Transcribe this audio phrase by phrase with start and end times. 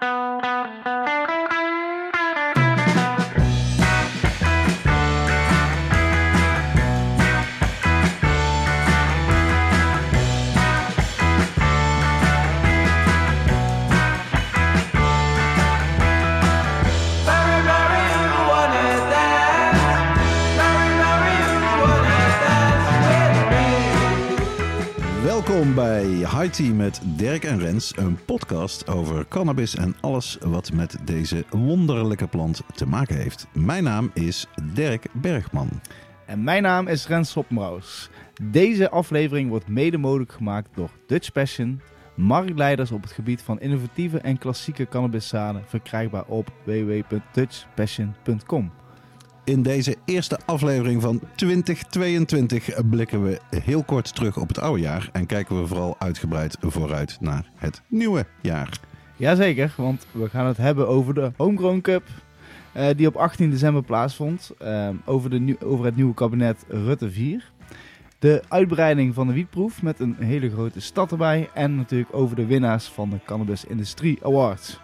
[0.00, 0.49] Música
[25.60, 30.72] Welkom bij High Tea met Dirk en Rens, een podcast over cannabis en alles wat
[30.72, 33.46] met deze wonderlijke plant te maken heeft.
[33.52, 35.68] Mijn naam is Dirk Bergman.
[36.26, 38.08] En mijn naam is Rens Hoppenbrouwers.
[38.42, 41.80] Deze aflevering wordt mede mogelijk gemaakt door Dutch Passion,
[42.14, 48.72] marktleiders op het gebied van innovatieve en klassieke cannabiszaden, verkrijgbaar op www.dutchpassion.com.
[49.44, 55.08] In deze eerste aflevering van 2022 blikken we heel kort terug op het oude jaar
[55.12, 58.78] en kijken we vooral uitgebreid vooruit naar het nieuwe jaar.
[59.16, 62.02] Jazeker, want we gaan het hebben over de Homegrown Cup,
[62.72, 64.50] eh, die op 18 december plaatsvond.
[64.58, 67.50] eh, over, de over het nieuwe kabinet Rutte 4.
[68.18, 71.48] De uitbreiding van de wietproef met een hele grote stad erbij.
[71.54, 74.80] En natuurlijk over de winnaars van de Cannabis Industrie Awards.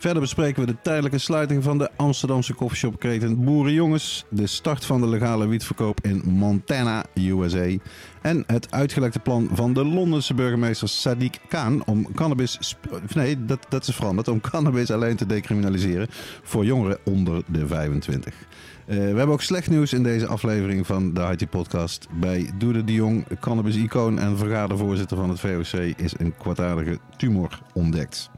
[0.00, 5.00] Verder bespreken we de tijdelijke sluiting van de Amsterdamse koffieshop keten Boerenjongens, de start van
[5.00, 7.76] de legale wietverkoop in Montana, USA
[8.22, 12.76] en het uitgelekte plan van de Londense burgemeester Sadiq Khan om cannabis,
[13.14, 16.06] nee dat, dat is veranderd, om cannabis alleen te decriminaliseren
[16.42, 18.34] voor jongeren onder de 25.
[18.34, 22.06] Eh, we hebben ook slecht nieuws in deze aflevering van de IT Podcast.
[22.20, 28.30] Bij Doede de Jong, cannabis-icoon en vergadervoorzitter van het VOC, is een kwaadaardige tumor ontdekt.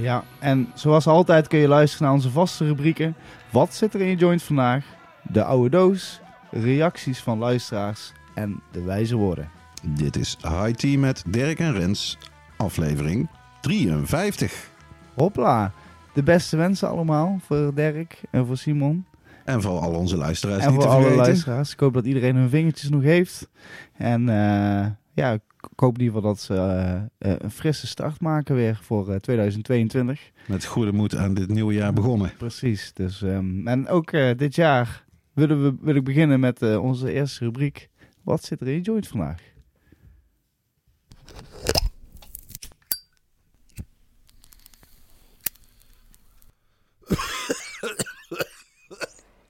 [0.00, 3.14] Ja, en zoals altijd kun je luisteren naar onze vaste rubrieken.
[3.50, 4.84] Wat zit er in je joint vandaag?
[5.22, 6.20] De oude doos,
[6.50, 9.50] reacties van luisteraars en de wijze woorden.
[9.82, 12.18] Dit is High Tea met Dirk en Rens,
[12.56, 13.28] aflevering
[13.60, 14.70] 53.
[15.14, 15.72] Hopla,
[16.12, 19.04] de beste wensen allemaal voor Dirk en voor Simon.
[19.44, 21.26] En voor al onze luisteraars en niet voor te alle vergeten.
[21.26, 21.72] luisteraars.
[21.72, 23.48] Ik hoop dat iedereen hun vingertjes nog heeft.
[23.96, 25.38] En eh, ja,
[25.76, 29.16] hoop in ieder geval dat ze eh, eh, een frisse start maken weer voor eh,
[29.16, 30.30] 2022.
[30.46, 32.32] Met goede moed aan dit nieuwe jaar begonnen.
[32.38, 32.92] Precies.
[32.92, 37.12] Dus, ehm, en ook eh, dit jaar willen we, wil ik beginnen met eh, onze
[37.12, 37.88] eerste rubriek.
[38.22, 39.40] Wat zit er in je joint vandaag?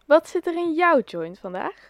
[0.06, 1.89] Wat zit er in jouw joint vandaag?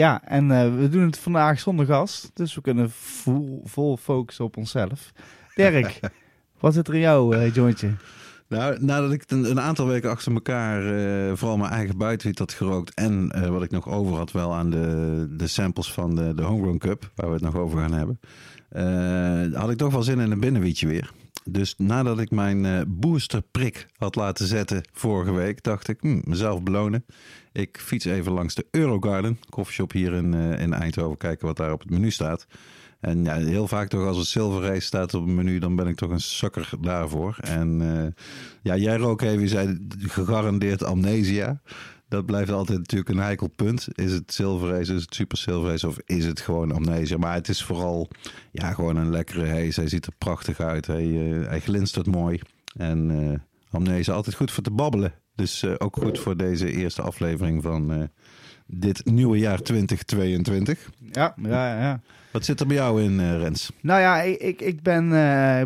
[0.00, 2.30] Ja, en eh, we doen het vandaag zonder gast.
[2.34, 5.12] Dus we kunnen vol, vol focussen op onszelf.
[5.54, 6.00] Dirk,
[6.60, 7.90] wat zit er in jouw eh, jointje?
[8.48, 12.52] Nou, nadat ik een, een aantal weken achter elkaar eh, vooral mijn eigen buitenwiet had
[12.52, 12.94] gerookt...
[12.94, 16.78] en wat ik nog over had wel aan de, de samples van de, de Homegrown
[16.78, 17.10] Cup...
[17.14, 18.20] waar we het nog over gaan hebben...
[19.54, 21.12] had ik toch wel zin in een binnenwietje weer.
[21.44, 25.62] Dus nadat ik mijn boosterprik had laten zetten vorige week...
[25.62, 27.04] dacht ik, hm, mezelf belonen.
[27.52, 31.16] Ik fiets even langs de Eurogarden, koffieshop hier in, eh, in Eindhoven...
[31.16, 32.46] kijken wat daar op het menu staat...
[33.00, 35.86] En ja, heel vaak toch als het Silver Race staat op het menu, dan ben
[35.86, 37.36] ik toch een sukker daarvoor.
[37.40, 38.24] En eh,
[38.62, 41.60] ja, jij rook even, zei gegarandeerd amnesia.
[42.08, 43.88] Dat blijft altijd natuurlijk een heikel punt.
[43.92, 47.16] Is het Silver Race, is het Super Silver Race of is het gewoon amnesia?
[47.16, 48.10] Maar het is vooral
[48.52, 49.80] ja, gewoon een lekkere haze.
[49.80, 50.86] Hij ziet er prachtig uit.
[50.86, 52.40] Hij, eh, hij glinstert mooi.
[52.76, 55.12] En amnesia altijd goed voor te babbelen.
[55.34, 58.02] Dus eh, ook goed voor deze eerste aflevering van eh,
[58.66, 60.90] dit nieuwe jaar 2022.
[61.12, 62.00] Ja, ja, ja.
[62.32, 63.72] Wat zit er bij jou in, eh, Rens?
[63.80, 65.08] Nou ja, ik, ik, ik ben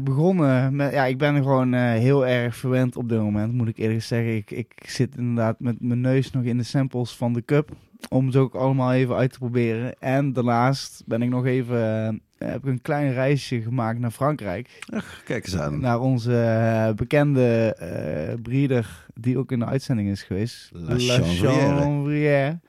[0.04, 0.92] begonnen met.
[0.92, 4.36] Ja, ik ben gewoon heel erg verwend op dit moment, moet ik eerlijk zeggen.
[4.36, 7.70] Ik, ik zit inderdaad met mijn neus nog in de samples van de cup.
[8.08, 9.98] Om ze ook allemaal even uit te proberen.
[9.98, 12.22] En daarnaast ben ik nog even.
[12.44, 14.80] Eh, heb ik een klein reisje gemaakt naar Frankrijk.
[14.94, 15.80] Ach, kijk eens aan.
[15.80, 20.70] Naar onze eh, bekende eh breeder, die ook in de uitzending is geweest.
[20.72, 20.98] La.
[20.98, 22.60] Chanvrière.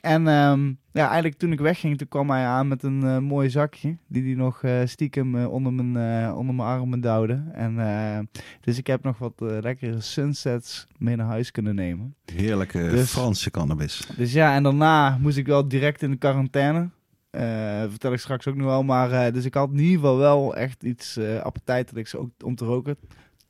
[0.00, 3.96] En ehm, ja, eigenlijk toen ik wegging, toen kwam hij aan met een mooi zakje.
[4.08, 7.42] Die hij nog stiekem onder, mijn, onder mijn armen duwde.
[7.52, 8.28] En,
[8.60, 12.14] dus ik heb nog wat lekkere sunsets mee naar huis kunnen nemen.
[12.34, 14.08] Heerlijke Dus- Franse cannabis.
[14.16, 16.88] Dus ja, en daarna moest ik wel direct in de quarantaine.
[17.32, 18.82] Eh, vertel ik straks ook nog wel.
[18.82, 22.54] Maar eh, dus ik had in ieder geval wel echt iets eh appetijtelijks ook om
[22.54, 22.96] te roken.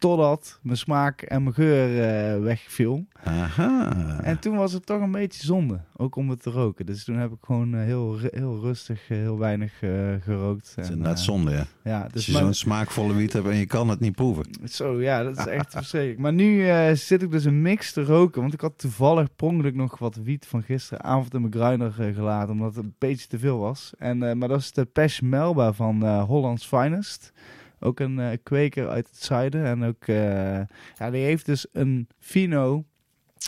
[0.02, 2.02] Totdat mijn smaak en mijn geur
[2.34, 3.04] eh, wegviel.
[3.24, 3.92] Aha.
[4.22, 6.86] En toen was het toch een beetje zonde, ook om het te roken.
[6.86, 9.72] Dus toen heb ik gewoon eh, heel, heel rustig, eh, heel weinig
[10.20, 10.72] gerookt.
[10.74, 11.64] Het is inderdaad zonde, ja.
[11.84, 14.44] Ja, Als dus je maar- zo'n smaakvolle wiet hebt en je kan het niet proeven.
[14.64, 16.20] zo, ja, dat is echt verschrikkelijk.
[16.20, 16.66] Maar nu
[16.96, 20.16] zit ik dus een mix te roken, want ik had toevallig per ongeluk nog wat
[20.16, 23.92] wiet van gisteravond in mijn gruiner eh, gelaten, omdat het een beetje te veel was.
[23.98, 27.32] En, maar dat is de Pesh Melba van Hollands Finest.
[27.82, 29.64] Ook een eh, kweker uit het zuiden.
[29.64, 30.60] En ook, eh,
[30.98, 32.84] ja, die heeft dus een Fino,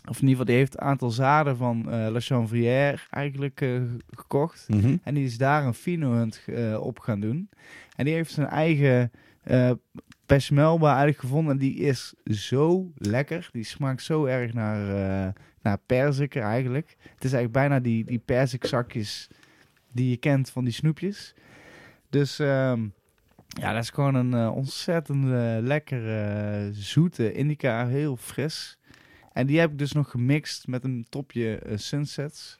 [0.08, 3.64] of in ieder geval, die heeft een aantal zaden van eh La Chanvrière eigenlijk
[4.10, 4.68] gekocht.
[4.68, 4.96] Mhm.
[5.02, 6.44] En die is daar een Fino hunt
[6.80, 7.48] op gaan doen.
[7.96, 9.10] En die heeft zijn eigen
[10.26, 11.52] Pesmelba eigenlijk gevonden.
[11.52, 13.48] En die is zo lekker.
[13.52, 15.32] Die smaakt zo erg naar, eh
[15.64, 16.96] naar perziken eigenlijk.
[16.98, 19.28] Het is eigenlijk bijna die, die perzikzakjes
[19.92, 21.34] die je kent van die snoepjes.
[22.10, 22.86] Dus ehm,
[23.60, 27.86] ja, dat is gewoon een eh, ontzettend eh, lekkere, zoete indica.
[27.86, 28.78] Heel fris.
[29.32, 32.58] En die heb ik dus nog gemixt met een topje eh, Sunsets.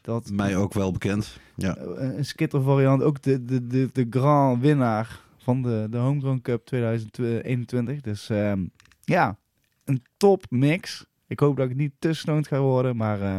[0.00, 1.38] Dat Mij ook wel bekend.
[1.56, 1.76] Ja.
[1.76, 3.02] eh, een skitter variant.
[3.02, 8.00] Ook de, de, de, de grand winnaar van de, de Homegrown Cup 2021.
[8.00, 8.64] Dus ehm,
[9.04, 9.38] ja,
[9.84, 11.06] een top mix.
[11.28, 13.38] Ik hoop dat ik niet te stoned ga worden, maar eh,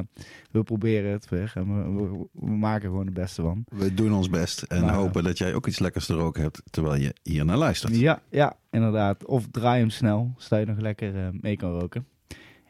[0.51, 1.51] we proberen het weer.
[1.55, 3.63] En we, we, we maken gewoon het beste van.
[3.67, 6.61] We doen ons best en Maar, hopen dat jij ook iets lekkers te roken hebt
[6.69, 7.95] terwijl je hier naar luistert.
[7.95, 9.25] Ja, ja, inderdaad.
[9.25, 12.07] Of draai hem snel, zodat je nog lekker eh, mee kan roken.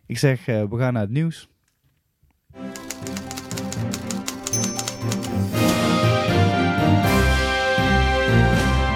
[0.06, 1.50] Ik zeg, eh, we gaan naar het nieuws.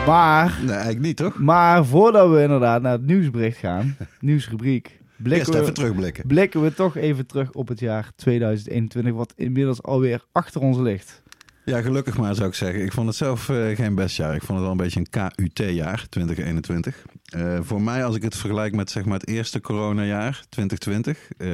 [0.06, 1.40] Maar Nee, eigenlijk niet, toch?
[1.40, 6.28] Maar voordat we inderdaad naar het nieuwsbericht gaan, nieuwsrubriek, Eerst blikken even we, terugblikken.
[6.28, 11.24] blikken we toch even terug op het jaar 2021, wat inmiddels alweer achter ons ligt.
[11.66, 12.84] Ja, gelukkig maar zou ik zeggen.
[12.84, 14.36] Ik vond het zelf eh, geen best jaar.
[14.36, 17.06] Ik vond het wel een beetje een KUT-jaar, 2021.
[17.26, 21.48] Eh, voor mij, als ik het vergelijk met zeg maar, het eerste coronajaar, 2020, eh,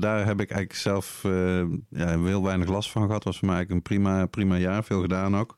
[0.00, 1.20] daar heb ik eigenlijk zelf
[1.88, 3.24] ja, heel weinig last van gehad.
[3.24, 5.57] was voor mij eigenlijk een prima, prima jaar, veel gedaan ook.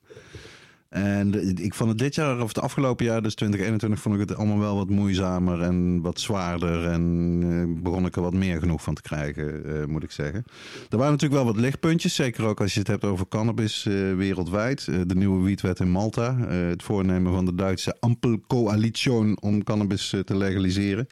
[0.90, 4.38] En ik vond het dit jaar, of het afgelopen jaar, dus 2021, vond ik het
[4.38, 6.84] allemaal wel wat moeizamer en wat zwaarder.
[6.84, 10.44] En eh, begon ik er wat meer genoeg van te krijgen, eh, moet ik zeggen.
[10.88, 14.14] Er waren natuurlijk wel wat lichtpuntjes, zeker ook als je het hebt over cannabis eh,
[14.14, 14.84] wereldwijd.
[14.84, 21.06] De nieuwe wietwet in Malta, het voornemen van de Duitse Ampelcoalition om cannabis te legaliseren.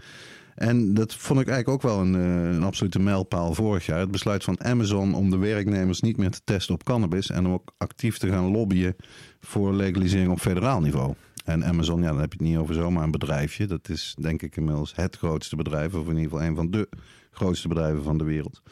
[0.58, 3.98] En dat vond ik eigenlijk ook wel een, eh, een absolute mijlpaal vorig jaar.
[3.98, 7.52] Het besluit van Amazon om de werknemers niet meer te testen op cannabis en om
[7.52, 8.96] ook actief te gaan lobbyen
[9.40, 11.14] voor legalisering op federaal niveau.
[11.44, 13.66] En Amazon, ja, dan heb je het niet over zomaar een bedrijfje.
[13.66, 16.88] Dat is denk ik inmiddels het grootste bedrijf, of in ieder geval een van de
[17.30, 18.62] grootste bedrijven van de wereld.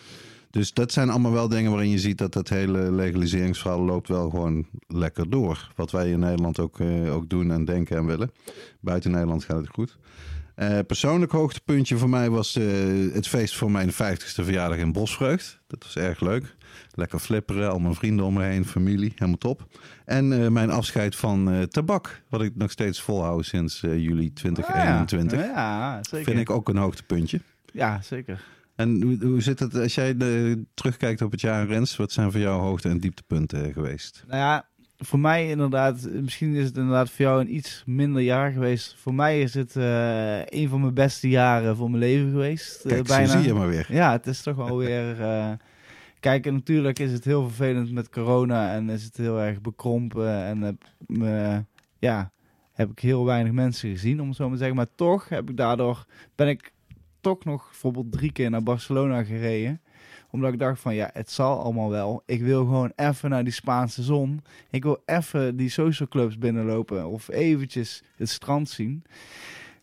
[0.50, 4.30] Dus dat zijn allemaal wel dingen waarin je ziet dat dat hele legaliseringsverhaal loopt wel
[4.30, 5.72] gewoon lekker door.
[5.76, 8.30] Wat wij in Nederland ook, eh, ook doen en denken en willen.
[8.80, 9.98] Buiten Nederland gaat het goed.
[10.56, 12.64] Eh, persoonlijk hoogtepuntje voor mij was eh,
[13.12, 15.60] het feest voor mijn 50ste verjaardag in Bosvreugd.
[15.66, 16.56] Dat was erg leuk.
[16.94, 19.66] Lekker flipperen, al mijn vrienden om me heen, familie, helemaal top.
[20.04, 25.38] En eh, mijn afscheid van tabak, wat ik nog steeds volhoud sinds juli 2021.
[25.38, 26.02] Ah, ja.
[26.02, 26.26] zeker.
[26.26, 27.40] Vind ik ook een hoogtepuntje.
[27.72, 28.44] Ja, zeker.
[28.76, 30.16] En hoe, hoe zit het als jij
[30.74, 31.96] terugkijkt op het jaar Rens?
[31.96, 34.24] Wat zijn voor jou hoogte- en dieptepunten geweest?
[34.26, 34.68] Nou ja,
[34.98, 38.96] voor mij inderdaad, misschien is het inderdaad voor jou een iets minder jaar geweest.
[38.98, 42.84] Voor mij is het eh, een van mijn beste jaren van mijn leven geweest.
[42.84, 43.26] eh, Kijk, bijna.
[43.38, 43.86] zie je maar weer.
[43.88, 45.20] Ja, het is toch wel weer.
[45.30, 45.50] eh,
[46.20, 50.44] Kijk, en natuurlijk is het heel vervelend met corona en is het heel erg bekrompen.
[50.44, 50.78] En
[51.98, 52.30] ja,
[52.72, 54.76] heb ik heel weinig mensen gezien, om het zo maar te zeggen.
[54.76, 56.04] Maar toch heb ik daardoor,
[56.34, 56.72] ben ik
[57.20, 59.80] toch nog bijvoorbeeld drie keer naar Barcelona gereden.
[60.36, 62.22] Omdat ik dacht van, ja, het zal allemaal wel.
[62.26, 64.42] Ik wil gewoon even naar die Spaanse zon.
[64.70, 69.04] Ik wil even die social clubs binnenlopen of eventjes het strand zien.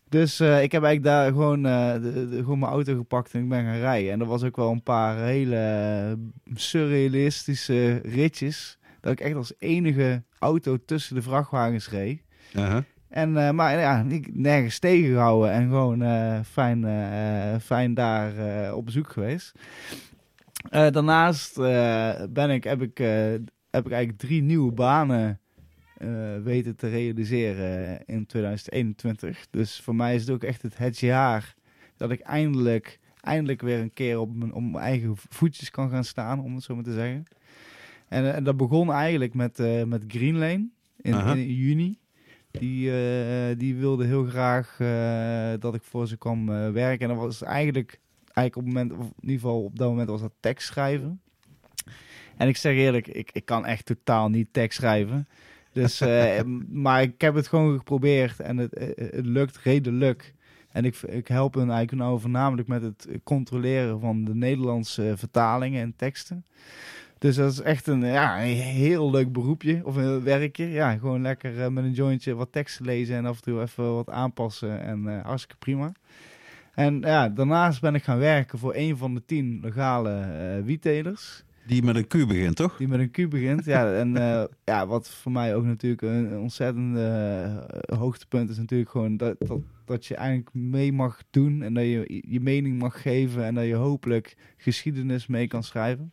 [0.08, 3.42] Dus eh, ik heb eigenlijk daar gewoon, eh, de, de- gewoon mijn auto gepakt en
[3.42, 4.12] ik ben gaan rijden.
[4.12, 6.18] En er was ook wel een paar hele
[6.54, 8.78] surrealistische ritjes.
[9.00, 12.20] Dat ik echt als enige auto tussen de vrachtwagens reed.
[13.08, 16.02] En, eh, maar ja, ik nergens tegengehouden en gewoon
[16.44, 16.84] fijn,
[17.60, 18.32] fijn daar
[18.74, 19.52] op bezoek geweest.
[20.70, 23.32] Eh, daarnaast eh, ben ik, heb, ik, eh,
[23.70, 25.38] heb ik eigenlijk drie nieuwe banen
[26.42, 29.46] weten te realiseren in 2021.
[29.50, 31.54] Dus voor mij is het ook echt het, het jaar
[31.96, 36.04] dat ik eindelijk, eindelijk weer een keer op mijn, op mijn eigen voetjes kan gaan
[36.04, 37.24] staan, om het zo maar te zeggen.
[38.08, 41.98] En, en dat begon eigenlijk met, met Green Lane in, juni.
[42.50, 42.90] Die,
[43.56, 44.76] die wilde heel graag
[45.60, 47.08] dat ik voor ze kwam werken.
[47.08, 48.00] En dat was eigenlijk,
[48.34, 51.20] eigenlijk op, het moment, of in ieder geval op dat moment was dat tekst schrijven.
[52.36, 55.28] En ik zeg eerlijk, ik, ik kan echt totaal niet tekst schrijven.
[55.72, 60.34] Dus, eh, maar ik heb het gewoon geprobeerd en het, eh, het lukt redelijk.
[60.70, 65.82] En ik, ik help hen eigenlijk nou voornamelijk met het controleren van de Nederlandse vertalingen
[65.82, 66.44] en teksten.
[67.24, 70.70] Dus dat is echt een, ja, een heel leuk beroepje of een werkje.
[70.70, 73.94] Ja, gewoon lekker eh, met een jointje wat teksten lezen en af en toe even
[73.94, 74.80] wat aanpassen.
[74.80, 75.92] En eh, hartstikke prima.
[76.74, 81.44] En ja, daarnaast ben ik gaan werken voor een van de tien legale wiettelers.
[81.66, 82.76] Die met een Q begint, toch?
[82.76, 83.64] Die met een Q begint.
[83.64, 87.00] Ja, en eh, ja, wat voor mij ook natuurlijk een, een ontzettende
[87.68, 91.84] eh, hoogtepunt is natuurlijk gewoon dat, dat, dat je eigenlijk mee mag doen en dat
[91.84, 96.12] je je mening mag geven en dat je hopelijk geschiedenis mee kan schrijven.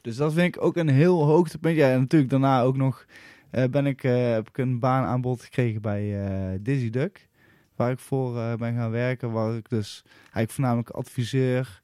[0.00, 1.76] Dus dat vind ik ook een heel hoogtepunt.
[1.76, 3.06] Ja, en natuurlijk daarna ook nog
[3.50, 6.18] eh, ben ik, heb ik een baan aanbod gekregen bij
[6.62, 7.28] Dizzy Duck.
[7.80, 9.32] Waar ik voor eh, ben gaan werken.
[9.32, 11.80] Waar ik dus eigenlijk voornamelijk adviseer,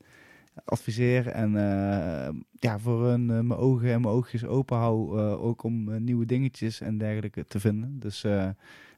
[0.64, 5.20] adviseer en eh, ja, voor hun eh, mijn ogen en mijn oogjes open hou.
[5.20, 7.98] ook om nieuwe dingetjes en dergelijke te vinden.
[7.98, 8.20] Dus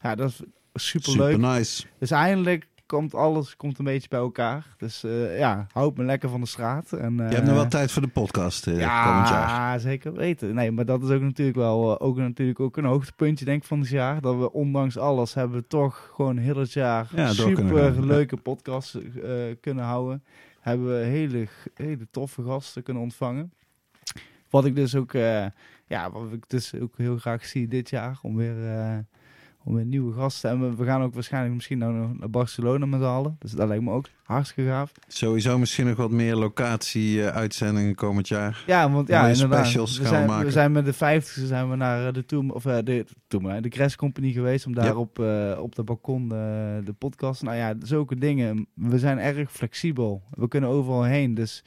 [0.02, 1.32] ja, dat is super leuk.
[1.32, 1.86] Super nice.
[1.98, 4.66] Dus eindelijk komt alles komt een beetje bij elkaar.
[4.76, 6.92] Dus eh, ja, houd me lekker van de straat.
[6.92, 9.80] En, Je hebt nog wel tijd voor de podcast eh, ja, komend jaar.
[9.80, 10.54] zeker weten.
[10.54, 13.68] Nee, maar dat is ook natuurlijk wel eh, ook, natuurlijk ook een hoogtepuntje denk ik
[13.68, 14.20] van het jaar.
[14.20, 19.32] Dat we ondanks alles hebben toch gewoon heel het jaar Ja, super leuke podcasts eh,
[19.60, 20.24] kunnen houden.
[20.60, 23.52] Hebben we hele, hele toffe gasten kunnen ontvangen.
[24.50, 25.46] Wat ik dus ook, eh,
[25.86, 28.98] ja, wat ik dus ook heel graag zie dit jaar om weer, eh,
[29.68, 30.50] om weer nieuwe gasten.
[30.50, 33.36] En we, we gaan ook waarschijnlijk misschien nou nog naar Barcelona met z'n allen.
[33.38, 34.92] Dus dat lijkt me ook hartstikke gaaf.
[35.08, 38.64] Sowieso misschien nog wat meer locatie-uitzendingen komend jaar.
[38.66, 39.58] Ja, want ja, Mooie inderdaad.
[39.58, 40.44] specials we, zijn, maken.
[40.46, 43.62] we zijn met de 50 zijn we naar eh, de Toom of eh, de Toom,
[43.62, 44.94] de Crash Company geweest om daar Ja.
[44.96, 47.42] op, eh, op de balkon de, de podcast.
[47.42, 48.66] Nou ja, zulke dingen.
[48.74, 50.22] We zijn erg flexibel.
[50.30, 51.64] We kunnen overal heen, dus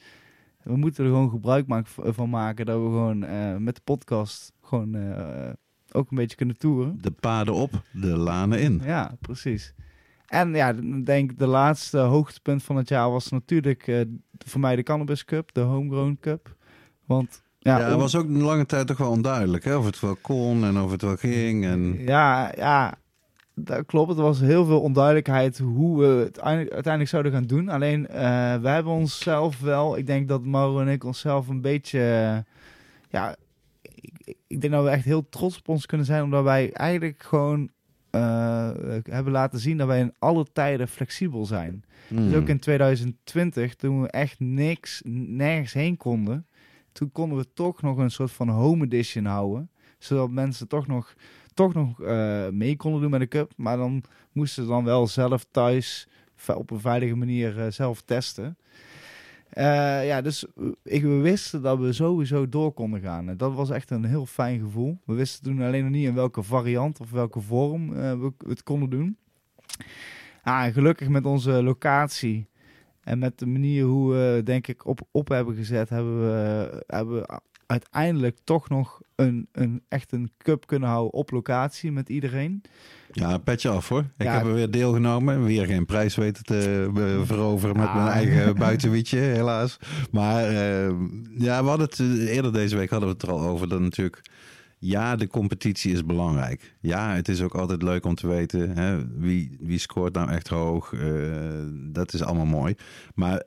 [0.62, 4.52] we moeten er gewoon gebruik maken, van maken dat we gewoon eh, met de podcast
[4.62, 5.50] gewoon eh,
[5.94, 6.98] ook een beetje kunnen toeren.
[7.00, 8.80] De paden op, de lanen in.
[8.84, 9.74] Ja, precies.
[10.26, 14.00] En ja, ik denk de laatste hoogtepunt van het jaar was natuurlijk eh,
[14.38, 16.56] voor mij de Cannabis Cup, de Homegrown Cup.
[17.06, 19.76] Want ja, Ja, het was ook een lange tijd toch wel onduidelijk hè?
[19.76, 21.64] of het wel kon en of het wel ging.
[21.64, 21.98] En...
[21.98, 22.94] Ja, ja,
[23.54, 24.08] dat klopt.
[24.08, 27.68] Het was heel veel onduidelijkheid hoe we het uiteindelijk, zouden gaan doen.
[27.68, 32.00] Alleen, eh we hebben onszelf wel, ik denk dat Mauro en ik onszelf een beetje,
[33.08, 33.36] ja,
[34.02, 37.22] ik, ik denk dat we echt heel trots op ons kunnen zijn, omdat wij eigenlijk
[37.22, 37.70] gewoon
[38.10, 38.70] eh,
[39.02, 41.84] hebben laten zien dat wij in alle tijden flexibel zijn.
[42.08, 42.34] Dus Hmm.
[42.34, 46.46] ook in 2020, toen we echt niks, nergens heen konden,
[46.92, 49.70] toen konden we toch nog een soort van home edition houden.
[49.98, 51.14] Zodat mensen toch nog,
[51.54, 53.52] toch nog eh, mee konden doen met de cup.
[53.56, 56.08] Maar dan moesten ze dan wel zelf thuis
[56.54, 58.56] op een veilige manier eh, zelf testen.
[59.52, 60.46] Eh, ja, dus
[60.82, 63.28] ik, we wisten dat we sowieso door konden gaan.
[63.28, 64.98] En dat was echt een heel fijn gevoel.
[65.04, 68.62] We wisten toen alleen nog niet in welke variant of welke vorm eh, we het
[68.62, 69.16] konden doen.
[70.42, 72.48] Ah, gelukkig met onze locatie
[73.00, 77.14] en met de manier hoe we denk ik op, op hebben gezet, hebben we, hebben
[77.14, 77.40] we
[77.72, 82.62] uiteindelijk toch nog een, een, echt een cup kunnen houden op locatie met iedereen.
[83.12, 84.04] Ja, petje af hoor.
[84.16, 84.32] Ik Ja.
[84.36, 85.44] heb er weer deelgenomen.
[85.44, 86.90] Weer geen prijs weten te
[87.24, 89.78] veroveren met mijn eigen buitenwietje, helaas.
[90.10, 90.94] Maar eh,
[91.38, 93.68] ja, we hadden het eh, eerder deze week hadden we het er al over.
[93.68, 94.22] Dat natuurlijk,
[94.78, 96.74] ja, de competitie is belangrijk.
[96.80, 100.48] Ja, het is ook altijd leuk om te weten hè, wie, wie scoort nou echt
[100.48, 100.92] hoog.
[100.92, 101.00] Eh,
[101.72, 102.74] dat is allemaal mooi.
[103.14, 103.42] Maar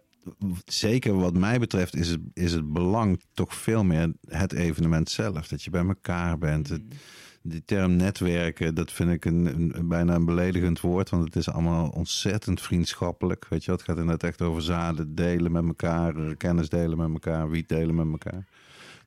[0.65, 5.48] zeker wat mij betreft is het, is het belang toch veel meer het evenement zelf.
[5.48, 6.70] Dat je bij elkaar bent.
[6.70, 6.82] Het,
[7.48, 11.10] die term netwerken, dat vind ik een, bijna een beledigend woord.
[11.10, 13.46] Want het is allemaal ontzettend vriendschappelijk.
[13.50, 17.10] Weet je, het gaat inderdaad echt over zaden delen met elkaar, eh, kennis delen met
[17.12, 18.46] elkaar, wiet delen met elkaar.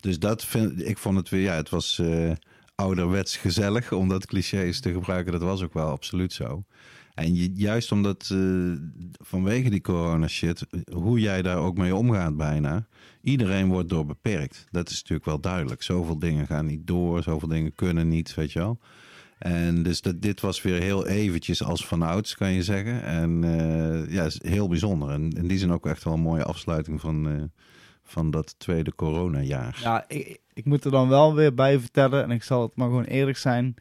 [0.01, 2.33] Dus dat vind ik vond het weer, ja, het was eh,
[2.75, 5.33] ouderwets gezellig om dat clichés te gebruiken.
[5.33, 6.65] Dat was ook wel absoluut zo.
[7.19, 8.39] En juist omdat eh,
[9.13, 12.87] vanwege die corona shit, hoe jij daar ook mee omgaat bijna.
[13.23, 14.67] Iedereen wordt door beperkt.
[14.71, 15.83] Dat is natuurlijk wel duidelijk.
[15.83, 18.79] Zoveel dingen gaan niet door, zoveel dingen kunnen niet, weet je wel.
[19.39, 23.03] En dus dat, dit was weer heel eventjes als vanouds, kan je zeggen.
[23.03, 25.11] En eh, ja, is heel bijzonder.
[25.11, 27.43] En in die zin ook echt wel een mooie afsluiting van, eh,
[28.03, 29.79] van dat tweede coronajaar.
[29.83, 32.89] Ja, ik, ik moet er dan wel weer bij vertellen, en ik zal het maar
[32.89, 33.75] gewoon eerlijk zijn.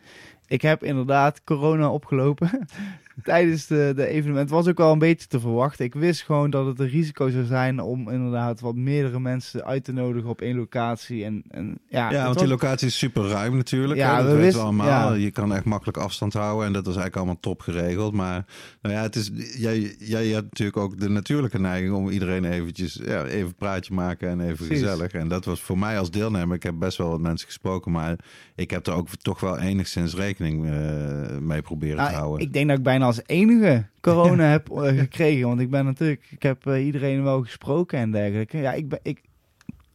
[0.48, 2.50] Ik heb inderdaad corona opgelopen
[3.24, 4.50] tijdens de, de evenement.
[4.50, 5.86] Het was ook wel een beetje te verwachten.
[5.86, 9.83] Ik wist gewoon dat het een risico zou zijn om inderdaad wat meerdere mensen uit
[9.83, 11.24] te nodigen op één locatie.
[11.25, 14.00] En, en, ja, Ja, want was- die locatie is super ruim natuurlijk.
[14.00, 14.24] Ja, hè?
[14.24, 14.88] Dat we weten we allemaal.
[14.88, 15.13] ja.
[15.13, 16.65] Je kan echt makkelijk afstand houden.
[16.67, 18.13] En dat was eigenlijk allemaal top geregeld.
[18.13, 18.45] Maar
[18.81, 23.00] nou ja, het is, jij, jij hebt natuurlijk ook de natuurlijke neiging om iedereen eventjes
[23.05, 24.79] ja, even een praatje maken en even Precies.
[24.79, 25.12] gezellig.
[25.12, 26.55] En dat was voor mij als deelnemer.
[26.55, 27.91] Ik heb best wel wat mensen gesproken.
[27.91, 28.15] Maar
[28.55, 32.45] ik heb er ook toch wel enigszins rekening eh, mee proberen Nou, te houden.
[32.47, 35.47] ik denk dat ik bijna als enige corona heb eh, gekregen.
[35.47, 38.57] Want ik ben natuurlijk, ik heb eh, iedereen wel gesproken en dergelijke.
[38.57, 39.21] Ja, ik ben, ik,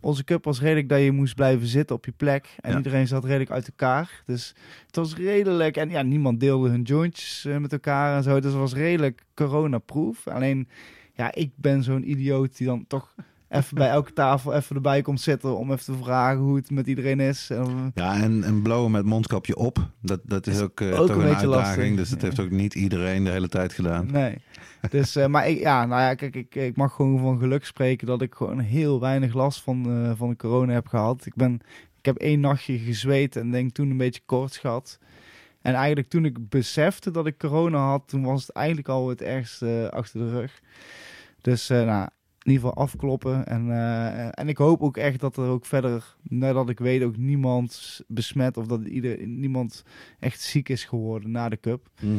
[0.00, 2.54] onze cup was redelijk dat je moest blijven zitten op je plek.
[2.60, 2.76] En Ja.
[2.76, 4.22] iedereen zat redelijk uit elkaar.
[4.26, 4.54] Dus
[4.86, 5.76] het was redelijk.
[5.76, 8.34] En ja, niemand deelde hun jointjes eh, met elkaar en zo.
[8.40, 10.28] Dus het was redelijk corona-proof.
[10.28, 10.68] Alleen,
[11.14, 13.14] ja, ik ben zo'n idioot die dan toch
[13.52, 16.86] even bij elke tafel even erbij komt zitten om even te vragen hoe het met
[16.86, 17.50] iedereen is.
[17.50, 21.06] En, Ja, en, en blowen met mondkapje op, dat, dat is Is ook, eh, ook
[21.06, 21.48] toch een uitdaging.
[21.48, 21.94] lastig.
[21.96, 22.26] Dus dat Ja.
[22.26, 24.06] heeft ook niet iedereen de hele tijd gedaan.
[24.10, 24.36] Nee.
[24.90, 28.06] Dus, eh, maar ik, ja, nou ja, kijk, ik, ik mag gewoon van geluk spreken
[28.06, 31.26] dat ik gewoon heel weinig last van, eh, van de corona heb gehad.
[31.26, 31.60] Ik, ben,
[31.98, 34.98] ik heb één nachtje gezweet en denk toen een beetje koorts gehad.
[35.62, 39.22] En eigenlijk toen ik besefte dat ik corona had, toen was het eigenlijk al het
[39.22, 40.60] ergste achter de rug.
[41.40, 42.08] Dus eh, nou,
[42.42, 43.46] in ieder geval afkloppen.
[43.46, 47.16] En, eh, en ik hoop ook echt dat er ook verder, nadat ik weet, ook
[47.16, 49.84] niemand besmet of dat ieder, niemand
[50.18, 51.88] echt ziek is geworden na de cup.
[52.00, 52.14] Mhm.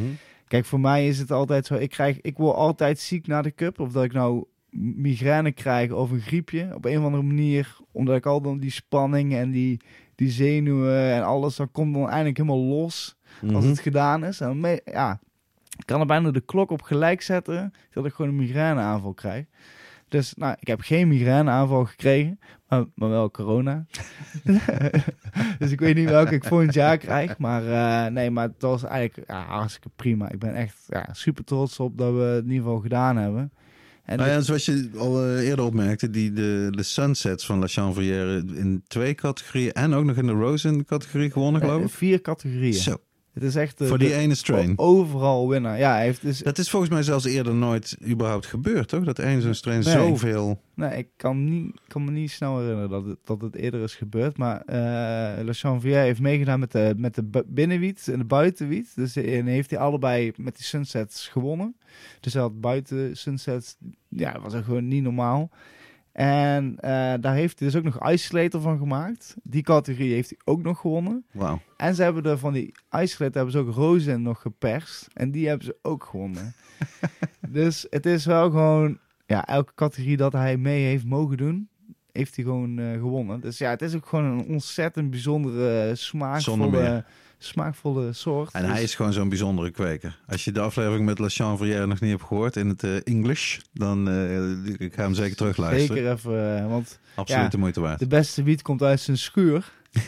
[0.47, 1.75] Kijk, voor mij is het altijd zo.
[1.75, 3.79] Ik, krijg, ik word altijd ziek na de cup.
[3.79, 6.71] Of dat ik nou migraine krijg of een griepje.
[6.75, 7.77] Op een of andere manier.
[7.91, 9.79] Omdat ik al dan die spanning en die,
[10.15, 11.55] die zenuwen en alles.
[11.55, 13.15] Dan komt dan eindelijk helemaal los.
[13.41, 13.67] Als Mhm.
[13.67, 14.39] het gedaan is.
[14.41, 15.19] En ja,
[15.77, 17.71] ik kan er bijna de klok op gelijk zetten.
[17.91, 19.45] Dat ik gewoon een migraineaanval krijg.
[20.13, 22.39] Dus nou, ik heb geen migraineaanval gekregen.
[22.67, 23.85] Maar, maar wel corona.
[25.59, 27.37] dus ik weet niet welke ik volgend jaar krijg.
[27.37, 30.31] Maar eh, nee, maar het was eigenlijk ja, hartstikke prima.
[30.31, 33.51] Ik ben echt ja, super trots op dat we het in ieder geval gedaan hebben.
[34.03, 37.67] En Nou ja, zoals je al eh, eerder opmerkte, die, de, de Sunsets van La
[37.67, 41.91] Chanvrière in twee categorieën en ook nog in de Rosen categorie gewonnen, eh, geloof ik.
[41.91, 42.73] vier categorieën.
[42.73, 42.97] Zo,
[43.33, 44.73] Het is echt eh, voor die ene strain.
[44.75, 45.77] overal winnaar.
[45.77, 49.03] Ja, hij heeft dus Dat is volgens mij zelfs eerder nooit überhaupt gebeurd, toch?
[49.03, 49.93] Dat één zo'n strain Nee.
[49.93, 50.61] zoveel...
[50.75, 53.95] Nee, ik kan, niet, kan me niet snel herinneren dat het, dat het eerder is
[53.95, 54.37] gebeurd.
[54.37, 58.91] Maar eh Le Chanvier heeft meegedaan met de, met de binnenwiet en de buitenwiet.
[58.95, 61.75] Dus eh, en heeft hij allebei met die sunsets gewonnen.
[62.19, 63.75] Dus hij had buiten sunsets,
[64.09, 65.49] ja, was echt gewoon niet normaal.
[66.13, 69.35] En eh, daar heeft hij dus ook nog Isolator van gemaakt.
[69.43, 71.25] Die categorie heeft hij ook nog gewonnen.
[71.31, 71.61] Wauw.
[71.77, 75.07] En ze hebben er van die Isolator hebben ze ook Rozen nog geperst.
[75.13, 76.55] En die hebben ze ook gewonnen.
[77.49, 81.69] dus het is wel gewoon ja, elke categorie dat hij mee heeft mogen doen,
[82.11, 83.41] heeft hij gewoon eh, gewonnen.
[83.41, 87.05] Dus ja, het is ook gewoon een ontzettend bijzondere, Zonder smaakvolle.
[87.45, 88.51] Smaakvolle soort.
[88.53, 90.19] En Dus- hij is gewoon zo'n bijzondere kweker.
[90.27, 93.57] Als je de aflevering met La Chanvrière nog niet hebt gehoord in het eh, English,
[93.73, 95.95] dan uh, ik ga hem zeker terugluisteren.
[95.95, 97.99] Zeker even, eh, want Absoluut ja, de moeite waard.
[97.99, 99.71] de beste wiet komt uit zijn schuur.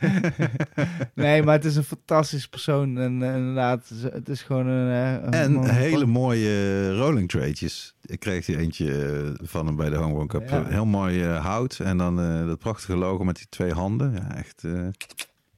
[1.14, 2.98] nee, maar het is een fantastisch persoon.
[2.98, 5.24] En inderdaad, het is- gewoon een...
[5.26, 7.94] een En man- hele mooie rolling tradejes.
[8.02, 10.48] Ik kreeg hier eentje van hem bij de Homegrown Cup.
[10.48, 10.64] Ja.
[10.68, 11.80] Heel mooi hout.
[11.80, 14.12] En dan dat prachtige logo met die twee handen.
[14.12, 14.62] Ja, echt.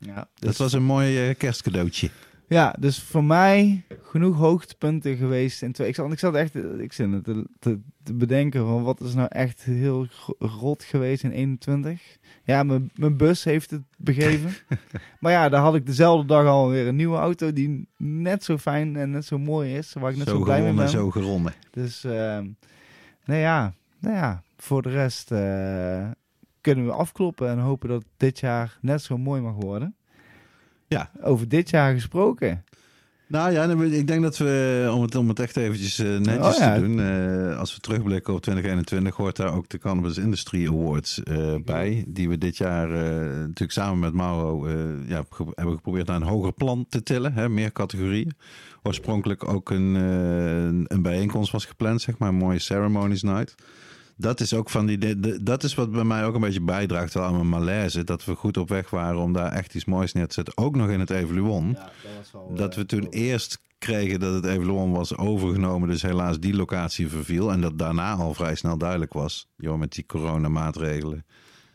[0.01, 2.11] Eh, Ja, Dat dus- was een mooi eh, kerstcadeautje.
[2.49, 5.89] Ja, dus voor mij genoeg hoogtepunten geweest in twee.
[5.89, 9.15] Ik zat, ik zat echt ik zit het te, te, te bedenken van wat is
[9.15, 10.07] nou echt heel
[10.39, 12.01] rot geweest in 21.
[12.45, 14.55] Ja, mijn mijn bus heeft het begeven.
[15.21, 18.97] maar ja, daar had ik dezelfde dag alweer een nieuwe auto die net zo fijn
[18.97, 19.93] en net zo mooi is.
[19.93, 20.89] Waar ik net zo, zo blij mee ben.
[20.89, 21.53] zo geronnen.
[21.71, 22.47] Dus, ehm
[23.25, 26.11] nou ja, nou ja, voor de rest eh,
[26.75, 29.95] kunnen we afkloppen en hopen dat dit jaar net zo mooi mag worden.
[30.87, 31.11] Ja.
[31.23, 32.65] Over dit jaar gesproken.
[33.27, 36.61] Nou ja, ik denk dat we, om het, om het echt eventjes eh, netjes Oh
[36.61, 36.75] ja.
[36.75, 41.23] te doen, eh, als we terugblikken op 2021, hoort daar ook de Cannabis Industry Awards
[41.23, 42.05] eh, bij.
[42.09, 42.89] Die we dit jaar
[43.29, 44.69] natuurlijk samen met Mauro
[45.07, 47.33] ja, ge- hebben geprobeerd naar een hoger plan te tillen.
[47.33, 48.33] Hè, meer categorieën.
[48.83, 49.95] Oorspronkelijk ook een,
[50.87, 53.55] een bijeenkomst was gepland, zeg maar, een mooie ceremonies night.
[54.21, 55.43] Dat is ook van die.
[55.43, 58.05] dat is wat bij mij ook een beetje bijdraagt wel aan mijn malaise.
[58.05, 60.57] Dat we goed op weg waren om daar echt iets moois neer te zetten.
[60.57, 61.77] Ook nog in het Evoluon.
[62.55, 67.53] Dat we toen eerst kregen dat het Evoluon was overgenomen, dus helaas die locatie verviel.
[67.53, 71.25] En dat daarna al vrij snel duidelijk was, joh, met die coronamaatregelen.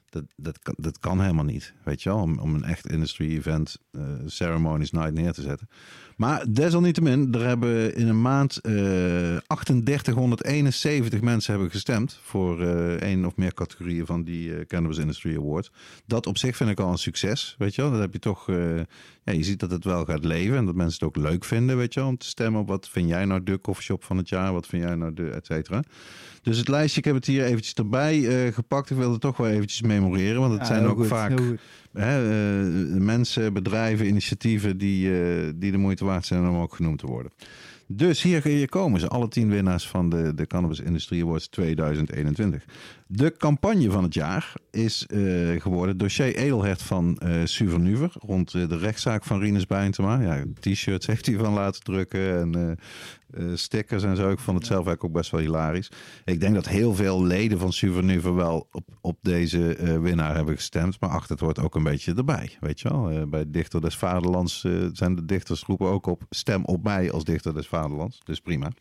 [0.09, 3.37] Dat, dat, kan, dat kan helemaal niet, weet je wel, om, om een echt industry
[3.37, 5.69] event, eh, ceremonies night neer te zetten.
[6.23, 8.71] Maar desalniettemin, er hebben in een maand eh
[9.83, 15.35] 3871 mensen hebben gestemd voor eh één of meer categorieën van die eh, Cannabis Industry
[15.35, 15.71] Award.
[16.05, 17.91] Dat op zich vind ik al een succes, weet je wel.
[17.91, 18.75] Dat heb je toch, eh,
[19.23, 21.77] ja, je ziet dat het wel gaat leven en dat mensen het ook leuk vinden,
[21.77, 24.29] weet je wel, om te stemmen op wat vind jij nou de coffeeshop van het
[24.29, 25.83] jaar, wat vind jij nou de, et cetera.
[26.43, 28.89] Dus het lijstje, ik heb het hier eventjes erbij eh, gepakt.
[28.89, 31.39] Ik wilde het toch wel eventjes memoreren, want het Ja, zijn ook goed, vaak
[31.93, 36.99] hè, eh, mensen, bedrijven, initiatieven die, eh, die de moeite waard zijn om ook genoemd
[36.99, 37.31] te worden.
[37.87, 42.65] Dus hier, hier komen ze, alle tien winnaars van de, de Cannabis Industrie Awards 2021.
[43.07, 45.19] De campagne van het jaar is eh,
[45.61, 50.21] geworden dossier Edelhert van eh Suvernuver rond eh, de rechtszaak van Rinus Bijntema.
[50.21, 52.77] Ja, t-shirts heeft hij van laten drukken en
[53.53, 54.29] stickers en zo.
[54.29, 55.91] Ik vond het zelf eigenlijk ook best wel hilarisch.
[56.25, 60.55] Ik denk dat heel veel leden van Souvenir wel op, op deze eh, winnaar hebben
[60.55, 60.99] gestemd.
[60.99, 62.57] Maar achter het hoort ook een beetje erbij.
[62.59, 66.21] Weet je wel, Eh, bij Dichter des Vaderlands eh, zijn de dichters roepen ook op
[66.29, 68.19] stem op mij als Dichter des Vaderlands.
[68.23, 68.71] Dus prima.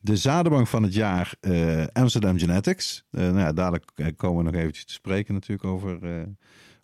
[0.00, 3.04] De zadenbank van het jaar eh, Amsterdam Genetics.
[3.10, 6.22] Eh, nou ja, dadelijk eh, komen we nog eventjes te spreken natuurlijk over, eh,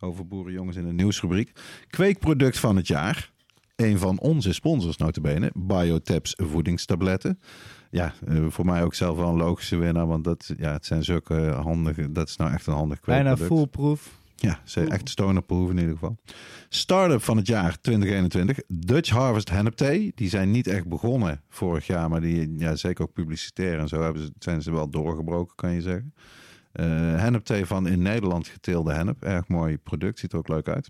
[0.01, 1.53] over boerenjongens in de nieuwsrubriek.
[1.91, 3.31] Kweekproduct van het jaar.
[3.79, 5.51] Een van onze sponsors notabene.
[5.55, 7.41] Biotabs voedingstabletten.
[7.91, 10.07] Ja, eh, voor mij ook zelf wel een logische winnaar.
[10.07, 12.13] Want dat, ja, het zijn zulke handige...
[12.13, 13.55] Dat is nou echt een handig Bijna kweekproduct.
[13.55, 14.17] foolproof.
[14.37, 16.17] Ja, ze echt stonerproof in ieder geval.
[16.69, 18.59] Startup van het jaar 2021.
[18.69, 20.13] Dutch Harvest Hennep Thee.
[20.15, 22.09] Die zijn niet echt begonnen vorig jaar.
[22.09, 25.73] Maar die, ja, zeker ook publicitair en zo hebben ze, zijn ze wel doorgebroken, kan
[25.73, 26.15] je zeggen.
[26.73, 26.87] Eh
[27.17, 29.23] hennep thee van in Nederland geteelde hennep.
[29.23, 30.89] Erg mooi product, ziet er ook leuk uit.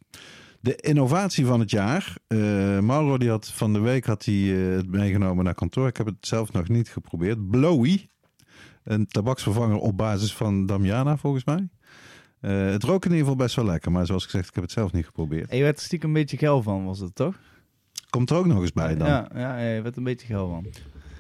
[0.61, 2.17] De innovatie van het jaar.
[2.27, 2.39] Eh
[2.79, 5.89] Mauro die had van de week had hij, eh, het meegenomen naar kantoor.
[5.89, 7.51] Ik heb het zelf nog niet geprobeerd.
[7.51, 8.07] Blowy.
[8.85, 11.69] Een tabaksvervanger op basis van Damiana volgens mij.
[12.41, 13.93] Eh, het rook in ieder geval best wel lekker.
[13.93, 15.51] Maar zoals gezegd, ik heb het zelf niet geprobeerd.
[15.51, 17.37] En je werd er stiekem een beetje geil van, was het toch?
[18.11, 19.09] Komt er ook nog eens bij dan.
[19.09, 20.67] Ja, ja, je werd er een beetje geil van.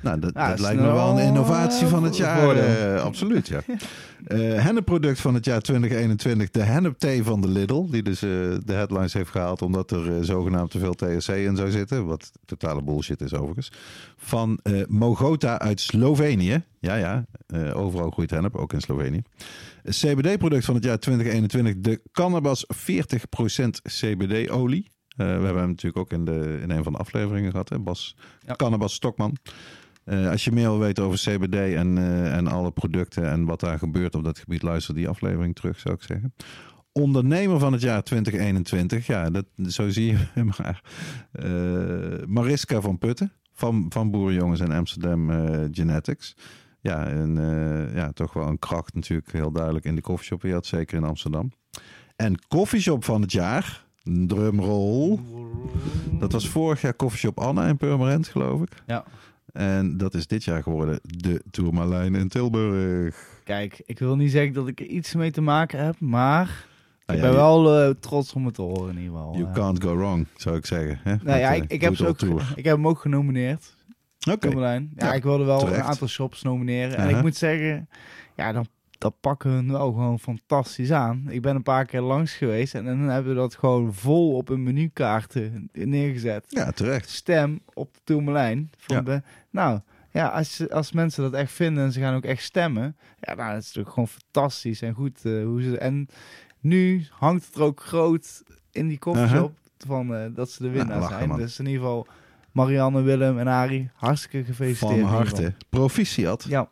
[0.02, 2.56] Nou, dat, Ja, dat is lijkt me wel een innovatie van het jaar.
[2.56, 3.60] eh, absoluut, ja.
[4.26, 6.50] Eh hennepproduct van het jaar 2021.
[6.50, 7.86] De hennep thee van de Lidl.
[7.90, 8.28] Die dus eh,
[8.64, 12.06] de headlines heeft gehaald omdat er zogenaamd te veel THC in zou zitten.
[12.06, 13.72] Wat totale bullshit is overigens.
[14.16, 16.62] Van Mogota uit Slovenië.
[16.80, 17.24] Ja, ja.
[17.74, 19.22] overal groeit hennep, ook in Slovenië.
[19.84, 21.74] CBD-product van het jaar 2021.
[21.78, 24.90] De Cannabis 40% CBD-olie.
[25.16, 27.68] We hebben hem natuurlijk ook in, de, in een van de afleveringen gehad.
[27.68, 27.78] Hè?
[27.78, 28.54] Bas Ja.
[28.54, 29.36] Cannabis Stokman.
[30.08, 33.60] Eh, als je meer wil weten over CBD en, eh, en alle producten en wat
[33.60, 36.34] daar gebeurt op dat gebied, luister die aflevering terug, zou ik zeggen.
[36.92, 40.82] Ondernemer van het jaar 2021, ja, dat, zo zie je maar.
[41.32, 45.30] Eh, Mariska van Putten van, van Boerenjongens en Amsterdam
[45.72, 46.36] Genetics.
[46.80, 47.34] Ja, en,
[47.94, 51.52] ja, toch wel een kracht natuurlijk heel duidelijk in de koffieshop wereld, zeker in Amsterdam.
[52.16, 55.18] En koffieshop van het jaar, drumroll.
[56.18, 58.82] Dat was vorig jaar koffieshop Anna in Purmerend, geloof ik.
[58.86, 59.04] Ja.
[59.58, 63.40] En dat is dit jaar geworden de Tourmalijn in Tilburg.
[63.44, 66.66] Kijk, ik wil niet zeggen dat ik er iets mee te maken heb, maar
[67.06, 69.32] Nou ik ja, ben wel eh, trots om het te horen in ieder geval.
[69.36, 71.00] You Eh, can't go wrong, zou ik zeggen.
[71.02, 71.14] Hè?
[71.22, 72.20] nou ja, Met, ik, eh, ik, heb ook,
[72.56, 73.74] ik heb hem ook genomineerd.
[74.28, 74.92] Oké, Tourmalijn.
[74.96, 75.78] Ja, Ja, ik wilde wel terecht.
[75.78, 76.96] een aantal shops nomineren.
[76.96, 77.88] En ik moet zeggen,
[78.36, 78.66] ja, dan,
[78.98, 81.24] dat pakken hun wel gewoon fantastisch aan.
[81.28, 84.48] Ik ben een paar keer langs geweest en dan hebben we dat gewoon vol op
[84.48, 86.44] een menukaarten neergezet.
[86.48, 87.08] ja, terecht.
[87.08, 88.70] Stem op de Tourmalijn.
[88.78, 89.02] Van Ja.
[89.02, 89.80] de, nou,
[90.12, 92.96] ja, als, als mensen dat echt vinden en ze gaan ook echt stemmen.
[93.20, 95.24] Ja, nou, dat is natuurlijk gewoon fantastisch en goed.
[95.24, 96.08] eh, hoe ze, en
[96.60, 99.52] nu hangt het er ook groot in die koffieshop
[99.86, 101.28] van eh, dat ze de winnaar lachen, zijn.
[101.28, 101.38] man.
[101.38, 102.06] Dus in ieder geval
[102.52, 105.00] Marianne, Willem en Arie, hartstikke gefeliciteerd.
[105.00, 105.54] Van harte.
[105.68, 106.44] Proficiat.
[106.48, 106.68] Ja,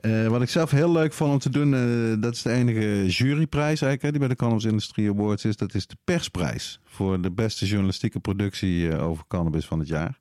[0.00, 3.06] Eh, wat ik zelf heel leuk vond om te doen, eh, dat is de enige
[3.06, 5.56] juryprijs eigenlijk, hè, die bij de Cannabis Industrie Awards is.
[5.56, 10.18] Dat is de persprijs voor de beste journalistieke productie eh, over cannabis van het jaar.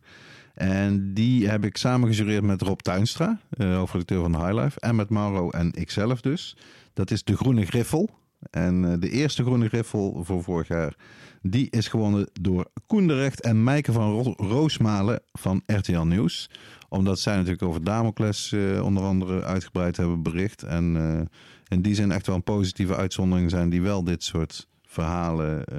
[0.54, 5.10] En die heb ik samen gejureerd met Rob Tuinstra, hoofdredacteur van High Life, en met
[5.10, 6.58] Mauro en ikzelf dus.
[6.94, 8.10] Dat is de Groene Griffel.
[8.52, 10.96] En de eerste Groene Griffel voor vorig jaar,
[11.42, 16.50] die is gewonnen door Koen de Recht en Mijke van Ro- Roosmalen van RTL Nieuws
[16.90, 20.64] omdat zij natuurlijk over Damocles eh, onder andere uitgebreid hebben bericht.
[20.64, 21.26] En eh,
[21.68, 25.78] in die zin echt wel een positieve uitzondering zijn die wel dit soort verhalen eh,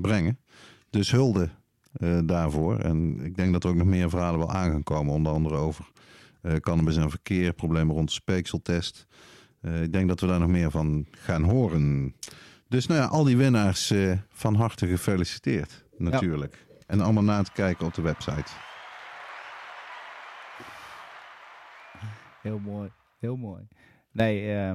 [0.00, 0.38] brengen.
[0.90, 1.48] Dus hulde
[2.24, 2.78] daarvoor.
[2.78, 5.14] En ik denk dat er ook nog meer verhalen wel aan gaan komen.
[5.14, 5.84] Onder andere over
[6.60, 9.06] cannabis en verkeer, problemen rond de speekseltest.
[9.82, 12.14] Ik denk dat we daar nog meer van gaan horen.
[12.68, 13.92] Dus nou ja, al die winnaars
[14.28, 16.66] van harte gefeliciteerd natuurlijk.
[16.86, 18.71] En allemaal na te kijken op de website.
[22.42, 22.90] Heel mooi.
[23.18, 23.62] Heel mooi.
[24.12, 24.72] Nee, eh,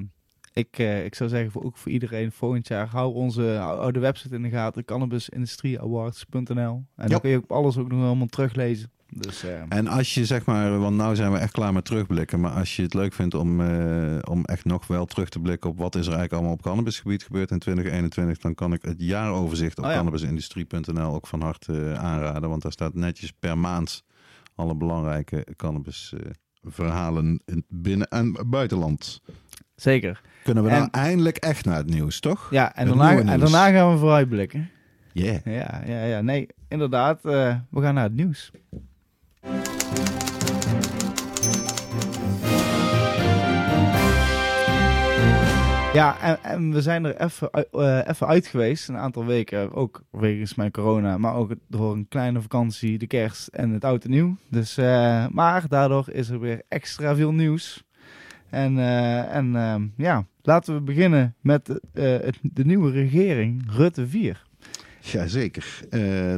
[0.54, 4.00] ik, eh, ik zou zeggen, voor, ook voor iedereen volgend jaar, hou onze hou de
[4.00, 6.86] website in de gaten, cannabisindustrieawards.nl.
[6.96, 8.92] En dan kun je ook alles ook nog allemaal teruglezen.
[9.10, 12.40] Dus eh, En als je zeg maar, want nou zijn we echt klaar met terugblikken,
[12.40, 13.60] maar als je het leuk vindt om,
[14.22, 17.24] om echt nog wel terug te blikken op wat is er eigenlijk allemaal op cannabisgebied
[17.24, 19.96] gebeurd in 2021, dan kan ik het jaaroverzicht op Oh ja.
[19.96, 24.04] cannabisindustrie.nl ook van harte aanraden, want daar staat netjes per maand
[24.56, 26.14] alle belangrijke cannabis
[26.70, 29.22] verhalen in binnen- en buitenland.
[29.76, 30.22] zeker.
[30.44, 32.48] Kunnen we nou En- eindelijk echt naar het nieuws, toch?
[32.52, 34.70] Ja, en daarna gaan we vooruitblikken.
[35.14, 35.38] Yeah.
[35.46, 36.22] Ja, ja, ja.
[36.22, 37.26] Nee, inderdaad.
[37.26, 38.52] eh, we gaan naar het nieuws.
[45.98, 49.74] Ja, en, we zijn er even, uh, even uit geweest, een aantal weken.
[49.74, 54.04] Ook wegens mijn corona, maar ook door een kleine vakantie, de kerst en het oud
[54.04, 54.38] en nieuw.
[54.50, 57.84] Dus, uh, maar daardoor is er weer extra veel nieuws.
[58.50, 61.80] En, uh, en ehm, ja, laten we beginnen met
[62.42, 64.46] de nieuwe regering, Rutte 4.
[65.00, 65.80] Jazeker,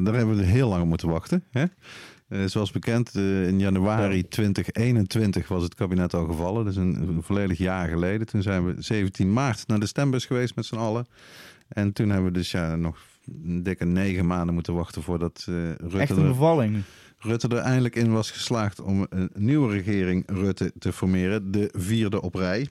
[0.04, 1.44] daar hebben we heel lang moeten wachten.
[1.52, 1.66] Hè?
[2.30, 6.66] Uh, zoals bekend, uh, in januari 2021 was het kabinet al gevallen.
[6.66, 8.28] Dus een, een, volledig jaar geleden.
[8.28, 11.08] Toen zijn we 17 maart naar de stembus geweest met z'n allen.
[11.68, 12.98] En toen hebben we dus ja, nog
[13.44, 15.98] een dikke negen maanden moeten wachten voordat uh, Rutte...
[15.98, 16.82] Echt een bevalling.
[17.18, 21.52] Rutte er eindelijk in was geslaagd om een nieuwe regering Rutte te formeren.
[21.52, 22.68] De vierde op rij.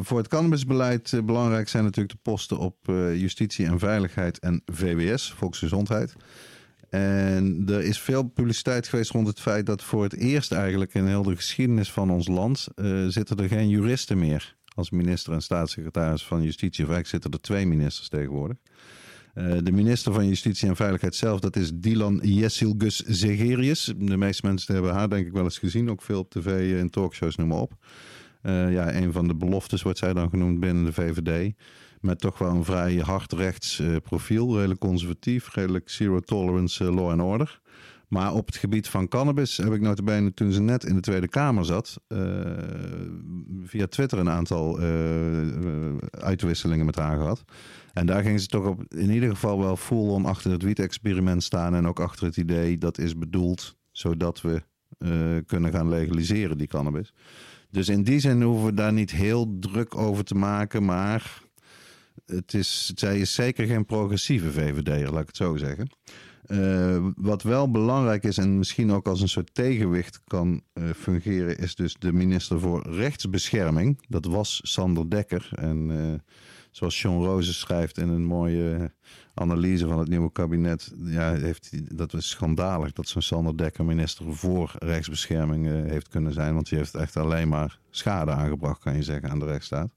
[0.00, 2.76] voor het cannabisbeleid belangrijk zijn natuurlijk de posten op
[3.14, 6.14] justitie en veiligheid en VWS, volksgezondheid.
[6.96, 11.06] En er is veel publiciteit geweest rond het feit dat voor het eerst eigenlijk in
[11.06, 15.42] heel de geschiedenis van ons land uh, zitten er geen juristen meer als minister en
[15.42, 16.88] staatssecretaris van Justitie.
[16.88, 18.56] Of zitten er twee ministers tegenwoordig.
[19.34, 23.94] Uh, de minister van Justitie en Veiligheid zelf, dat is Dylan Jessilgus Zegerius.
[23.96, 26.90] De meeste mensen hebben haar denk ik wel eens gezien, ook veel op tv en
[26.90, 27.72] talkshows, noem maar op.
[28.42, 31.54] Uh, ja, een van de beloftes wordt zij dan genoemd binnen de VVD.
[32.00, 34.56] Met toch wel een vrij hardrechts uh, profiel.
[34.56, 37.60] Redelijk conservatief, redelijk zero tolerance uh, law and order.
[38.08, 41.28] Maar op het gebied van cannabis heb ik notabene toen ze net in de Tweede
[41.28, 42.00] Kamer zat...
[42.08, 42.18] Uh,
[43.64, 44.78] via Twitter een aantal
[46.10, 47.44] uitwisselingen met haar gehad.
[47.92, 51.74] En daar gingen ze toch op in ieder geval wel full-on achter het wiet-experiment staan...
[51.74, 54.62] en ook achter het idee dat is bedoeld zodat we
[55.46, 57.12] kunnen gaan legaliseren, die cannabis.
[57.70, 61.42] Dus in die zin hoeven we daar niet heel druk over te maken, maar
[62.26, 65.88] het is, zij is zeker geen progressieve VVD'er, laat ik het zo zeggen.
[66.46, 71.58] Uh, wat wel belangrijk is en misschien ook als een soort tegenwicht kan uh, fungeren,
[71.58, 74.00] is dus de minister voor Rechtsbescherming.
[74.08, 75.48] Dat was Sander Dekker.
[75.54, 76.14] En uh,
[76.70, 78.92] zoals Sean Rose schrijft in een mooie
[79.34, 84.34] analyse van het nieuwe kabinet, ja, heeft dat is schandalig dat zo'n Sander Dekker minister
[84.34, 86.54] voor rechtsbescherming heeft kunnen zijn.
[86.54, 89.90] Want die heeft echt alleen maar schade aangebracht, kan je zeggen, aan de rechtsstaat.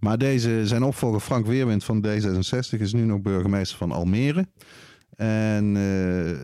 [0.00, 4.46] Maar deze, zijn opvolger Frank Weerwind van D66 is nu nog burgemeester van Almere.
[5.16, 5.74] En uh,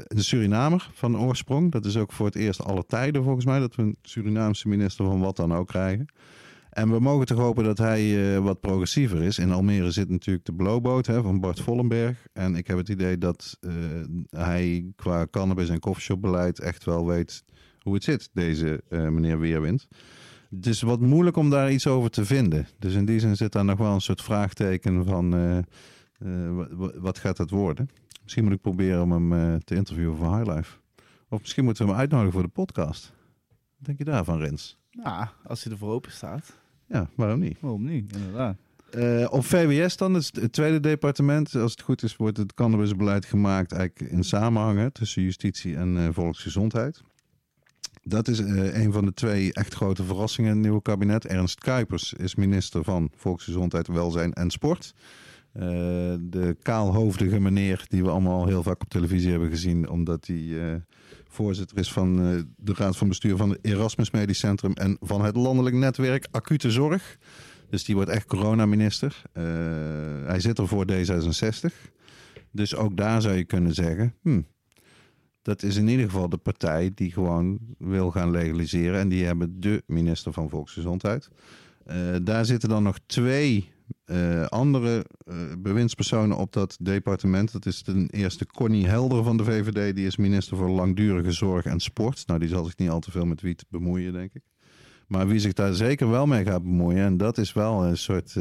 [0.07, 1.73] de Surinamer van oorsprong.
[1.73, 5.05] Dat is ook voor het eerst alle tijden volgens mij dat we een Surinaamse minister
[5.05, 6.07] van wat dan ook krijgen.
[6.71, 9.39] En we mogen toch hopen dat hij uh, wat progressiever is.
[9.39, 12.27] In Almere zit natuurlijk de Blowboat hè, van Bart Vollenberg.
[12.33, 13.73] En ik heb het idee dat uh,
[14.31, 17.45] hij qua cannabis- en coffeeshopbeleid echt wel weet
[17.81, 19.89] hoe het zit, deze meneer Weerwind.
[20.51, 22.67] Het is wat moeilijk om daar iets over te vinden.
[22.79, 25.59] Dus in die zin zit daar nog wel een soort vraagteken van uh,
[26.19, 27.89] uh, wat gaat het worden.
[28.23, 30.77] Misschien moet ik proberen om hem uh, te interviewen voor Highlife.
[31.29, 33.13] Of misschien moeten we hem uitnodigen voor de podcast.
[33.49, 34.79] Wat denk je daarvan, Rens?
[34.93, 36.59] Nou, als hij ervoor open staat.
[36.87, 37.61] Ja, waarom niet?
[37.61, 38.57] Waarom niet, inderdaad.
[38.95, 41.55] Uh, op VWS dan, het tweede departement.
[41.55, 46.09] Als het goed is, wordt het cannabisbeleid gemaakt eigenlijk in samenhang tussen justitie en uh,
[46.13, 47.03] volksgezondheid.
[48.03, 51.27] Dat is uh, een van de twee echt grote verrassingen in het nieuwe kabinet.
[51.27, 54.95] Ernst Kuipers is minister van Volksgezondheid, Welzijn en Sport.
[55.55, 55.63] Uh,
[56.21, 60.75] de kaalhoofdige meneer die we allemaal heel vaak op televisie hebben gezien, omdat hij uh,
[61.29, 62.17] voorzitter is van
[62.57, 66.71] de raad van bestuur van het Erasmus Medisch Centrum en van het landelijk netwerk Acute
[66.71, 67.19] Zorg.
[67.71, 69.23] Dus die wordt echt coronaminister.
[70.27, 71.93] hij zit er voor D66.
[72.51, 74.47] Dus ook daar zou je kunnen zeggen, hmm,
[75.43, 79.01] dat is in ieder geval de partij die gewoon wil gaan legaliseren.
[79.01, 81.29] En die hebben de minister van Volksgezondheid.
[81.87, 83.73] Uh, daar zitten dan nog twee
[84.07, 87.53] uh, andere uh, bewindspersonen op dat departement.
[87.53, 89.97] Dat is ten eerste Connie Helder van de VVD.
[89.97, 92.27] Die is minister voor Langdurige Zorg en Sport.
[92.27, 94.43] Nou, die zal zich niet al te veel met wiet bemoeien, denk ik.
[95.07, 98.37] Maar wie zich daar zeker wel mee gaat bemoeien, en dat is wel een soort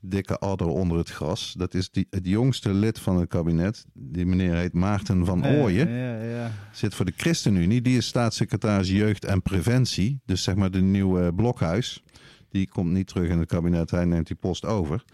[0.00, 1.54] dikke adder onder het gras.
[1.58, 3.84] Dat is die, het jongste lid van het kabinet.
[3.92, 5.90] Die meneer heet Maarten van Ooyen.
[5.90, 6.52] Ja, ja, ja.
[6.72, 7.82] Zit voor de ChristenUnie.
[7.82, 10.20] Die is staatssecretaris Jeugd en Preventie.
[10.24, 12.02] Dus zeg maar de nieuwe Blokhuis.
[12.48, 13.90] Die komt niet terug in het kabinet.
[13.90, 15.04] Hij neemt die post over.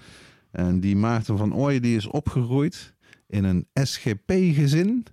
[0.51, 2.94] En die Maarten van Ooyen die is opgegroeid
[3.27, 5.07] in een SGP-gezin.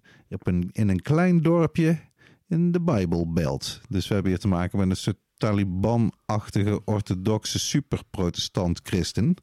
[0.71, 1.99] In een klein dorpje
[2.47, 3.81] in de Bijbelbelt.
[3.89, 9.36] Dus we hebben hier te maken met een soort Taliban-achtige orthodoxe superprotestant-christen.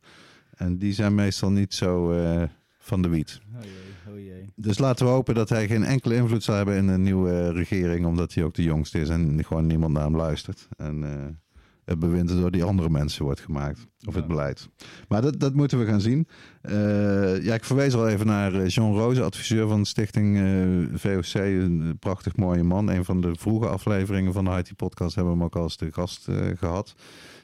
[0.55, 2.43] En die zijn meestal niet zo uh,
[2.79, 3.41] van de wiet.
[3.57, 4.45] Oh jee, oh jee.
[4.57, 8.07] Dus laten we hopen dat hij geen enkele invloed zal hebben in een nieuwe regering,
[8.07, 10.69] omdat hij ook de jongste is en gewoon niemand naar hem luistert.
[10.77, 11.11] En uh,
[11.89, 13.87] het bewind door die andere mensen wordt gemaakt.
[14.07, 14.69] Of het beleid.
[15.09, 16.29] Maar dat, dat moeten we gaan zien.
[16.63, 20.87] Uh, ja, ik verwees al even naar eh, Jean Roze, adviseur van de stichting uh,
[20.95, 21.35] VOC.
[21.35, 22.89] Een prachtig mooie man.
[22.89, 26.29] Een van de vroege afleveringen van de IT-podcast hebben we hem ook als de gast
[26.59, 26.95] gehad.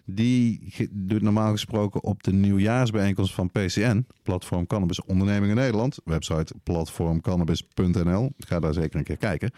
[0.06, 8.32] Die doet normaal gesproken op de nieuwjaarsbijeenkomst van PCN, Platform Cannabis Ondernemingen Nederland, website platformcannabis.nl.
[8.38, 9.50] Ga daar zeker een keer kijken.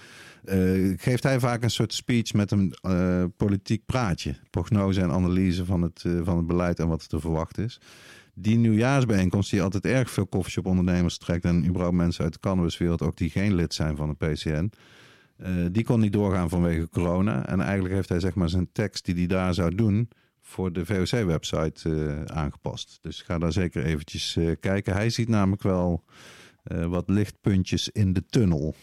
[0.44, 5.64] Uh, geeft hij vaak een soort speech met een uh, politiek praatje, prognose en analyse
[5.64, 7.80] van het, uh, van het beleid en wat er te verwachten is.
[8.34, 13.02] Die nieuwjaarsbijeenkomst die altijd erg veel koffieshop ondernemers trekt en überhaupt mensen uit de cannabiswereld
[13.02, 14.70] ook die geen lid zijn van de PCN.
[15.72, 17.46] die kon niet doorgaan vanwege corona.
[17.46, 20.08] En eigenlijk heeft hij zeg maar zijn tekst die hij daar zou doen
[20.48, 22.98] voor de VOC-website uh, aangepast.
[23.02, 24.92] Dus ga daar zeker eventjes uh, kijken.
[24.92, 26.04] Hij ziet namelijk wel
[26.64, 28.74] uh, wat lichtpuntjes in de tunnel.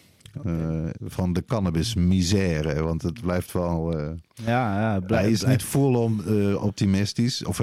[1.00, 2.82] van de cannabis-misère.
[2.82, 3.98] Want het blijft wel.
[4.34, 6.22] ja, ja, hij is niet full-on
[6.56, 7.44] optimistisch.
[7.44, 7.58] Of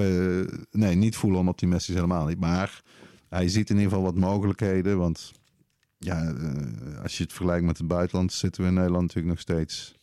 [0.72, 2.40] nee, niet full-on optimistisch helemaal niet.
[2.40, 2.82] Maar
[3.30, 4.98] hij ziet in ieder geval wat mogelijkheden.
[4.98, 5.32] Want
[5.98, 6.34] ja,
[7.04, 9.96] als je het vergelijkt met het buitenland, zitten we in Nederland natuurlijk nog steeds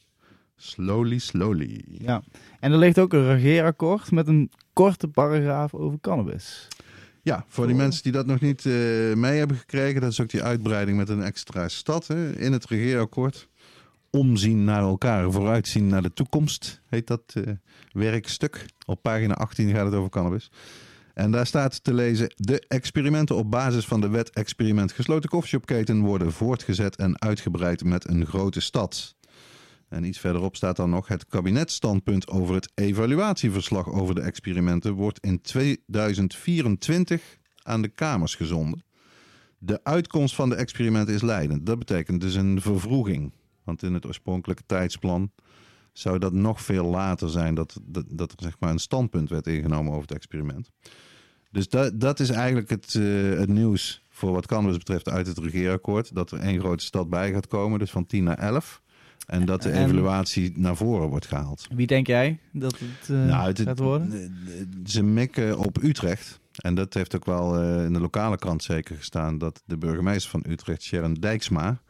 [0.61, 1.85] Slowly, slowly.
[1.89, 2.23] Ja,
[2.61, 6.69] en er ligt ook een regeerakkoord met een korte paragraaf over cannabis.
[7.23, 8.73] Ja, voor die mensen die dat nog niet uh,
[9.15, 12.67] mee hebben gekregen, dat is ook die uitbreiding met een extra stad hè, in het
[12.67, 13.49] regeerakkoord.
[14.11, 17.45] Omzien naar elkaar, vooruitzien naar de toekomst, heet dat uh,
[17.93, 18.67] werkstuk.
[18.87, 20.51] Op pagina 18 gaat het over cannabis.
[21.15, 26.01] En daar staat te lezen: De experimenten op basis van de wet experiment gesloten koffieshopketen
[26.01, 29.17] worden voortgezet en uitgebreid met een grote stad.
[29.89, 35.19] En iets verderop staat dan nog: het kabinetstandpunt over het evaluatieverslag over de experimenten wordt
[35.21, 38.83] in 2024 aan de Kamers gezonden.
[39.59, 41.67] De uitkomst van de experimenten is leidend.
[41.67, 43.33] Dat betekent dus een vervroeging.
[43.65, 45.31] Want in het oorspronkelijke tijdsplan
[45.93, 49.91] zou dat nog veel later zijn dat, dat, er zeg maar een standpunt werd ingenomen
[49.91, 50.71] over het experiment.
[51.51, 55.39] Dus dat, dat is eigenlijk het, uh, het nieuws voor wat cannabis betreft uit het
[55.39, 56.15] regeerakkoord.
[56.15, 58.83] Dat er één grote stad bij gaat komen, dus van 10 naar 11.
[59.27, 61.67] En dat de evaluatie naar voren wordt gehaald.
[61.75, 64.37] Wie denk jij dat het, uh, nou, het gaat worden?
[64.85, 66.41] Ze mikken op Utrecht.
[66.57, 69.39] En dat heeft ook wel uh, in de lokale krant zeker gestaan.
[69.39, 71.81] Dat de burgemeester van Utrecht, Sharon Dijksma,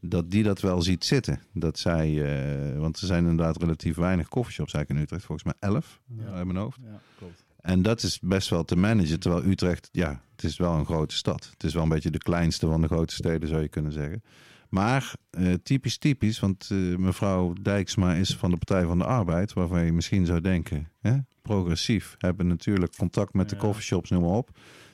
[0.00, 1.40] dat die dat wel ziet zitten.
[1.52, 5.24] Dat zij, uh, want er zijn inderdaad relatief weinig coffeeshops eigenlijk in Utrecht.
[5.26, 6.32] Volgens mij elf ja.
[6.32, 6.78] uit mijn hoofd.
[6.82, 7.44] Ja, klopt.
[7.60, 9.20] En dat is best wel te managen.
[9.20, 11.48] Terwijl Utrecht, ja, het is wel een grote stad.
[11.52, 14.22] Het is wel een beetje de kleinste van de grote steden, zou je kunnen zeggen.
[14.72, 19.52] Maar uh, typisch typisch, want uh, mevrouw Dijksma is van de Partij van de Arbeid,
[19.52, 24.30] waarvan je misschien zou denken, hè, progressief, hebben natuurlijk contact met de coffeeshops, noem maar
[24.30, 24.50] op.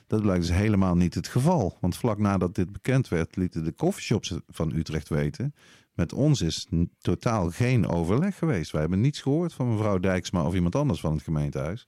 [0.07, 1.77] Dat blijkt dus helemaal niet het geval.
[1.81, 5.53] Want vlak nadat dit bekend werd, lieten de coffeeshops van Utrecht weten.
[5.93, 8.71] Met ons is totaal geen overleg geweest.
[8.71, 11.87] Wij hebben niets gehoord van mevrouw Dijksma of iemand anders van het gemeentehuis.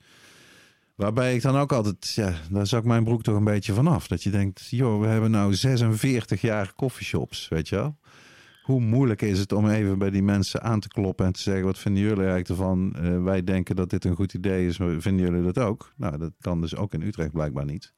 [1.01, 4.07] Waarbij ik dan ook altijd, ja, daar zak mijn broek toch een beetje vanaf.
[4.07, 7.97] Dat je denkt, joh, we hebben nou 46 jaar coffeeshops, weet je wel.
[8.63, 11.65] Hoe moeilijk is het om even bij die mensen aan te kloppen en te zeggen:
[11.65, 12.95] wat vinden jullie eigenlijk ervan?
[13.01, 15.93] Uh, wij denken dat dit een goed idee is, maar vinden jullie dat ook?
[15.95, 17.93] Nou, dat kan dus ook in Utrecht blijkbaar niet.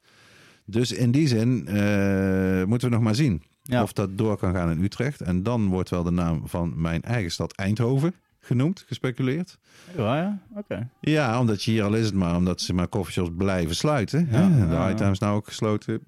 [0.64, 4.70] Dus in die zin uh, moeten we nog maar zien of dat door kan gaan
[4.70, 5.20] in Utrecht.
[5.20, 9.58] En dan wordt wel de naam van mijn eigen stad Eindhoven genoemd, gespeculeerd.
[9.96, 10.88] Ja, ja, oké.
[11.00, 14.28] Ja, omdat je hier al is het maar, omdat ze maar coffeeshops blijven sluiten.
[14.30, 16.02] Ja, de High Times nou ook gesloten,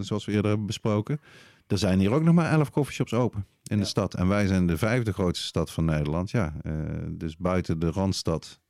[0.00, 1.20] zoals we eerder hebben besproken.
[1.66, 4.14] Er zijn hier ook nog maar elf coffeeshops open in de stad.
[4.14, 6.30] En wij zijn de vijfde grootste stad van Nederland.
[6.30, 6.72] Ja, uh,
[7.10, 8.60] dus buiten de Randstad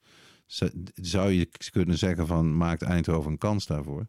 [0.94, 4.06] zou je kunnen zeggen van maakt Eindhoven een kans daarvoor.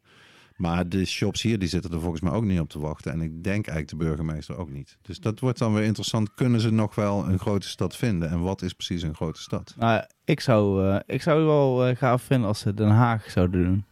[0.60, 3.12] Maar de shops hier die zitten er volgens mij ook niet op te wachten.
[3.12, 4.98] En ik denk eigenlijk de burgemeester ook niet.
[5.02, 6.34] Dus dat wordt dan weer interessant.
[6.34, 8.30] Kunnen ze nog wel een grote stad vinden?
[8.30, 9.74] En wat is precies een grote stad?
[9.78, 13.32] Nou, ik zou, uh, ik zou het wel uh, gaaf vinden als ze Den Haag
[13.32, 13.86] zouden doen.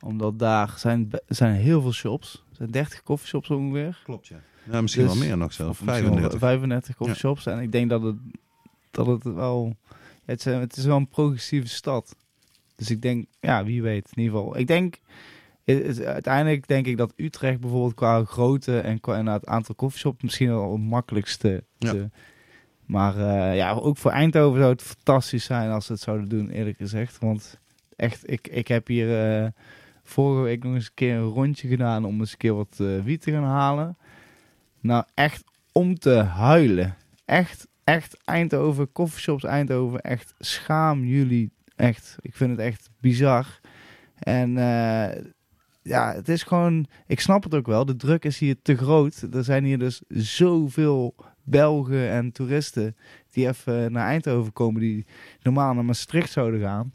[0.00, 2.44] Omdat daar zijn, zijn heel veel shops.
[2.50, 4.00] Er zijn 30 coffeeshops ongeveer.
[4.04, 4.40] Klopt, ja.
[4.70, 5.78] Ja, misschien dus, wel meer nog zelf.
[5.78, 6.38] 35.
[6.38, 7.44] 35 coffeeshops.
[7.44, 7.52] Ja.
[7.52, 8.16] En ik denk dat het,
[8.90, 9.76] dat het wel...
[10.24, 12.16] Het is, het is wel een progressieve stad.
[12.76, 14.10] Dus ik denk, ja, wie weet.
[14.14, 14.58] In ieder geval.
[14.58, 15.00] Ik denk
[16.04, 20.72] uiteindelijk denk ik dat Utrecht bijvoorbeeld qua grootte en qua het aantal coffeeshops misschien wel
[20.72, 21.64] het makkelijkste.
[21.78, 22.10] Te,
[22.84, 26.50] maar uh, ja, ook voor Eindhoven zou het fantastisch zijn als ze het zouden doen,
[26.50, 27.18] eerlijk gezegd.
[27.18, 27.58] Want
[27.96, 29.48] echt, ik, ik heb hier uh,
[30.02, 33.02] vorige week nog eens een keer een rondje gedaan om eens een keer wat uh,
[33.02, 33.96] wiet te gaan halen.
[34.80, 36.96] Nou, echt om te huilen.
[37.24, 41.50] Echt, echt Eindhoven, coffeeshops Eindhoven, echt schaam jullie.
[41.76, 43.60] Echt, ik vind het echt bizar.
[44.18, 44.56] En
[45.88, 46.86] ja, het is gewoon.
[47.06, 47.84] Ik snap het ook wel.
[47.84, 49.26] De druk is hier te groot.
[49.32, 52.96] Er zijn hier dus zoveel Belgen en toeristen
[53.30, 55.06] die even naar Eindhoven komen, die
[55.42, 56.92] normaal naar Maastricht zouden gaan.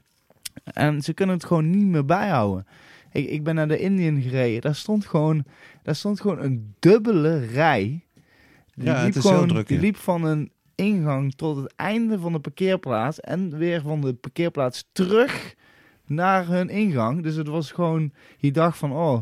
[0.63, 2.67] En ze kunnen het gewoon niet meer bijhouden.
[3.11, 4.61] Ik, ik ben naar de Indian gereden.
[4.61, 5.43] Daar stond gewoon,
[5.83, 8.05] daar stond gewoon een dubbele rij.
[8.75, 12.19] Die Ja, liep is heel gewoon, druk Die liep van een ingang tot het einde
[12.19, 13.19] van de parkeerplaats.
[13.19, 15.55] En weer van de parkeerplaats terug
[16.07, 17.23] naar hun ingang.
[17.23, 19.21] Dus het was gewoon, je dacht van, oh,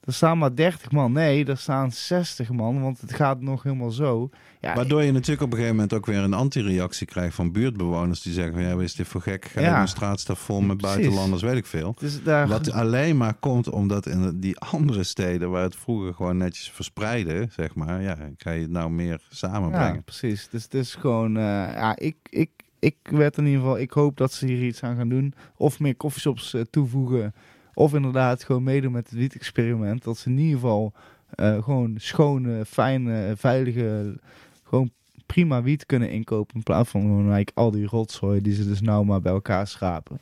[0.00, 1.12] er staan maar 30 man.
[1.12, 4.30] Nee, er staan 60 man, want het gaat nog helemaal zo.
[4.60, 8.22] Ja, Waardoor je natuurlijk op een gegeven moment ook weer een anti-reactie krijgt van buurtbewoners
[8.22, 9.44] die zeggen van ja, is dit voor gek?
[9.44, 9.80] Ga Ja.
[9.80, 10.96] een straat staat vol met Precies.
[10.96, 11.94] buitenlanders, weet ik veel.
[11.98, 16.36] dus daar, Wat alleen maar komt omdat in die andere steden waar het vroeger gewoon
[16.36, 20.04] netjes verspreidde, zeg maar, ja, ga je het nou meer ja, samenbrengen.
[20.04, 20.48] precies.
[20.50, 21.42] Dus het is gewoon, eh,
[21.74, 22.50] ja, ik, ik,
[22.82, 25.34] ik werd in ieder geval, ik hoop dat ze hier iets aan gaan doen.
[25.56, 27.34] Of meer coffeeshops eh, toevoegen.
[27.74, 30.04] Of inderdaad gewoon meedoen met het wiet-experiment.
[30.04, 30.92] Dat ze in ieder geval
[31.30, 34.16] eh, gewoon schone, fijne, veilige,
[34.64, 34.90] gewoon
[35.26, 36.54] prima wiet kunnen inkopen.
[36.54, 39.66] In plaats van gewoon eigenlijk al die rotzooi die ze dus nou maar bij elkaar
[39.66, 40.20] schrapen.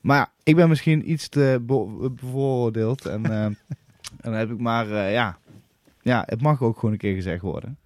[0.00, 3.06] Maar ja, ik ben misschien iets te be- bevooroordeeld.
[3.06, 3.56] En, eh, en
[4.20, 5.38] dan heb ik maar, ja,
[6.02, 7.78] ja, het mag ook gewoon een keer gezegd worden.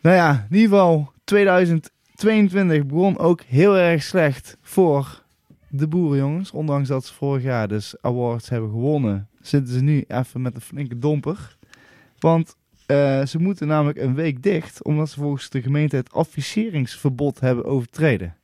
[0.00, 1.12] Nou ja, in ieder geval
[2.14, 5.22] 2022 begon ook heel erg slecht voor
[5.68, 6.50] de boerenjongens.
[6.50, 10.60] Ondanks dat ze vorig jaar dus awards hebben gewonnen, zitten ze nu even met een
[10.60, 11.56] flinke domper.
[12.18, 12.56] Want
[12.86, 17.64] eh, ze moeten namelijk een week dicht, omdat ze volgens de gemeente het adviseringsverbod hebben
[17.64, 18.34] overtreden.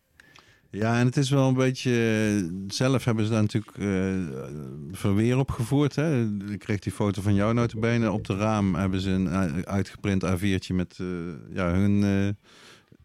[0.70, 1.90] Ja, en het is wel een beetje.
[1.90, 4.36] eh, Zelf hebben ze daar natuurlijk eh,
[4.92, 5.96] verweer op gevoerd.
[5.96, 6.22] Hè?
[6.50, 8.10] Ik kreeg die foto van jou notabene.
[8.12, 11.06] Op de raam hebben ze een u- uitgeprint A4'tje met eh,
[11.54, 12.48] ja, hun, eh,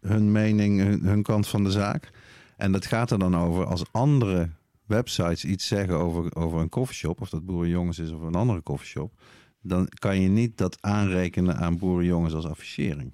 [0.08, 2.10] hun mening, hun, hun kant van de zaak.
[2.58, 4.50] En dat gaat er dan over als andere
[4.86, 9.14] websites iets zeggen over, over een koffieshop, of dat Boerenjongens is of een andere koffieshop,
[9.62, 13.12] dan kan je niet dat aanrekenen aan Boerenjongens als affichering.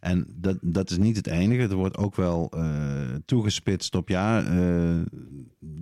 [0.00, 1.62] En dat, dat is niet het enige.
[1.62, 2.62] Er wordt ook wel eh,
[3.24, 5.00] toegespitst op ja, eh,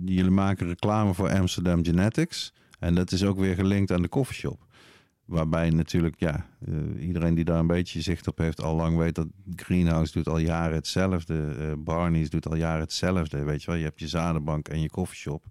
[0.05, 2.53] jullie maken reclame voor Amsterdam Genetics.
[2.79, 4.67] En dat is ook weer gelinkt aan de koffieshop.
[5.29, 9.15] Waarbij natuurlijk, ja, eh, iedereen die daar een beetje zicht op heeft, al lang weet
[9.15, 11.55] dat Greenhouse doet al jaren hetzelfde.
[11.59, 13.43] eh Barney's doet al jaren hetzelfde.
[13.43, 15.45] Weet je wel, je hebt je zadenbank en je koffieshop.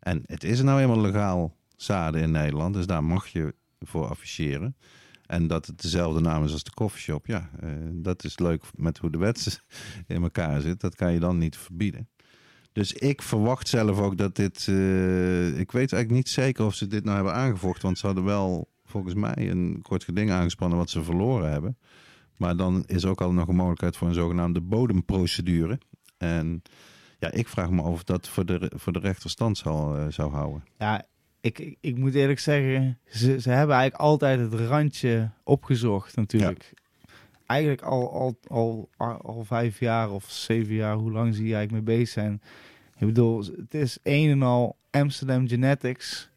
[0.00, 4.76] En het is nou eenmaal legaal zaden in Nederland, dus daar mag je voor afficheren.
[5.26, 8.98] En dat het dezelfde naam is als de koffieshop, ja, eh, dat is leuk met
[8.98, 9.60] hoe de wet
[10.06, 10.80] in elkaar zit.
[10.80, 12.08] Dat kan je dan niet verbieden.
[12.72, 14.58] Dus ik verwacht zelf ook dat dit.
[15.56, 17.82] ik weet eigenlijk niet zeker of ze dit nou hebben aangevochten.
[17.82, 21.76] Want ze hadden wel volgens mij een kort geding aangespannen wat ze verloren hebben.
[22.36, 25.78] Maar dan is ook al nog een mogelijkheid voor een zogenaamde bodemprocedure.
[26.16, 26.62] En
[27.18, 30.06] ja, ik vraag me af of dat voor de, voor de rechter stand zal, eh,
[30.08, 30.64] zou houden.
[30.78, 31.06] Ja,
[31.40, 36.72] ik, ik, ik moet eerlijk zeggen, ze, ze hebben eigenlijk altijd het randje opgezocht natuurlijk.
[37.46, 38.90] Eigenlijk al, al, al,
[39.22, 42.42] al, vijf jaar of zeven jaar, hoe lang ze hier eigenlijk mee bezig zijn.
[42.98, 46.30] Ik bedoel, het is een en al Amsterdam Genetics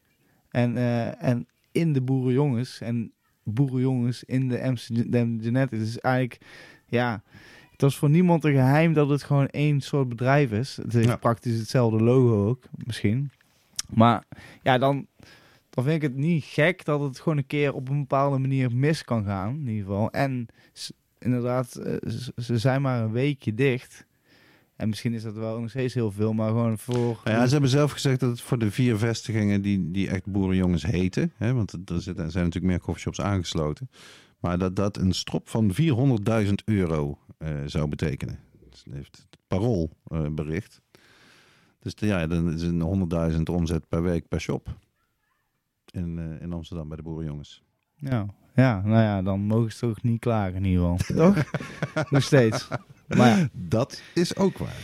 [0.50, 1.46] en, eh, en
[1.78, 3.12] in de boerenjongens en
[3.42, 5.82] boerenjongens in de Amsterdam Genetics.
[5.84, 6.40] Dus eigenlijk,
[6.86, 7.22] ja,
[7.70, 10.76] het was voor niemand een geheim dat het gewoon één soort bedrijf is.
[10.76, 11.16] Het heeft Ja.
[11.16, 13.30] praktisch hetzelfde logo ook, misschien.
[13.88, 14.24] Maar
[14.62, 15.06] ja, dan,
[15.70, 18.72] dan vind ik het niet gek dat het gewoon een keer op een bepaalde manier
[18.76, 20.10] mis kan gaan, in ieder geval.
[20.10, 20.46] En
[21.18, 21.94] inderdaad, eh,
[22.36, 24.06] ze zijn maar een weekje dicht.
[24.78, 27.20] En misschien is dat wel nog steeds heel veel, maar gewoon voor...
[27.24, 30.26] Nou ja, ze hebben zelf gezegd dat het voor de vier vestigingen die, die echt
[30.26, 31.32] boerenjongens heten.
[31.36, 33.90] Hè, want er zitten, er zijn natuurlijk meer coffeeshops aangesloten.
[34.40, 35.72] Maar dat dat een strop van
[36.44, 38.38] 400.000 euro eh, zou betekenen.
[38.68, 40.80] Dat heeft het parool eh, bericht.
[41.78, 44.78] Dus ja, dan is een 100.000 omzet per week per shop.
[45.90, 47.62] In, eh, in Amsterdam bij de boerenjongens.
[47.94, 51.16] Ja, ja, nou ja, dan mogen ze toch niet klagen in ieder geval.
[51.32, 51.44] Toch?
[52.10, 52.68] nog steeds.
[53.08, 53.48] Maar ja.
[53.52, 54.76] Dat is ook waar.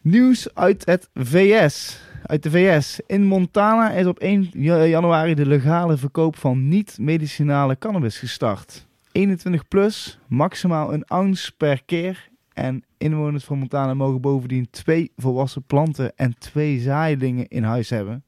[0.00, 2.00] Nieuws uit het VS.
[2.22, 3.00] Uit de VS.
[3.06, 8.86] In Montana is op 1 ja- januari de legale verkoop van niet-medicinale cannabis gestart.
[9.12, 12.28] 21 plus, maximaal een ounce per keer.
[12.52, 18.24] En inwoners van Montana mogen bovendien twee volwassen planten en twee zaailingen in huis hebben.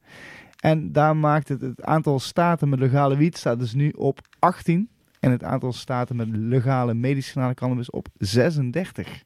[0.59, 4.89] En daar maakt het het aantal staten met legale wiet staat dus nu op 18.
[5.19, 9.23] En het aantal staten met legale medicinale cannabis op 36.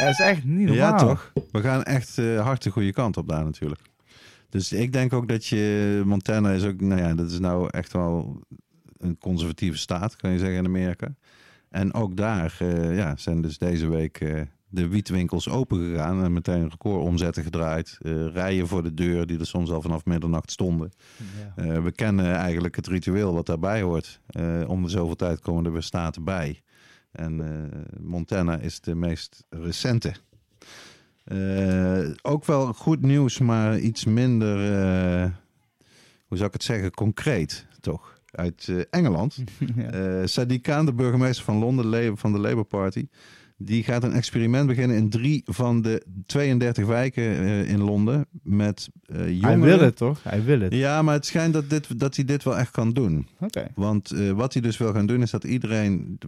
[0.00, 0.76] Dat is echt niet normaal.
[0.76, 1.32] Ja, toch?
[1.50, 3.80] We gaan echt eh, hard de goede kant op daar natuurlijk.
[4.48, 6.02] Dus ik denk ook dat je...
[6.04, 6.80] Montana is ook...
[6.80, 8.40] Nou ja, dat is nou echt wel
[8.98, 11.14] een conservatieve staat, kan je zeggen, in Amerika.
[11.72, 16.24] En ook daar eh, ja, zijn dus deze week eh, de wietwinkels open gegaan.
[16.24, 17.98] En meteen recordomzetten gedraaid.
[18.00, 20.90] Eh, rijen voor de deur, die er soms al vanaf middernacht stonden.
[21.56, 21.82] Ja.
[21.82, 24.20] We kennen eigenlijk het ritueel wat daarbij hoort.
[24.66, 26.62] Om de zoveel tijd komen er weer staten bij.
[27.12, 30.12] En eh, Montana is de meest recente.
[31.24, 35.30] Eh, ook wel goed nieuws, maar iets minder, eh,
[36.26, 38.20] hoe zou ik het zeggen, concreet toch?
[38.30, 39.36] Uit Engeland.
[39.76, 40.26] ja.
[40.26, 43.08] Sadiq Khan, de burgemeester van Londen van de Labour Party,
[43.64, 48.88] die gaat een experiment beginnen in drie van de 32 wijken eh, in Londen met
[49.06, 49.48] eh jongeren.
[49.48, 50.22] Hij wil het toch?
[50.22, 50.74] Hij wil het.
[50.74, 53.26] Ja, maar het schijnt dat, dit, dat hij dit wel echt kan doen.
[53.40, 53.66] Oké.
[53.74, 56.18] Want eh, wat hij dus wil gaan doen is dat iedereen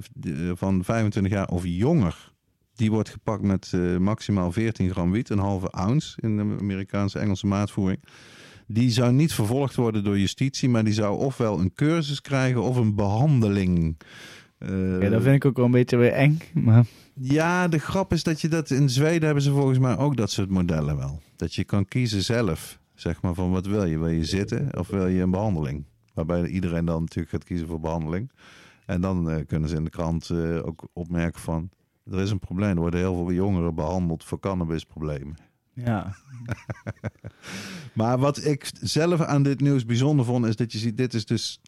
[0.54, 2.32] van 25 jaar of jonger,
[2.74, 7.46] die wordt gepakt met maximaal 14 gram wiet, een halve ounce in de Amerikaanse Engelse
[7.46, 8.00] maatvoering.
[8.66, 12.76] Die zou niet vervolgd worden door justitie, maar die zou ofwel een cursus krijgen of
[12.76, 13.96] een behandeling.
[14.58, 16.38] Eh, Oké, dat vind ik ook wel een beetje weer eng.
[16.52, 20.16] Maar ja, de grap is dat je dat in Zweden hebben ze volgens mij ook
[20.16, 21.20] dat soort modellen wel.
[21.36, 23.98] Dat je kan kiezen zelf, zeg maar van wat wil je?
[23.98, 25.84] Wil je zitten of wil je een behandeling?
[26.14, 28.30] Waarbij iedereen dan natuurlijk gaat kiezen voor behandeling.
[28.86, 31.70] En dan eh, kunnen ze in de krant eh, ook opmerken van
[32.10, 32.70] er is een probleem.
[32.70, 35.36] Er worden heel veel jongeren behandeld voor cannabisproblemen.
[35.72, 36.16] ja,
[37.94, 41.26] Maar wat ik zelf aan dit nieuws bijzonder vond, is dat je ziet, dit is
[41.26, 41.60] dus.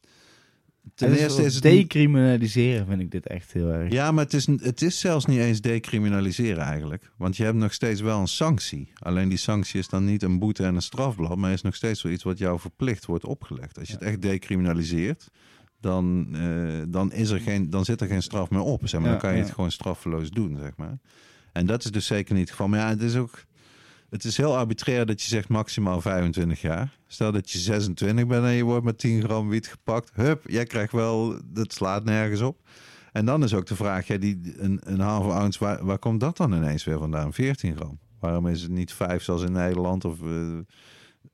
[0.95, 1.63] Ten Het is eerste is het.
[1.63, 3.93] decriminaliseren vind ik dit echt heel erg.
[3.93, 7.11] Ja, maar het is, het is zelfs niet eens decriminaliseren eigenlijk.
[7.17, 8.93] Want je hebt nog steeds wel een sanctie.
[8.99, 12.01] Alleen die sanctie is dan niet een boete en een strafblad, maar is nog steeds
[12.01, 13.79] zoiets wat jou verplicht wordt opgelegd.
[13.79, 15.31] Als je het echt decriminaliseert,
[15.81, 18.89] dan, eh, dan, is er geen, dan zit er geen straf meer op.
[18.89, 19.03] Zeg maar.
[19.03, 19.45] Ja, dan kan je ja.
[19.45, 20.99] het gewoon straffeloos doen, zeg maar.
[21.53, 22.69] En dat is dus zeker niet het geval.
[22.69, 23.45] Maar ja, het is ook...
[24.11, 26.99] Het is heel arbitrair dat je zegt maximaal 25 jaar.
[27.07, 30.11] Stel dat je 26 bent en je wordt met 10 gram wiet gepakt.
[30.15, 31.41] Hup, jij krijgt wel...
[31.45, 32.61] Dat slaat nergens op.
[33.13, 36.21] En dan is ook de vraag, ja, die, een, een halve ounce, waar, waar komt
[36.21, 37.33] dat dan ineens weer vandaan?
[37.33, 37.99] 14 gram.
[38.21, 40.59] Waarom is het niet 5 zoals in Nederland of, eh,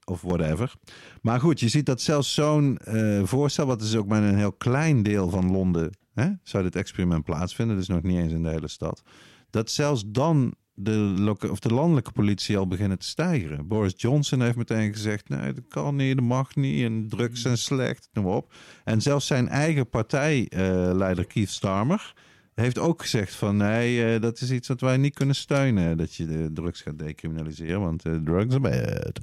[0.05, 0.75] of whatever?
[1.23, 4.53] Maar goed, je ziet dat zelfs zo'n eh, voorstel, wat is ook maar een heel
[4.53, 8.49] klein deel van Londen, hè, zou dit experiment plaatsvinden, dus nog niet eens in de
[8.49, 9.03] hele stad.
[9.51, 13.66] Dat zelfs dan de, of de landelijke politie al beginnen te stijgen.
[13.66, 16.85] Boris Johnson heeft meteen gezegd: nee, dat kan niet, dat mag niet.
[16.85, 18.53] En drugs zijn slecht, noem maar op.
[18.85, 22.14] En zelfs zijn eigen partijleider Keith Starmer
[22.55, 25.97] heeft ook gezegd: van nee, eh, dat is iets wat wij niet kunnen steunen.
[25.97, 29.20] Dat je drugs gaat decriminaliseren, want eh, drugs are bad.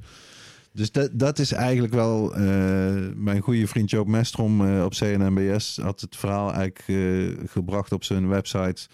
[0.74, 2.36] Dus dat, is eigenlijk wel.
[2.36, 2.42] eh,
[3.16, 8.04] mijn goede vriend Joop Mestrom eh, op CNNBS had het verhaal eigenlijk eh, gebracht op
[8.04, 8.88] zijn website.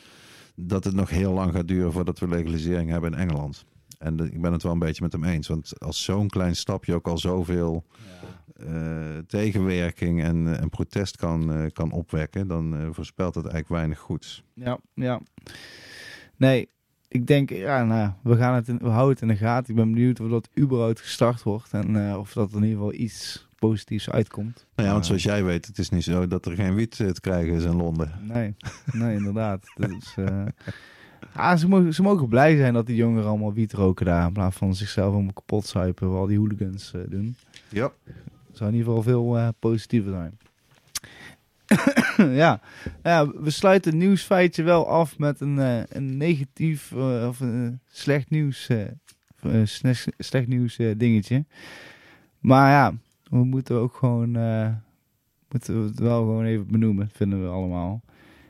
[0.56, 3.66] Dat het nog heel lang gaat duren voordat we legalisering hebben in Engeland.
[3.99, 5.47] En de- ik ben het wel een beetje met hem eens.
[5.47, 7.86] Want als zo'n klein stapje ook al zoveel
[8.56, 13.99] eh, tegenwerking en, en protest kan, eh, kan opwekken, dan eh, voorspelt het eigenlijk weinig
[13.99, 14.43] goeds.
[14.53, 15.22] Ja, ja.
[16.38, 16.70] Nee,
[17.08, 19.70] ik denk, ja, nou, we, gaan het in, we houden het in de gaten.
[19.70, 21.74] Ik ben benieuwd of dat überhaupt gestart wordt.
[21.74, 24.66] En eh, of dat in ieder geval iets positiefs uitkomt.
[24.76, 27.10] Nou ja, want zoals jij weet, het is niet zo dat er geen wiet eh,
[27.10, 28.12] te krijgen is in Londen.
[28.22, 28.56] Nee,
[28.91, 29.64] nee, inderdaad.
[29.76, 30.45] Dus, eh,
[31.36, 34.28] ja, ze, mogen, ze mogen blij zijn dat die jongeren allemaal wiet roken daar.
[34.28, 37.36] In plaats van zichzelf helemaal kapot zuipen, waar al die hooligans eh, doen.
[37.70, 37.91] Ja.
[38.51, 40.38] zou in ieder geval veel eh, positiever zijn.
[42.43, 42.62] ja.
[43.03, 45.58] ja, we sluiten het nieuwsfeitje wel af met een,
[45.97, 46.91] een negatief
[47.28, 48.70] of een slecht nieuws,
[49.64, 51.45] slecht, slecht nieuws dingetje.
[52.39, 52.93] Maar ja,
[53.30, 54.69] we moeten ook gewoon, eh,
[55.49, 58.01] moeten we het wel gewoon even benoemen, vinden we allemaal.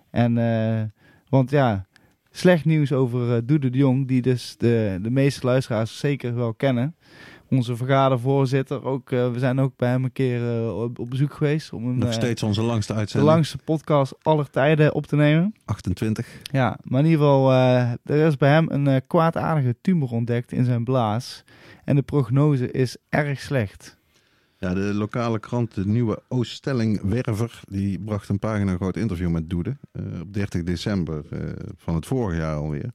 [0.09, 0.84] En, eh,
[1.30, 1.86] want ja,
[2.32, 6.53] slecht nieuws over eh Doede de Jong, die dus de, de meeste luisteraars zeker wel
[6.53, 6.95] kennen
[7.49, 8.84] onze vergadervoorzitter.
[8.84, 12.13] Ook, we zijn ook bij hem een keer op, op bezoek geweest om een, Nog
[12.13, 13.32] steeds onze langste de uitzending.
[13.34, 15.55] langste podcast aller tijden op te nemen.
[15.65, 16.28] 28.
[16.51, 17.53] Ja, maar in ieder geval,
[18.03, 21.43] er is bij hem een kwaadaardige tumor ontdekt in zijn blaas.
[21.84, 23.97] En de prognose is erg slecht.
[24.74, 29.78] De lokale krant, de nieuwe Ooststelling Werver, die bracht een pagina groot interview met Doede
[29.91, 31.39] eh, op 30 december eh,
[31.78, 32.91] van het vorige jaar alweer.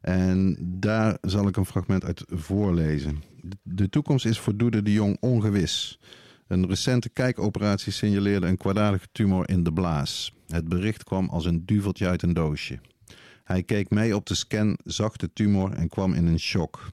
[0.00, 3.22] En daar zal ik een fragment uit voorlezen.
[3.42, 5.98] De- De toekomst is voor Doede de Jong ongewis.
[6.46, 10.34] Een recente kijkoperatie signaleerde een kwaadaardige tumor in de blaas.
[10.46, 12.78] Het bericht kwam als een duveltje uit een doosje.
[13.44, 16.88] Hij keek mee op de scan, zag de tumor en kwam in een shock.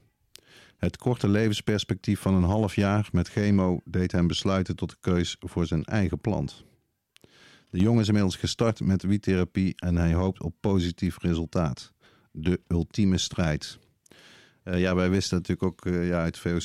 [0.84, 5.36] Het korte levensperspectief van een half jaar met chemo deed hem besluiten tot de keus
[5.40, 6.64] voor zijn eigen plant.
[7.70, 11.92] De jongen is inmiddels gestart met wietherapie en hij hoopt op positief resultaat.
[12.30, 13.78] De ultieme strijd.
[14.62, 16.60] Eh, ja, wij wisten natuurlijk ook eh, ja, uit de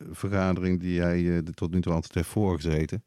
[0.00, 3.04] VOC-vergadering die hij eh, tot nu toe altijd heeft voorgezeten.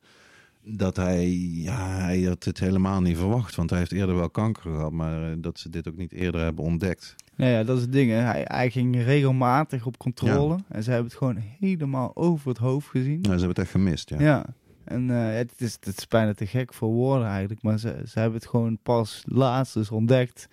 [0.64, 3.56] Dat hij, ja, hij had het helemaal niet verwacht.
[3.56, 6.42] Want hij heeft eerder wel kanker gehad, maar eh, dat ze dit ook niet eerder
[6.42, 7.16] hebben ontdekt.
[7.40, 8.12] Nou ja, dat is het ding.
[8.12, 8.18] Hè.
[8.18, 10.58] Hij, hij ging regelmatig op controle.
[10.68, 13.22] En ze hebben het gewoon helemaal over het hoofd gezien.
[13.22, 14.20] Nou, ze hebben het echt gemist, ja.
[14.20, 14.46] Ja.
[14.84, 17.62] En eh, het, is, het is bijna te gek voor woorden eigenlijk.
[17.62, 20.48] Maar ze, ze hebben het gewoon pas laatst dus ontdekt.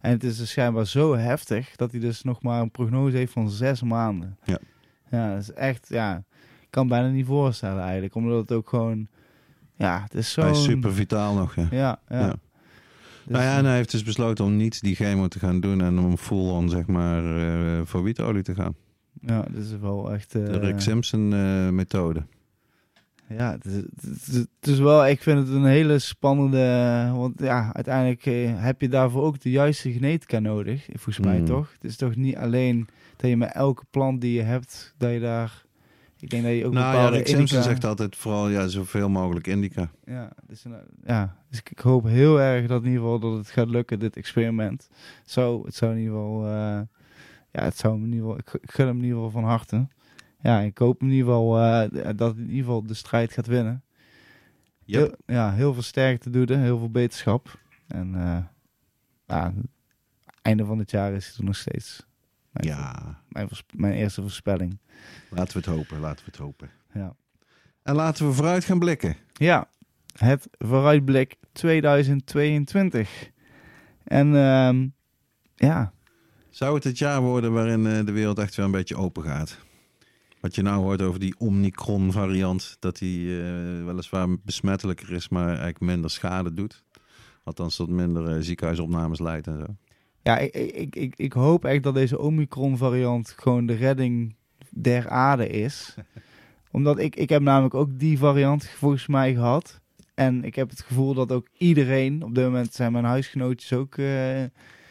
[0.00, 3.32] En het is dus schijnbaar zo heftig dat hij dus nog maar een prognose heeft
[3.32, 4.36] van zes maanden.
[4.44, 4.58] Ja.
[5.10, 6.16] Ja, dat is echt, ja,
[6.60, 8.14] ik kan bijna niet voorstellen eigenlijk.
[8.14, 9.08] Omdat het ook gewoon,
[9.74, 10.40] ja, het is zo.
[10.40, 11.66] Hij is super vitaal nog, ja.
[11.70, 12.26] Ja, ja.
[12.26, 12.34] Ja.
[13.28, 15.98] Nou ja, en hij heeft dus besloten om niet die chemo te gaan doen en
[15.98, 18.74] om full-on, zeg maar, eh, voor wietolie te gaan.
[19.20, 20.34] ja, dit is wel echt...
[20.34, 22.22] eh, De Rick Simpson eh, methode.
[23.38, 27.40] Ja, het is, het, is, het is wel, ik vind het een hele spannende, want
[27.40, 31.44] ja, uiteindelijk eh, heb je daarvoor ook de juiste genetica nodig, volgens mij Mm.
[31.44, 31.72] toch?
[31.72, 35.20] Het is toch niet alleen dat je met elke plant die je hebt, dat je
[35.20, 35.64] daar,
[36.20, 39.08] ik denk dat je ook nou ja, bepaalde Rick Simpson zegt altijd vooral ja, zoveel
[39.08, 39.90] mogelijk indica.
[40.04, 40.64] Ja, dus,
[41.04, 44.16] ja, dus ik, hoop heel erg dat in ieder geval dat het gaat lukken, dit
[44.16, 44.88] experiment.
[45.24, 46.80] Zo, het zou in ieder geval, eh,
[47.50, 49.88] ja, het zou in ieder geval, ik, ik gun hem in ieder geval van harte.
[50.40, 53.82] Ja, ik hoop in ieder geval eh, dat in ieder geval de strijd gaat winnen.
[54.84, 55.00] Yep.
[55.00, 57.58] Heel, ja, heel veel sterkte doet er, heel veel beterschap.
[57.86, 58.10] En
[59.26, 59.52] ja,
[60.42, 62.06] einde van het jaar is het nog steeds.
[62.50, 64.78] Mijn, Ja, mijn, mijn eerste voorspelling.
[65.30, 66.70] laten we het hopen, laten we het hopen.
[66.94, 67.14] Ja.
[67.82, 69.16] En laten we vooruit gaan blikken.
[69.32, 69.68] Ja,
[70.16, 73.30] het vooruitblik 2022.
[74.04, 74.86] En ehm,
[75.54, 75.92] ja,
[76.50, 79.58] Zou het het jaar worden waarin eh, de wereld echt weer een beetje open gaat?
[80.40, 85.46] Wat je nou hoort over die Omicron variant, dat die eh, weliswaar besmettelijker is, maar
[85.46, 86.82] eigenlijk minder schade doet.
[87.44, 89.76] Althans tot minder eh, ziekenhuisopnames leidt en zo.
[90.28, 94.34] Ja ik, ik, ik, ik hoop echt dat deze Omicron variant gewoon de redding
[94.70, 95.94] der aarde is.
[96.70, 99.80] Omdat ik, ik heb namelijk ook die variant volgens mij gehad.
[100.14, 103.96] En ik heb het gevoel dat ook iedereen, op dit moment zijn mijn huisgenootjes ook,
[103.96, 104.06] eh,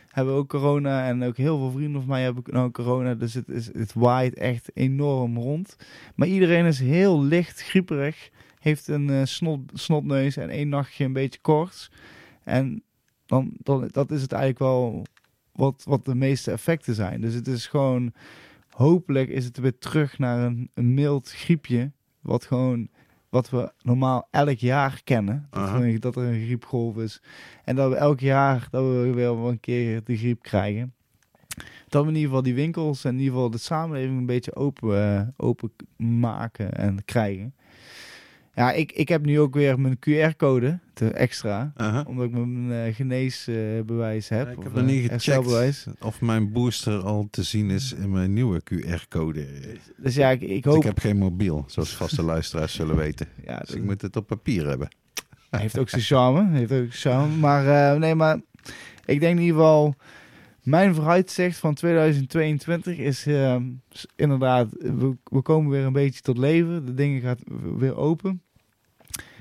[0.07, 1.07] hebben ook corona.
[1.07, 3.13] En ook heel veel vrienden van mij hebben nou corona.
[3.13, 5.77] Dus het, is, het waait echt enorm rond.
[6.15, 8.29] Maar iedereen is heel licht grieperig.
[8.59, 11.91] Heeft een eh, snot, snotneus en één nachtje een beetje koorts.
[12.43, 12.83] En
[13.25, 15.05] dan, dan, dat is het eigenlijk wel
[15.57, 17.21] wat, wat de meeste effecten zijn.
[17.21, 18.13] Dus het is gewoon,
[18.69, 21.91] hopelijk is het weer terug naar een, een mild griepje.
[22.21, 22.89] Wat gewoon,
[23.29, 25.47] wat we normaal elk jaar kennen.
[25.49, 27.21] Dat, we- dat er een griepgolf is.
[27.63, 30.93] En dat we elk jaar, dat we weer wel een keer de griep krijgen.
[31.89, 34.55] Dat we in ieder geval die winkels en in ieder geval de samenleving een beetje
[34.55, 37.53] open, eh, open maken en krijgen.
[38.57, 41.73] Ja, ik, ik heb nu ook weer mijn QR-code te extra
[42.07, 44.45] omdat ik mijn eh, geneesbewijs heb.
[44.45, 45.77] Ja, ik heb nog eh, niet herstelbewijs.
[45.77, 49.47] gecheckt of mijn booster al te zien is in mijn nieuwe QR-code.
[49.97, 50.81] Dus ja, ik, ik Dus hoop...
[50.81, 53.27] ik heb geen mobiel, zoals vaste luisteraars zullen weten.
[53.45, 54.87] ja, Dus dat ik moet het op papier hebben.
[55.49, 56.57] heeft ook zijn charme.
[56.57, 57.35] Heeft ook zijn charme.
[57.35, 58.39] Maar eh, nee, maar
[59.05, 59.95] ik denk in ieder geval...
[60.63, 63.55] Mijn vooruitzicht van 2022 is eh,
[64.15, 64.67] inderdaad...
[64.79, 66.85] We, we komen weer een beetje tot leven.
[66.85, 67.37] De dingen gaan
[67.77, 68.41] weer open.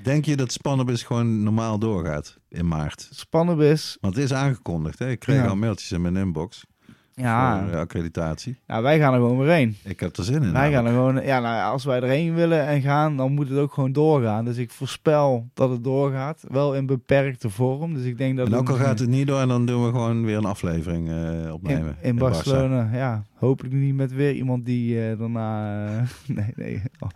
[0.03, 3.07] Denk je dat Spannabis gewoon normaal doorgaat in maart?
[3.11, 3.97] Spannenbis.
[4.01, 4.99] Want het is aangekondigd.
[4.99, 5.09] Hè?
[5.09, 5.47] Ik kreeg Ja.
[5.47, 6.65] al mailtjes in mijn inbox
[7.13, 8.59] Ja, voor eh, accreditatie.
[8.67, 9.75] nou, wij gaan er gewoon weer heen.
[9.83, 10.51] Ik heb er zin in.
[10.53, 13.57] Wij gaan er gewoon, ja, nou, als wij erheen willen en gaan, dan moet het
[13.57, 14.45] ook gewoon doorgaan.
[14.45, 16.43] Dus ik voorspel dat het doorgaat.
[16.47, 17.93] Wel in beperkte vorm.
[17.93, 19.89] Dus ik denk dat En ook al gaat het niet door, en dan doen we
[19.91, 21.95] gewoon weer een aflevering eh, opnemen.
[22.01, 22.89] in, in Barcelona.
[22.93, 25.85] Ja, hopelijk niet met weer iemand die eh, daarna.
[26.27, 26.81] nee, nee.
[26.99, 27.09] Oh,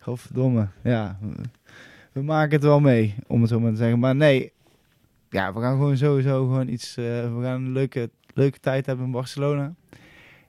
[0.00, 0.68] godverdomme.
[0.82, 1.18] Ja,
[2.16, 3.98] we maken het wel mee, om het zo maar te zeggen.
[3.98, 4.52] Maar nee,
[5.30, 6.96] ja, we gaan gewoon sowieso gewoon iets.
[6.96, 9.74] eh, we gaan een leuke, leuke tijd hebben in Barcelona.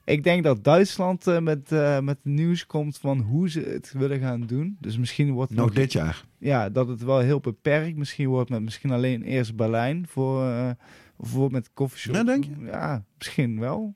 [0.04, 4.20] Ik denk dat Duitsland eh, met, eh, met nieuws komt van hoe ze het willen
[4.20, 4.78] gaan doen.
[4.80, 6.26] Dus misschien wordt het Nog dit jaar.
[6.38, 10.76] ja, dat het wel heel beperkt misschien wordt met misschien alleen eerst Berlijn voor,
[11.20, 12.16] voor met koffieshop.
[12.16, 12.52] Ja, denk je?
[12.66, 13.96] Ja, misschien wel.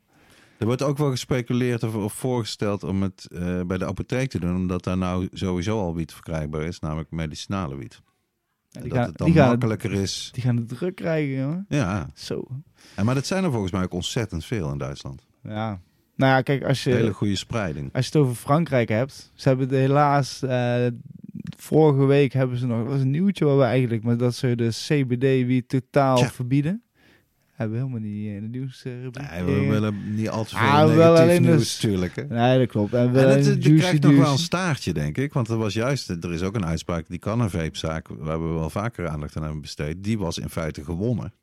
[0.62, 4.40] Er wordt ook wel gespeculeerd of, of voorgesteld om het eh, bij de apotheek te
[4.40, 4.56] doen.
[4.56, 8.02] Omdat daar nou sowieso al wiet verkrijgbaar is, namelijk medicinale wiet.
[8.70, 10.30] Ja, En die, dat gaan, het dan die, gaan, makkelijker is.
[10.32, 11.66] die gaan de druk krijgen, jongen.
[11.70, 12.48] Ja, Zo.
[12.96, 15.26] en, maar dat zijn er volgens mij ook ontzettend veel in Duitsland.
[15.44, 15.82] Ja.
[16.16, 17.94] Nou ja, kijk, als je, Hele goede spreiding.
[17.94, 19.32] als je het over Frankrijk hebt.
[19.34, 20.42] Ze hebben de helaas...
[20.42, 20.88] eh,
[21.58, 22.78] vorige week hebben ze nog...
[22.78, 24.04] Dat was een nieuwtje waar we eigenlijk...
[24.04, 26.84] Maar dat ze de CBD wie totaal verbieden.
[27.62, 28.84] Hebben we helemaal niet in de nieuws.
[28.84, 32.16] Nee, we willen niet al te veel Ah, wel negatief alleen nieuws dus- natuurlijk.
[32.16, 32.24] Hè.
[32.26, 32.94] Nee, dat klopt.
[32.94, 35.34] En, we En het, juicy krijgt nog wel een staartje, denk ik.
[35.34, 38.54] Want er was juist, er is ook een uitspraak, die kan een vapezaak, waar we
[38.54, 41.34] wel vaker aandacht aan hebben besteed, die was in feite gewonnen.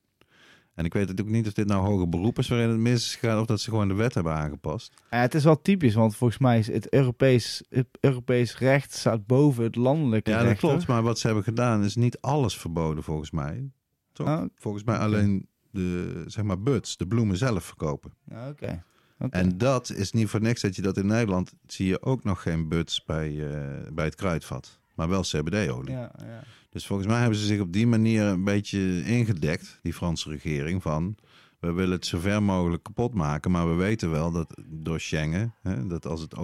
[0.74, 3.16] En ik weet natuurlijk niet of dit nou hoger beroep is waarin het mis is
[3.16, 4.92] gegaan, of dat ze gewoon de wet hebben aangepast.
[5.10, 9.26] Ja, het is wel typisch, want volgens mij is het Europees, het Europees recht staat
[9.26, 10.58] boven het landelijke Ja, dat recht.
[10.58, 10.84] klopt.
[10.84, 10.94] hoor.
[10.94, 13.70] Maar wat ze hebben gedaan is niet alles verboden, volgens mij.
[14.12, 14.28] Toch?
[14.28, 18.12] Oh, Volgens mij alleen de, zeg maar, buds, de bloemen zelf verkopen.
[18.48, 18.84] Oké.
[19.30, 22.42] En dat is niet voor niks dat je dat in Nederland zie je ook nog
[22.42, 24.78] geen buds bij, eh, bij het kruidvat.
[24.94, 25.92] maar wel CBD-olie.
[25.92, 26.42] Ja, ja.
[26.70, 30.82] Dus volgens mij hebben ze zich op die manier een beetje ingedekt, die Franse regering,
[30.82, 31.16] van
[31.60, 35.54] we willen het zo ver mogelijk kapot maken, maar we weten wel dat door Schengen,
[35.62, 36.34] hè, dat als het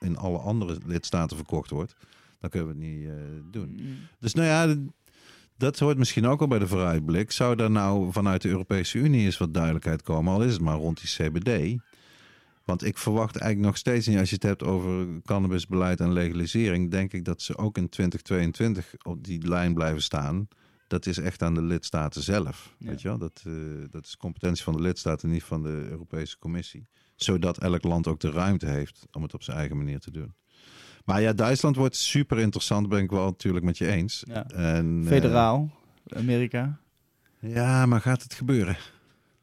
[0.00, 1.94] in alle andere lidstaten verkocht wordt,
[2.40, 3.14] dan kunnen we het niet eh,
[3.50, 3.68] doen.
[3.68, 3.96] Mm.
[4.18, 4.76] Dus nou ja,
[5.56, 7.30] dat hoort misschien ook al bij de vooruitblik.
[7.30, 10.76] Zou daar nou vanuit de Europese Unie eens wat duidelijkheid komen, al is het maar
[10.76, 11.80] rond die CBD?
[12.64, 16.90] Want ik verwacht eigenlijk nog steeds niet, als je het hebt over cannabisbeleid en legalisering,
[16.90, 20.48] denk ik dat ze ook in 2022 op die lijn blijven staan.
[20.86, 22.74] Dat is echt aan de lidstaten zelf.
[22.78, 22.88] Ja.
[22.88, 23.18] Weet je wel?
[23.18, 23.52] Dat, eh,
[23.90, 26.86] dat is competentie van de lidstaten, niet van de Europese Commissie.
[27.16, 30.34] Zodat elk land ook de ruimte heeft om het op zijn eigen manier te doen.
[31.04, 34.24] Maar ja, Duitsland wordt super interessant, ben ik wel natuurlijk met je eens.
[34.28, 34.46] Ja.
[34.46, 35.70] En, eh, Federaal,
[36.16, 36.78] Amerika.
[37.38, 38.76] ja, maar gaat het gebeuren?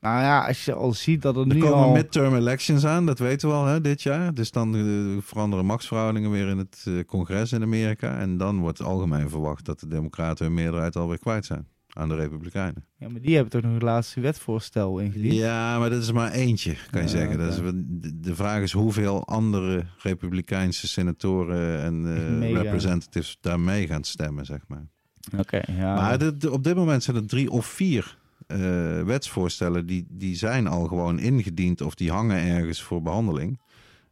[0.02, 1.92] Nou ja, als je al ziet dat er Er nu komen al...
[1.92, 4.34] midterm elections aan, dat weten we al hè, dit jaar.
[4.34, 8.20] Dus dan eh, veranderen machtsverhoudingen weer in het eh, congres in Amerika.
[8.20, 12.16] En dan wordt algemeen verwacht dat de democraten hun meerderheid alweer kwijt zijn aan de
[12.16, 12.86] republikeinen.
[12.98, 15.34] Ja, maar die hebben toch nog het laatste wetvoorstel ingediend?
[15.34, 17.38] Ja, maar dat is maar eentje, kan je Ja, zeggen.
[17.38, 17.72] Dat is, oké.
[22.40, 22.62] Meegaan.
[22.64, 24.88] representatives daarmee gaan stemmen, zeg maar.
[25.38, 25.96] Oké, ja.
[25.96, 28.18] Maar de- de- op dit moment zijn er drie of vier
[28.48, 28.58] eh,
[29.04, 33.60] wetsvoorstellen die, die zijn al gewoon ingediend of die hangen ergens voor behandeling.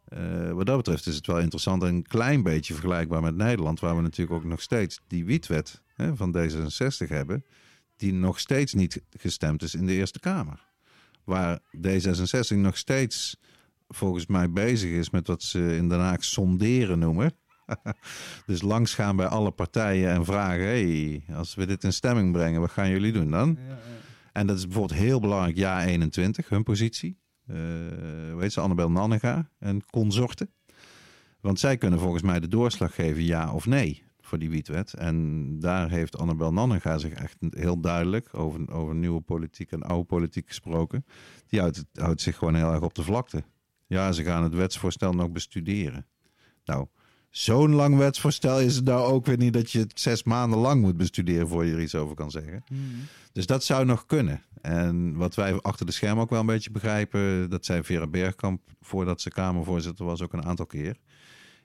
[0.08, 3.80] Eh, wat dat betreft is het wel interessant en een klein beetje vergelijkbaar met Nederland,
[3.80, 7.44] waar we natuurlijk ook nog steeds die wietwet hè, van D66 hebben,
[7.98, 10.66] die nog steeds niet gestemd is in de Eerste Kamer.
[11.24, 13.38] Waar D66 nog steeds
[13.88, 17.32] volgens mij bezig is met wat ze in Den Haag sonderen noemen.
[18.46, 22.72] dus langsgaan bij alle partijen en vragen: hey, als we dit in stemming brengen, wat
[22.72, 23.58] gaan jullie doen dan?
[23.60, 23.78] Ja, ja.
[24.32, 27.20] En dat is bijvoorbeeld heel belangrijk, ja 21, hun positie.
[27.48, 27.56] Eh
[28.36, 30.50] weet ze, Annabel Nannega en consorten.
[31.42, 34.94] Want zij kunnen volgens mij de doorslag geven ja of nee voor die wietwet.
[34.94, 40.06] En daar heeft Annabel Nannega zich echt heel duidelijk over, over nieuwe politiek en oude
[40.06, 41.06] politiek gesproken.
[41.48, 43.44] Die houdt, houdt zich gewoon heel erg op de vlakte.
[43.88, 46.06] Ja, ze gaan het wetsvoorstel nog bestuderen.
[46.66, 46.88] Nou,
[47.30, 50.82] zo'n lang wetsvoorstel is het nou ook weer niet dat je het zes maanden lang
[50.82, 52.64] moet bestuderen voor je er iets over kan zeggen.
[52.70, 52.82] Mhm.
[53.32, 54.42] Dus dat zou nog kunnen.
[54.62, 58.62] En wat wij achter de schermen ook wel een beetje begrijpen, dat zei Vera Bergkamp
[58.82, 60.98] voordat ze Kamervoorzitter was ook een aantal keer,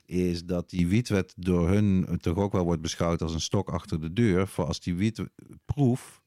[0.04, 4.00] is dat die wietwet door hun toch ook wel wordt beschouwd als een stok achter
[4.00, 4.48] de deur.
[4.48, 6.22] Voor als die wietproef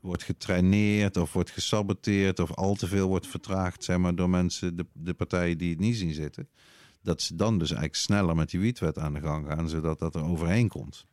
[0.00, 4.76] wordt getraineerd of wordt gesaboteerd of al te veel wordt vertraagd, zeg maar, door mensen,
[4.76, 6.48] de, de partijen die het niet zien zitten.
[7.02, 10.14] Dat ze dan dus eigenlijk sneller met die wietwet aan de gang gaan, zodat dat
[10.14, 11.06] er overheen komt.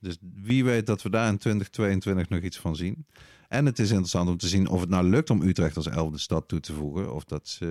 [0.00, 3.06] Dus wie weet dat we daar in 2022 nog iets van zien.
[3.48, 6.18] En het is interessant om te zien of het nou lukt om Utrecht als elfde
[6.18, 7.14] stad toe te voegen.
[7.14, 7.66] Of dat ze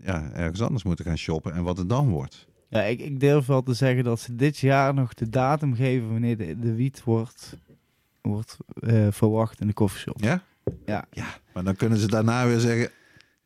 [0.00, 2.46] eh, ja, ergens anders moeten gaan shoppen en wat het dan wordt.
[2.68, 6.10] Ja, ik, ik durf wel te zeggen dat ze dit jaar nog de datum geven
[6.10, 7.56] wanneer de, de wiet wordt,
[8.20, 10.20] wordt eh, verwacht in de koffieshop.
[10.20, 10.42] Ja?
[10.86, 11.04] Ja.
[11.10, 12.90] Ja, maar dan kunnen ze daarna weer zeggen,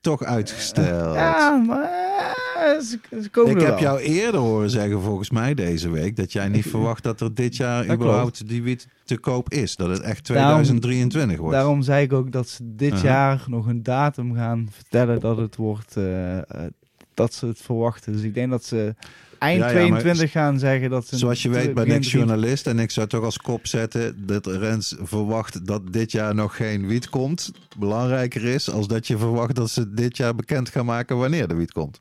[0.01, 1.15] toch uitgesteld.
[1.15, 2.36] Ja, maar
[2.75, 3.81] eh, ze, ze komen Ik heb wel.
[3.81, 7.57] jou eerder horen zeggen, volgens mij deze week, dat jij niet verwacht dat er dit
[7.57, 9.77] jaar Dat überhaupt die wiet te koop is.
[9.77, 11.55] Dat het echt Daarom- 2023 wordt.
[11.55, 13.05] Daarom zei ik ook dat ze dit Uh-huh.
[13.05, 16.43] jaar nog een datum gaan vertellen dat het wordt, eh, eh,
[17.15, 18.13] dat ze het verwachten.
[18.13, 18.95] Dus ik denk dat ze
[19.39, 21.17] eind Ja, ja, maar 22 gaan zeggen dat ze...
[21.17, 24.97] Zoals je weet ben ik journalist en ik zou toch als kop zetten dat Rens
[25.01, 27.53] verwacht dat dit jaar nog geen wiet komt.
[27.79, 31.55] Belangrijker is als dat je verwacht dat ze dit jaar bekend gaan maken wanneer de
[31.55, 31.99] wiet komt.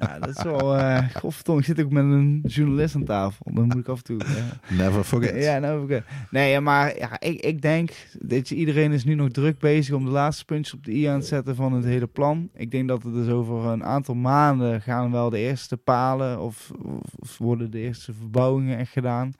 [0.00, 0.76] Ja, dat is wel...
[0.76, 3.46] eh godverdomme, ik zit ook met een journalist aan tafel.
[3.54, 4.18] Dan moet ik af en toe...
[4.18, 4.76] ja.
[4.76, 5.44] Never forget.
[5.44, 6.04] Ja, nou, oké.
[6.30, 10.10] Nee, maar ja, ik, ik denk dat iedereen is nu nog druk bezig om de
[10.10, 12.48] laatste puntjes op de i aan te zetten van het hele plan.
[12.54, 16.70] Ik denk dat het dus over een aantal maanden gaan wel de eerste palen of,
[16.82, 19.32] of, of worden de eerste verbouwingen echt gedaan.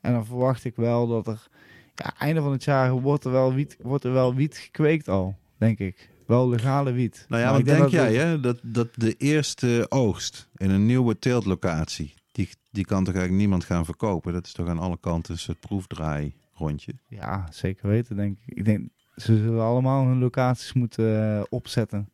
[0.00, 1.48] En dan verwacht ik wel dat er,
[1.94, 5.36] ja, einde van het jaar wordt er wel wiet, wordt er wel wiet gekweekt al,
[5.58, 6.12] denk ik.
[6.26, 7.26] Wel legale wiet.
[7.28, 8.40] Nou ja, Maar wat denk dat jij het- hè?
[8.40, 13.64] Dat, dat de eerste oogst in een nieuwe teeltlocatie, die, die kan toch eigenlijk niemand
[13.64, 14.32] gaan verkopen?
[14.32, 16.92] Dat is toch aan alle kanten soort proefdraai rondje.
[17.08, 18.56] Ja, zeker weten, denk ik.
[18.56, 22.08] Ik denk, ze zullen allemaal hun locaties moeten eh, opzetten.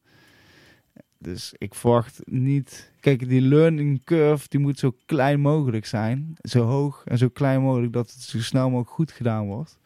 [1.19, 2.93] Dus ik verwacht niet...
[3.01, 6.33] Kijk, die learning curve, die moet zo klein mogelijk zijn.
[6.43, 9.79] Zo hoog en zo klein mogelijk dat het zo snel mogelijk goed gedaan wordt.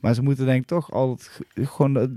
[0.00, 2.08] Maar ze moeten denk ik toch altijd gewoon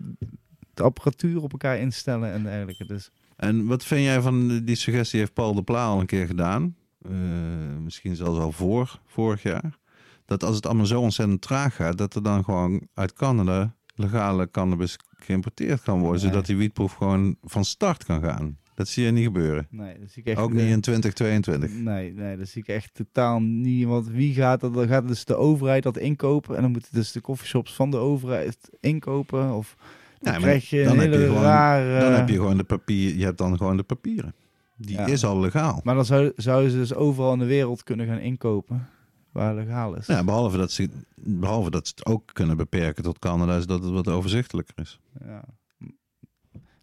[0.80, 2.86] de, apparatuur op elkaar instellen en dergelijke.
[2.86, 6.26] Dus En wat vind jij van die suggestie heeft Paul de Pla al een keer
[6.26, 6.76] gedaan?
[7.02, 7.12] Eh,
[7.84, 9.78] misschien zelfs al voor vorig jaar.
[10.26, 14.52] Dat als het allemaal zo ontzettend traag gaat, dat er dan gewoon uit Canada legale
[14.52, 16.22] cannabis geïmporteerd kan worden.
[16.22, 16.32] Nee.
[16.32, 18.58] Zodat die wietproef gewoon van start kan gaan.
[18.80, 19.68] Dat zie je niet gebeuren.
[19.70, 21.72] Nee, dat zie ik echt Ook eh, niet in 2022.
[21.72, 23.86] Nee, nee, dat zie ik echt totaal niet.
[23.86, 24.74] Want wie gaat dat?
[24.74, 26.56] Dan gaat dus de overheid dat inkopen.
[26.56, 29.54] En dan moeten dus de coffeeshops van de overheid inkopen.
[29.54, 29.76] Of
[30.20, 32.00] dan Ja, maar krijg je dan een heb je gewoon- rare...
[32.00, 33.16] Dan heb je gewoon de papier.
[33.16, 34.34] Je hebt dan gewoon de papieren.
[34.78, 35.06] Die Ja.
[35.06, 35.82] is al legaal.
[35.84, 38.88] Maar dan zou, zouden ze dus overal in de wereld kunnen gaan inkopen.
[39.32, 40.06] Waar legaal is.
[40.08, 43.92] Ja, behalve dat ze, behalve dat ze het ook kunnen beperken tot Canada, zodat het
[43.92, 45.00] wat overzichtelijker is.
[45.26, 45.44] Ja.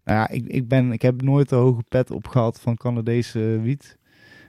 [0.04, 3.60] Nou ja, ik, ik, ben, ik heb nooit de hoge pet op gehad van Canadese
[3.62, 3.98] wiet.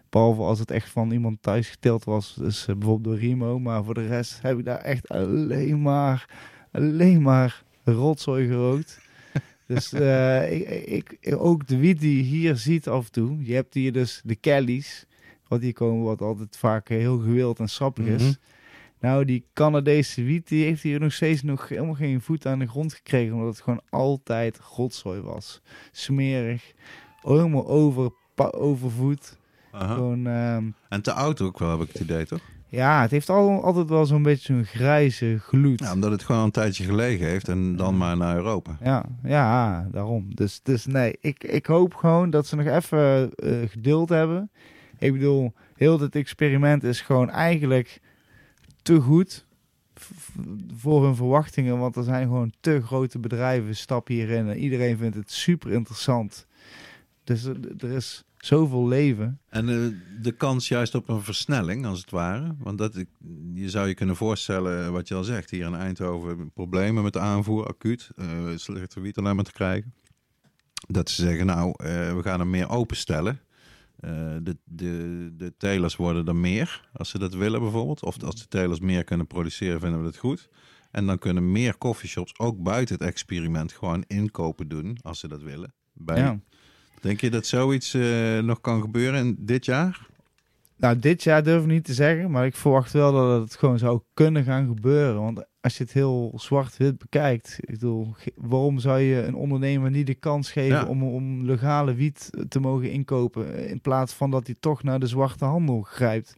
[0.10, 2.36] Behalve als het echt van iemand thuis geteeld was.
[2.40, 3.60] Dus eh, bijvoorbeeld door Rimo.
[3.60, 6.30] Maar voor de rest heb ik daar echt alleen maar,
[6.72, 9.00] alleen maar rotzooi gerookt.
[9.68, 13.46] dus eh, ik, ik, ook de wiet die je hier ziet af en toe.
[13.46, 15.06] Je hebt hier dus de Kellys.
[15.48, 18.22] Wat hier komen, wat altijd vaak heel gewild en sappig is.
[18.24, 18.34] Mhm.
[19.00, 22.68] Nou, die Canadese wiet, die heeft hier nog steeds nog helemaal geen voet aan de
[22.68, 23.34] grond gekregen.
[23.34, 25.62] Omdat het gewoon altijd rotzooi was.
[25.92, 26.72] Smerig.
[27.22, 29.38] Helemaal over, pa- overvoed.
[29.72, 32.42] Gewoon, ehm, En te oud ook wel, heb ik het idee, toch?
[32.70, 35.80] Ja, het heeft al, altijd wel zo'n beetje zo'n grijze gloed.
[35.80, 38.78] Ja, omdat het gewoon een tijdje gelegen heeft en dan maar naar Europa.
[38.84, 40.36] Ja, ja, daarom.
[40.36, 44.52] Dus, dus nee, ik, ik hoop gewoon dat ze nog even eh, geduld hebben.
[44.98, 48.02] Ik bedoel, heel dit experiment is gewoon eigenlijk
[48.82, 49.46] te goed
[50.78, 51.78] voor hun verwachtingen.
[51.78, 54.50] Want er zijn gewoon te grote bedrijven stappen hierin.
[54.50, 56.48] En iedereen vindt het super interessant.
[57.24, 57.46] Dus
[57.78, 59.40] er is zoveel leven.
[59.50, 59.76] En eh,
[60.22, 62.56] de kans juist op een versnelling, als het ware.
[62.60, 63.06] Want dat,
[63.54, 67.20] je zou je kunnen voorstellen, wat je al zegt, hier in Eindhoven problemen met de
[67.20, 68.10] aanvoer, acuut.
[68.16, 69.94] eh slechte wiet alleen maar te krijgen.
[70.88, 73.40] Dat ze zeggen, nou, eh, we gaan hem meer openstellen.
[74.00, 74.12] Eh,
[74.42, 78.04] de, de, de telers worden er meer, als ze dat willen bijvoorbeeld.
[78.04, 80.50] Of als de telers meer kunnen produceren, vinden we dat goed.
[80.92, 85.42] En dan kunnen meer coffeeshops ook buiten het experiment gewoon inkopen doen, als ze dat
[85.42, 85.74] willen.
[85.94, 86.40] Bij, Ja.
[87.02, 90.06] Denk je dat zoiets eh, nog kan gebeuren in dit jaar?
[90.78, 93.78] Nou, dit jaar durf ik niet te zeggen, maar ik verwacht wel dat het gewoon
[93.78, 95.22] zou kunnen gaan gebeuren.
[95.22, 100.08] Want als je het heel zwart-wit bekijkt, ik bedoel, waarom zou je een ondernemer niet
[100.08, 100.86] de kans geven Ja.
[100.86, 105.00] om, om legale wiet te mogen inkopen, eh, in plaats van dat hij toch naar
[105.00, 106.36] de zwarte handel grijpt?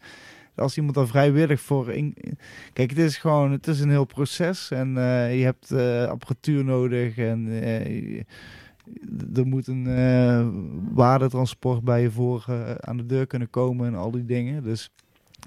[0.55, 2.16] Als iemand daar vrijwillig voor in...
[2.74, 5.72] Kijk, het is gewoon, het is een heel proces en eh, je hebt
[6.10, 7.47] apparatuur nodig en
[9.34, 10.48] er moet een eh,
[10.94, 14.64] waardetransport bij je voor eh, aan de deur kunnen komen en al die dingen.
[14.64, 14.90] Dus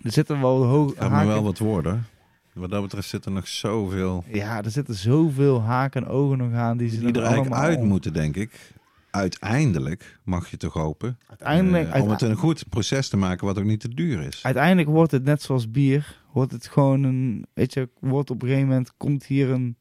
[0.02, 2.06] er zitten wel hoog me wel wat worden.
[2.52, 6.52] Wat dat betreft zit er nog zoveel Ja, er zitten zoveel haken en ogen nog
[6.52, 8.72] aan die ze die er eigenlijk uit moeten, denk ik.
[9.10, 11.18] Uiteindelijk mag je toch hopen.
[11.28, 14.40] Uiteindelijk, eh, om het een goed proces te maken wat ook niet te duur is.
[14.42, 16.20] uiteindelijk wordt het net zoals bier.
[16.32, 19.76] Wordt het gewoon een, weet je, wordt op een gegeven moment komt hier een,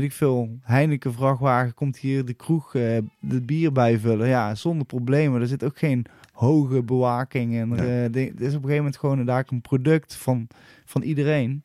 [0.00, 4.28] weet ik veel, Heineken vrachtwagen, komt hier de kroeg eh, de bier bijvullen.
[4.28, 5.40] Ja, zonder problemen.
[5.40, 8.04] Er zit ook geen hoge bewaking en Ja.
[8.08, 10.48] eh, is op een gegeven moment gewoon inderdaad een product van,
[10.84, 11.62] van iedereen.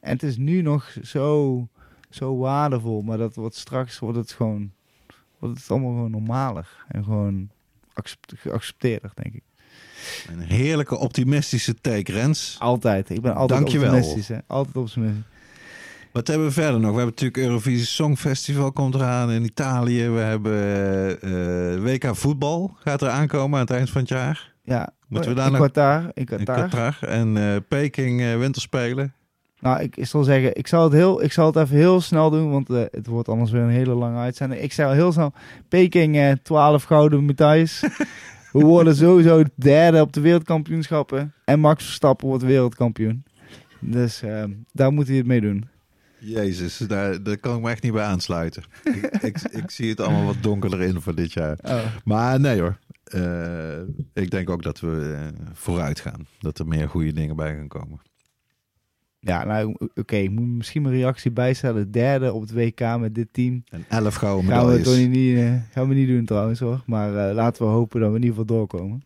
[0.00, 1.68] En het is nu nog zo,
[2.10, 4.70] zo waardevol, maar dat wordt straks wordt het gewoon,
[5.38, 7.48] wordt het allemaal gewoon normaler en gewoon
[7.92, 9.42] accept, geaccepteerder, denk ik.
[10.30, 12.56] Een heerlijke optimistische take, Rens.
[12.58, 13.10] Altijd.
[13.10, 13.94] Ik ben altijd Dankjewel.
[13.94, 14.28] optimistisch.
[14.28, 14.38] Hè?
[14.46, 15.22] Altijd optimistisch.
[16.12, 16.90] Wat hebben we verder nog?
[16.90, 20.08] We hebben natuurlijk Eurovisie Songfestival komt eraan in Italië.
[20.08, 24.52] We hebben eh, eh, WK voetbal gaat er aankomen aan het eind van het jaar.
[24.62, 24.88] Ja.
[25.08, 26.68] Moeten we in daar nog- Qatar, in In Qatar.
[26.68, 27.08] Qatar.
[27.08, 29.12] En eh, Peking eh, winterspelen.
[29.60, 32.50] Nou, ik, zal zeggen, ik zal, het heel, ik zal het even heel snel doen,
[32.50, 34.60] want het wordt anders weer een hele lange uitzending.
[34.60, 35.32] Ik zal heel snel,
[35.68, 37.80] Peking eh 12 gouden medailles.
[38.52, 41.32] we worden sowieso derde op de wereldkampioenschappen.
[41.44, 43.24] En Max Verstappen wordt wereldkampioen.
[43.80, 45.68] Dus eh, daar moet hij het mee doen.
[46.18, 48.62] Jezus, daar, daar kan ik me echt niet bij aansluiten.
[48.84, 51.58] ik, ik, ik zie het allemaal wat donkerder in voor dit jaar.
[51.62, 51.84] Oh.
[52.04, 52.78] Maar nee hoor.
[53.04, 53.78] Eh,
[54.12, 56.26] ik denk ook dat we eh, vooruit gaan.
[56.38, 58.00] Dat er meer goede dingen bij gaan komen.
[59.20, 61.90] Ja, nou oké, ik moet misschien mijn reactie bijstellen.
[61.90, 63.64] Derde op het WK met dit team.
[63.70, 65.06] En elf gouden Gaan we, medailles.
[65.06, 66.82] niet, eh, gaan we niet doen trouwens hoor.
[66.86, 69.02] Maar laten we hopen dat we in ieder geval doorkomen.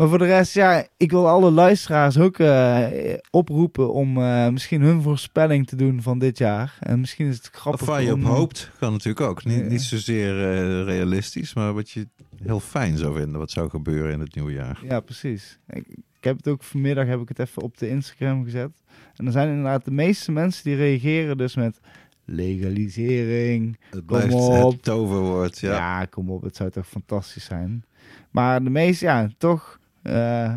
[0.00, 2.86] Maar voor de rest, ja, ik wil alle luisteraars ook eh,
[3.30, 6.76] oproepen om eh, misschien hun voorspelling te doen van dit jaar.
[6.80, 9.44] En misschien is het grappig Of waar je op om- hoopt, kan natuurlijk ook.
[9.44, 9.62] Niet, Ja.
[9.64, 12.08] niet zozeer eh, realistisch, maar wat je
[12.42, 13.38] heel fijn zou vinden.
[13.38, 14.80] Wat zou gebeuren in het nieuwe jaar.
[14.84, 15.58] Ja, precies.
[15.68, 18.70] Ik, ik heb het ook vanmiddag heb ik het even op de Instagram gezet.
[19.16, 21.80] En er zijn inderdaad de meeste mensen die reageren dus met
[22.24, 24.72] legalisering, Het Kom blijft op.
[24.72, 25.58] het toverwoord.
[25.58, 25.70] Ja.
[25.72, 26.04] Ja.
[26.04, 27.84] kom op, het zou toch fantastisch zijn.
[28.30, 30.54] Maar de meeste, ja, toch, eh,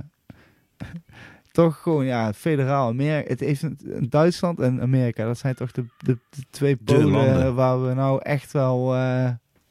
[1.51, 3.29] toch gewoon, ja, federaal Amerika.
[3.29, 3.65] Het heeft
[4.11, 8.51] Duitsland en Amerika, dat zijn toch de, de, de twee polen waar we nou echt
[8.51, 9.29] wel eh,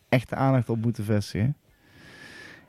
[0.09, 1.57] echt aandacht op moeten vestigen.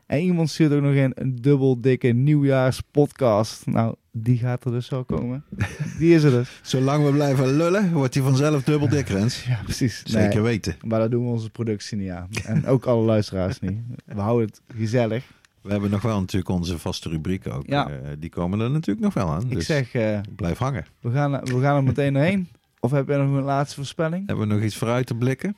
[0.05, 3.65] En iemand stuurt ook nog in een dubbel dikke nieuwjaarspodcast.
[3.65, 5.43] Nou, die gaat er dus wel komen.
[5.99, 6.59] Die is er dus.
[6.61, 9.43] Zolang we blijven lullen, wordt hij vanzelf dubbel dik, Rens.
[9.47, 10.03] Ja, precies.
[10.03, 10.75] Zeker Nee, weten.
[10.85, 12.29] maar dat doen we onze productie niet aan.
[12.45, 13.79] En ook alle luisteraars niet.
[14.05, 15.25] We houden het gezellig.
[15.63, 17.67] We hebben nog wel natuurlijk onze vaste rubrieken ook.
[17.67, 17.89] Ja.
[17.89, 19.41] Eh, die komen er natuurlijk nog wel aan.
[19.41, 20.85] Ik dus zeg, eh, blijf hangen.
[21.01, 22.47] we, gaan, we gaan er meteen doorheen.
[22.79, 24.27] Of heb je nog een laatste voorspelling?
[24.27, 25.57] Hebben we nog iets vooruit te blikken?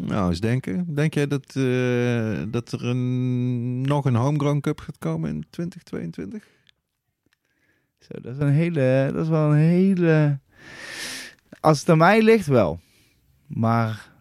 [0.00, 0.94] Nou, eens denken.
[0.94, 6.48] Denk jij dat, eh, dat er een, nog een Homegrown Cup gaat komen in 2022?
[7.98, 10.38] Zo, dat is een hele, dat is wel een hele.
[11.60, 12.80] Als het aan mij ligt, wel.
[13.46, 14.12] Maar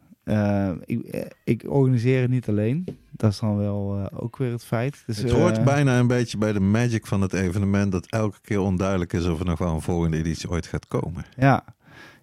[0.85, 2.85] ik, ik organiseer het niet alleen.
[3.15, 5.03] Dat is dan wel eh, ook weer het feit.
[5.05, 7.91] Dus, het hoort eh, bijna een beetje bij de magic van het evenement...
[7.91, 11.25] dat elke keer onduidelijk is of er nog wel een volgende editie ooit gaat komen.
[11.37, 11.63] Ja,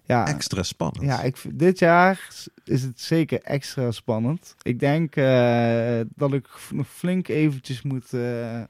[0.03, 1.05] ja, Extra spannend.
[1.05, 2.27] ja ik, dit jaar
[2.63, 4.55] is het zeker extra spannend.
[4.61, 8.07] Ik denk eh, dat ik nog flink eventjes moet.
[8.11, 8.67] ja,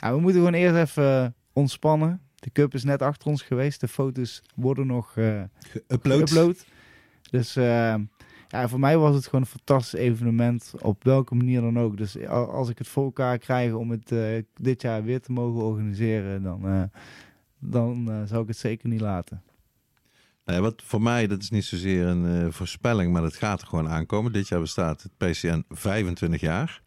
[0.00, 2.20] we moeten gewoon eerst even ontspannen.
[2.34, 3.80] De cup is net achter ons geweest.
[3.80, 5.14] De foto's worden nog.
[5.68, 6.64] geüpload.
[7.30, 7.56] Dus
[8.48, 10.72] ja, voor mij was het gewoon een fantastisch evenement.
[10.80, 11.96] Op welke manier dan ook.
[11.96, 15.62] Dus als ik het voor elkaar krijg om het eh, dit jaar weer te mogen
[15.62, 16.82] organiseren, dan, eh,
[17.58, 19.42] dan eh, zou ik het zeker niet laten.
[20.44, 23.88] Nee, wat voor mij, dat is niet zozeer een voorspelling, maar dat gaat er gewoon
[23.88, 24.32] aankomen.
[24.32, 26.82] Dit jaar bestaat het PCN 25 jaar.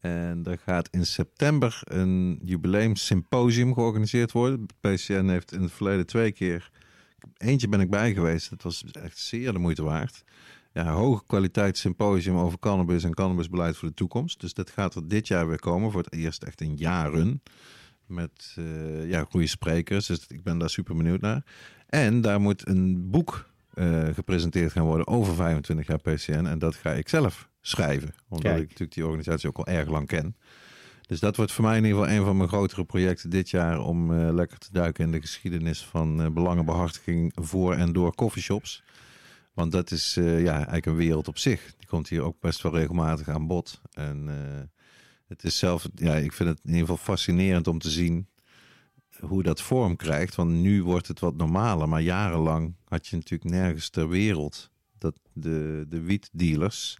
[0.00, 4.60] En er gaat in september een jubileum symposium georganiseerd worden.
[4.60, 6.70] Het PCN heeft in het verleden twee keer,
[7.36, 8.50] eentje ben ik bij geweest.
[8.50, 10.24] Dat was echt zeer de moeite waard.
[10.72, 14.40] Ja, hoge kwaliteit symposium over cannabis en cannabisbeleid voor de toekomst.
[14.40, 17.42] Dus dat gaat er dit jaar weer komen, voor het eerst echt in jaren.
[18.06, 21.44] Met eh, ja, goede sprekers, dus ik ben daar super benieuwd naar.
[21.86, 26.46] En daar moet een boek eh, gepresenteerd gaan worden over 25 jaar PCN.
[26.46, 28.14] En dat ga ik zelf schrijven.
[28.28, 28.62] Omdat Kijk.
[28.62, 30.36] ik natuurlijk die organisatie ook al erg lang ken.
[31.10, 33.80] Dus dat wordt voor mij in ieder geval een van mijn grotere projecten dit jaar.
[33.80, 38.82] Om eh, lekker te duiken in de geschiedenis van eh, belangenbehartiging voor en door coffeeshops.
[39.52, 41.74] Want dat is eh, ja, eigenlijk een wereld op zich.
[41.78, 43.80] Die komt hier ook best wel regelmatig aan bod.
[43.92, 44.62] En eh,
[45.26, 48.28] het is zelf, ja, ik vind het in ieder geval fascinerend om te zien
[49.20, 50.34] hoe dat vorm krijgt.
[50.34, 51.88] Want nu wordt het wat normaler.
[51.88, 56.98] Maar jarenlang had je natuurlijk nergens ter wereld dat de, de wietdealers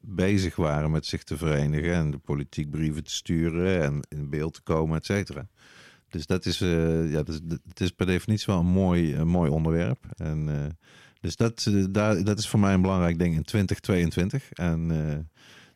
[0.00, 4.54] bezig waren met zich te verenigen en de politiek brieven te sturen en in beeld
[4.54, 5.48] te komen, et cetera.
[6.08, 9.28] Dus dat is, eh, ja, dat is, het is per definitie wel een mooi, een
[9.28, 10.04] mooi onderwerp.
[10.16, 10.76] En,
[11.24, 14.52] dus dat, eh, dat is voor mij een belangrijk ding in 2022.
[14.52, 15.18] En eh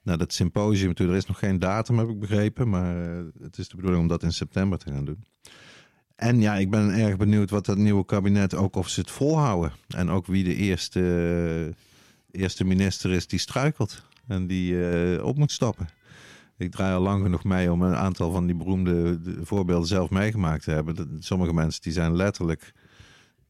[0.03, 2.69] nou, dat symposium, er is nog geen datum, heb ik begrepen.
[2.69, 5.25] Maar eh, het is de bedoeling om dat in september te gaan doen.
[6.15, 9.73] En ja, ik ben erg benieuwd wat dat nieuwe kabinet ook of ze het volhouden.
[9.89, 11.75] En ook wie de eerste,
[12.31, 15.89] eerste minister is die struikelt en die op moet stappen.
[16.57, 20.11] Ik draai al lang genoeg mee om een aantal van die beroemde de voorbeelden zelf
[20.11, 21.17] meegemaakt te hebben.
[21.19, 22.73] Sommige mensen die zijn letterlijk,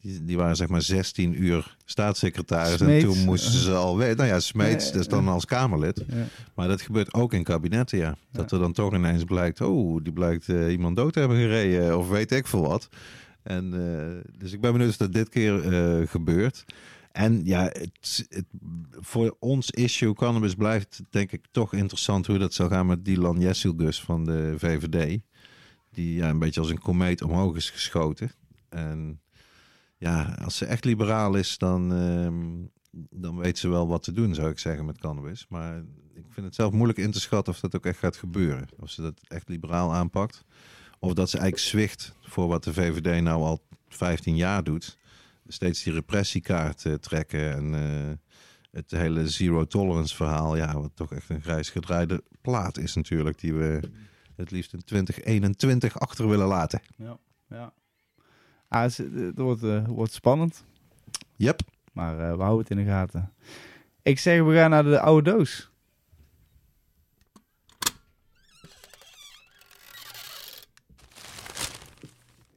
[0.01, 2.80] die, die waren zeg maar 16 uur staatssecretaris.
[2.80, 4.16] En toen moesten ze al weten.
[4.16, 5.30] Nou ja, Smeets, Ja, dat is dan ja.
[5.30, 6.05] als Kamerlid.
[6.09, 6.26] Ja.
[6.55, 8.16] Maar dat gebeurt ook in kabinetten, ja.
[8.32, 8.57] Dat Ja.
[8.57, 12.09] er dan toch ineens blijkt, oh, die blijkt eh, iemand dood te hebben gereden of
[12.09, 12.88] weet ik veel wat.
[13.42, 16.64] En, eh, dus ik ben benieuwd of dat dit keer eh, gebeurt.
[17.12, 18.44] En ja, het, het,
[18.90, 23.40] voor ons issue cannabis blijft denk ik toch interessant hoe dat zal gaan met Dylan
[23.40, 25.18] Jessilgus van de VVD.
[25.92, 28.30] Die ja, een beetje als een komeet omhoog is geschoten.
[28.68, 29.20] En
[29.99, 32.66] ja, als ze echt liberaal is, dan, ehm,
[33.11, 35.46] dan weet ze wel wat te doen, zou ik zeggen, met cannabis.
[35.49, 35.78] Maar
[36.14, 38.68] ik vind het zelf moeilijk in te schatten of dat ook echt gaat gebeuren.
[38.78, 40.44] Of ze dat echt liberaal aanpakt.
[40.99, 44.99] Of dat ze eigenlijk zwicht voor wat de VVD nou al 15 jaar doet.
[45.46, 48.16] Steeds die repressiekaart eh, trekken en eh,
[48.70, 50.57] het hele zero tolerance verhaal.
[50.57, 53.38] Ja, wat toch echt een grijs gedraaide plaat is natuurlijk.
[53.38, 53.80] Die we
[54.36, 56.80] het liefst in 2021 achter willen laten.
[56.96, 57.18] Ja.
[57.49, 57.72] ja.
[58.68, 60.64] Ah, het, is- het wordt, eh, wordt spannend,
[61.36, 61.60] Yep.
[61.92, 63.32] maar eh, we houden het in de gaten.
[64.02, 65.70] Ik zeg, we gaan naar de oude doos.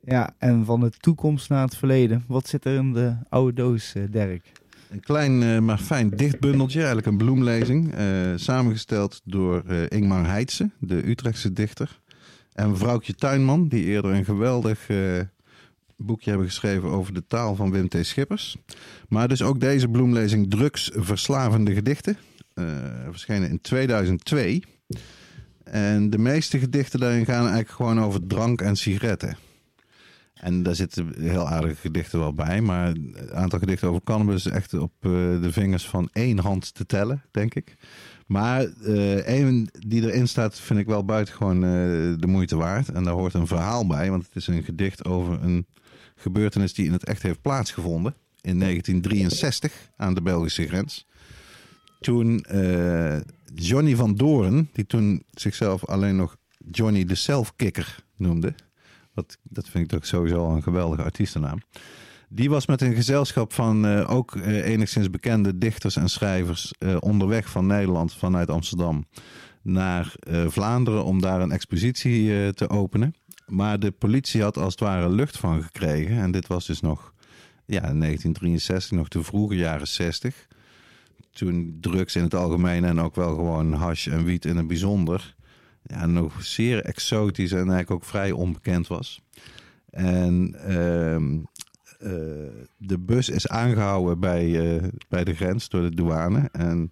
[0.04, 2.24] Ja, en van de toekomst naar het verleden.
[2.28, 4.52] Wat zit er in de oude doos, eh, Dirk?
[4.90, 7.94] Een klein eh, maar fijn dichtbundeltje, eigenlijk een bloemlezing.
[7.94, 12.00] eh, samengesteld door eh, Ingmar Heitse, de Utrechtse dichter.
[12.54, 15.20] En Vrouwtje Tuinman, die eerder een geweldig eh,
[16.06, 17.98] boekje hebben geschreven over de taal van Wim T.
[18.02, 18.58] Schippers.
[19.10, 22.18] Maar dus ook deze bloemlezing Drugsverslavende Gedichten.
[22.54, 22.66] eh,
[23.10, 24.64] verschenen in 2002.
[25.64, 29.38] En de meeste gedichten daarin gaan eigenlijk gewoon over drank en sigaretten.
[30.34, 32.62] En daar zitten heel aardige gedichten wel bij.
[32.62, 36.74] Maar het aantal gedichten over cannabis is echt op eh, de vingers van één hand
[36.74, 37.76] te tellen, denk ik.
[38.26, 41.70] Maar eh een die erin staat vind ik wel buitengewoon eh
[42.20, 42.90] de moeite waard.
[42.90, 45.66] En daar hoort een verhaal bij, want het is een gedicht over een
[46.22, 48.14] gebeurtenis die in het echt heeft plaatsgevonden.
[48.42, 51.08] In 1963 aan de Belgische grens.
[52.00, 53.20] Toen eh,
[53.54, 56.38] Johnny van Doorn, die toen zichzelf alleen nog
[56.72, 58.54] Johnny de Selfkicker noemde.
[59.14, 61.60] Wat, dat vind ik toch sowieso een geweldige artiestennaam.
[62.30, 67.50] Die was met een gezelschap van eh, ook eh, enigszins bekende dichters en schrijvers onderweg
[67.50, 69.06] van Nederland vanuit Amsterdam
[69.64, 70.14] naar
[70.48, 73.16] Vlaanderen om daar een expositie te openen.
[73.52, 76.18] Maar de politie had als het ware lucht van gekregen.
[76.18, 77.14] En dit was dus nog
[77.66, 80.48] ja, in 1963, nog de vroege jaren 60.
[81.32, 85.36] Toen drugs in het algemeen en ook wel gewoon hash en wiet in het bijzonder.
[85.84, 89.22] Ja, nog zeer exotisch en eigenlijk ook vrij onbekend was.
[89.90, 91.40] En ehm,
[92.00, 96.50] eh, de bus is aangehouden bij, eh, bij de grens door de douane.
[96.52, 96.92] En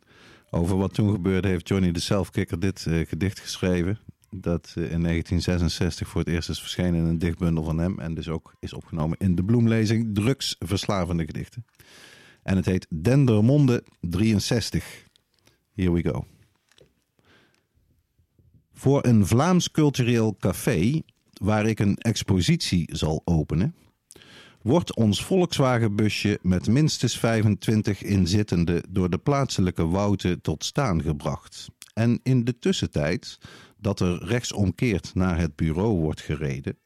[0.49, 3.99] over wat toen gebeurde heeft Johnny de Selfkicker dit eh, gedicht geschreven.
[4.31, 7.99] Dat in 1966 voor het eerst is verschenen in een dichtbundel van hem.
[7.99, 11.65] En dus ook is opgenomen in de bloemlezing Drugsverslavende Gedichten.
[12.43, 15.05] En het heet Dendermonde 63.
[15.73, 16.25] Here we go.
[18.73, 21.01] Voor een Vlaams cultureel café,
[21.33, 23.75] waar ik een expositie zal openen,
[24.61, 31.67] wordt ons Volkswagenbusje met minstens 25 inzittenden door de plaatselijke wouden tot staan gebracht.
[31.93, 33.37] En in de tussentijd
[33.79, 36.77] dat er rechtsomkeerd naar het bureau wordt gereden,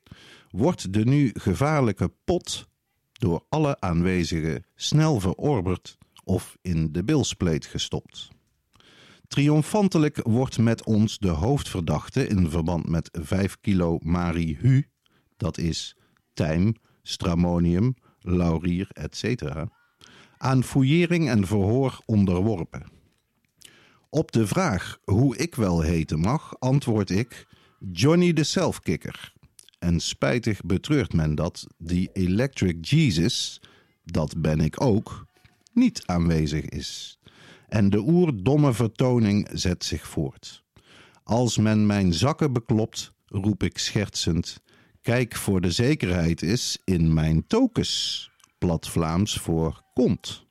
[0.49, 2.67] wordt de nu gevaarlijke pot
[3.11, 8.29] door alle aanwezigen snel verorberd of in de bilspleet gestopt.
[9.27, 14.87] Triomfantelijk wordt met ons de hoofdverdachte in verband met 5 kilo marihu,
[15.37, 15.95] dat is
[16.33, 19.43] tijm, stramonium, laurier, etc.,
[20.37, 23.02] aan fouillering en verhoor onderworpen.
[24.13, 27.47] Op de vraag hoe ik wel heten mag, antwoord ik
[27.91, 29.33] Johnny de Selfkicker.
[29.79, 33.61] En spijtig betreurt men dat die Electric Jesus,
[34.03, 35.25] dat ben ik ook,
[35.71, 37.19] niet aanwezig is.
[37.67, 40.63] En de oerdomme vertoning zet zich voort.
[41.23, 44.61] Als men mijn zakken beklopt, roep ik schertsend:
[45.01, 48.29] Kijk voor de zekerheid is in mijn tokens.
[48.57, 50.42] Plat Vlaams voor kont.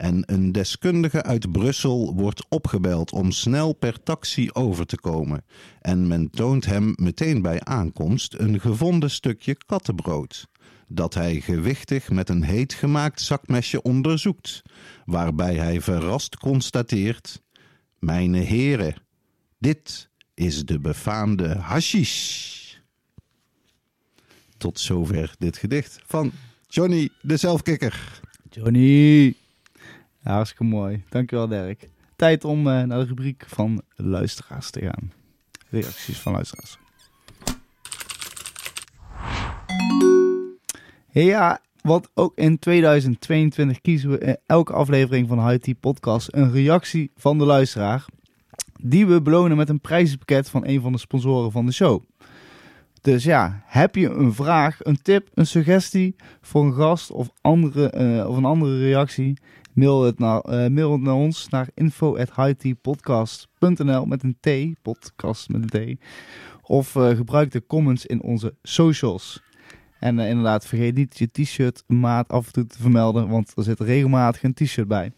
[0.00, 5.44] En een deskundige uit Brussel wordt opgebeld om snel per taxi over te komen.
[5.80, 10.48] En men toont hem meteen bij aankomst een gevonden stukje kattenbrood.
[10.88, 14.62] Dat hij gewichtig met een heet gemaakt zakmesje onderzoekt.
[15.04, 17.42] Waarbij hij verrast constateert:
[17.98, 18.94] Mijne heren,
[19.58, 22.74] dit is de befaamde hashish.
[24.56, 26.32] Tot zover dit gedicht van
[26.68, 28.20] Johnny de Zelfkikker.
[28.50, 29.34] Johnny.
[30.22, 31.02] Ja, hartstikke mooi.
[31.08, 31.88] Dankjewel, Dirk.
[32.16, 35.12] Tijd om eh, naar de rubriek van luisteraars te gaan.
[35.68, 36.78] Reacties van luisteraars.
[41.10, 47.10] Ja, want ook in 2022 kiezen we in elke aflevering van HIT Podcast een reactie
[47.16, 48.04] van de luisteraar.
[48.82, 52.02] Die we belonen met een prijzenpakket van een van de sponsoren van de show.
[53.00, 57.90] Dus ja, heb je een vraag, een tip, een suggestie voor een gast of, andere,
[57.90, 59.38] eh, of een andere reactie?
[59.72, 64.48] Mail het, naar, eh, mail het naar ons naar info.hightpodcast.nl met een T,
[64.82, 66.00] podcast met een T.
[66.62, 69.42] Of eh, gebruik de comments in onze socials.
[69.98, 73.62] En eh, inderdaad, vergeet niet je t-shirt maat af en toe te vermelden, want er
[73.62, 75.12] zit regelmatig een t-shirt bij.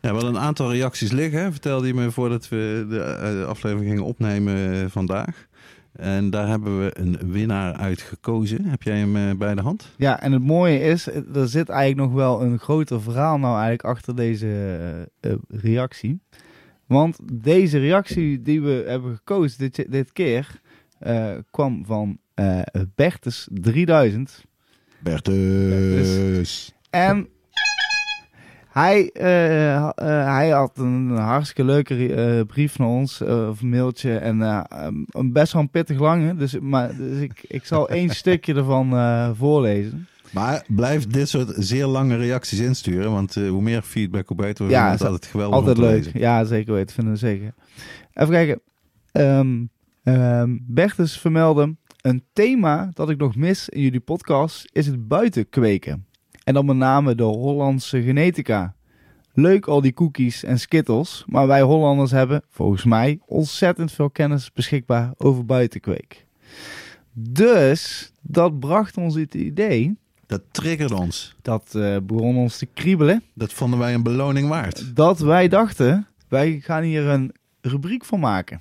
[0.00, 4.04] Ja, wel een aantal reacties liggen, hè, vertelde je me voordat we de aflevering gingen
[4.04, 5.48] opnemen vandaag.
[6.00, 8.64] En daar hebben we een winnaar uit gekozen.
[8.64, 9.92] Heb jij hem eh, bij de hand?
[9.96, 13.52] Ja, en het mooie is, eh, er zit eigenlijk nog wel een groter verhaal nou
[13.52, 14.48] eigenlijk achter deze
[15.20, 16.20] eh, reactie.
[16.86, 20.60] Want deze reactie die we hebben gekozen dit, dit keer,
[20.98, 22.60] eh, kwam van eh
[22.94, 24.44] Bertus 3000.
[24.98, 26.74] Bertus.
[26.90, 27.28] En
[28.70, 29.92] hij, eh, eh,
[30.34, 34.16] hij had een hartstikke leuke eh, brief naar ons, of mailtje.
[34.16, 34.40] En
[35.10, 36.36] een best wel een pittig lange.
[36.36, 40.08] Dus, maar, dus ik, ik zal één stukje ervan voorlezen.
[40.30, 44.66] Maar blijf dit soort zeer lange reacties insturen, want hoe meer feedback, hoe beter.
[44.66, 45.90] We Ja, is het altijd geweldig Altijd leuk.
[46.04, 46.20] lezen.
[46.20, 46.94] Ja, zeker weten.
[46.94, 47.54] Vinden we zeker.
[48.14, 48.60] Even kijken.
[49.12, 49.64] Ehm
[50.02, 51.78] ehm Bertus vermeldde...
[52.00, 56.06] Een thema dat ik nog mis in jullie podcast is het buiten kweken.
[56.50, 58.74] En dan met name de Hollandse genetica.
[59.32, 64.52] Leuk al die cookies en skittles, maar wij Hollanders hebben, volgens mij, ontzettend veel kennis
[64.52, 66.26] beschikbaar over buitenkweek.
[67.12, 69.96] Dus dat bracht ons het idee,
[70.26, 71.36] Dat triggerde ons.
[71.42, 74.96] dat eh, begon ons te kriebelen, Dat vonden wij een beloning waard.
[74.96, 78.60] dat wij dachten, wij gaan hier een rubriek van maken.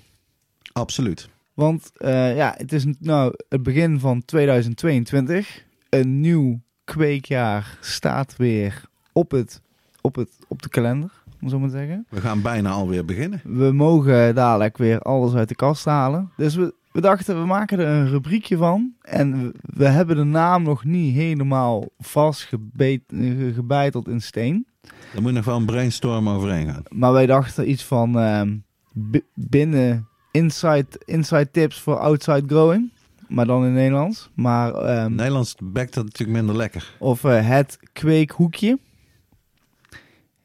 [0.72, 1.30] Absoluut.
[1.54, 5.66] Want eh, ja, het is nou het begin van 2022.
[5.90, 6.60] Een nieuw
[6.94, 8.82] kweekjaar staat weer
[9.14, 9.62] op, het,
[10.02, 11.12] op, het, op de kalender,
[11.42, 12.06] om zo maar te zeggen.
[12.10, 13.42] We gaan bijna alweer beginnen.
[13.44, 16.32] We mogen dadelijk weer alles uit de kast halen.
[16.38, 18.94] Dus we, we dachten, we maken er een rubriekje van.
[19.02, 24.68] En we, we hebben de naam nog niet helemaal vastgebeiteld in steen.
[25.16, 26.84] Er moet nog wel een brainstorm overheen gaan.
[26.90, 28.58] Maar wij dachten iets van ehm,
[28.94, 32.92] bi- binnen inside, inside tips voor outside growing.
[33.30, 34.30] Maar dan in Nederlands.
[34.34, 36.96] Maar, ehm, Nederlands bekt dat natuurlijk minder lekker.
[37.00, 38.80] Of eh, het kweekhoekje.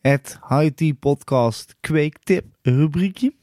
[0.01, 3.35] Het High podcast kweektip rubriekje.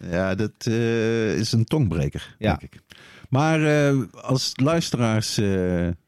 [0.00, 2.56] Ja, dat eh, is een tongbreker, Ja.
[2.56, 2.80] denk ik.
[3.28, 5.40] Maar eh, als luisteraars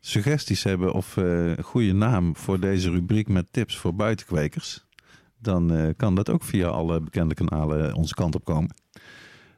[0.01, 4.85] suggesties hebben of een goede naam voor deze rubriek met tips voor buitenkwekers,
[5.39, 8.75] dan kan dat ook via alle bekende kanalen onze kant op komen.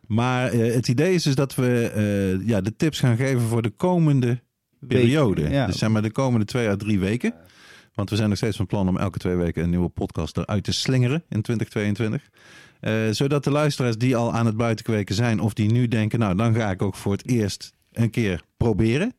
[0.06, 3.62] Maar eh, het idee is dus dat we eh, ja, de tips gaan geven voor
[3.62, 4.40] de komende
[4.80, 5.48] periode.
[5.50, 5.66] Ja.
[5.66, 7.34] Dus zeg maar de komende twee à drie weken.
[7.94, 10.64] Want we zijn nog steeds van plan om elke twee weken een nieuwe podcast eruit
[10.64, 12.28] te slingeren in 2022.
[12.80, 16.36] Eh, zodat de luisteraars die al aan het buitenkweken zijn of die nu denken, nou
[16.36, 19.14] dan ga ik ook voor het eerst een keer proberen.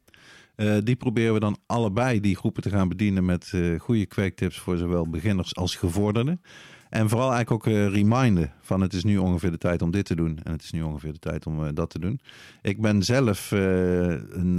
[0.84, 4.78] Die proberen we dan allebei die groepen te gaan bedienen met eh, goede kweektips voor
[4.78, 6.42] zowel beginners als gevorderden.
[6.90, 10.06] En vooral eigenlijk ook eh reminden van het is nu ongeveer de tijd om dit
[10.06, 10.40] te doen.
[10.44, 12.20] En het is nu ongeveer de tijd om eh, dat te doen.
[12.62, 14.58] Ik ben zelf eh, een,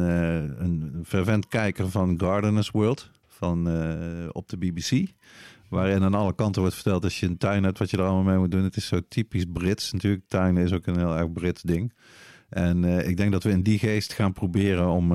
[0.59, 3.69] een fervent kijker van Gardener's World van,
[4.33, 5.07] op de BBC.
[5.69, 8.23] Waarin aan alle kanten wordt verteld als je een tuin hebt wat je er allemaal
[8.23, 8.63] mee moet doen.
[8.63, 9.93] Het is zo typisch Brits.
[9.93, 11.93] Natuurlijk, tuinen is ook een heel erg Brits ding.
[12.49, 15.09] En ik denk dat we in die geest gaan proberen om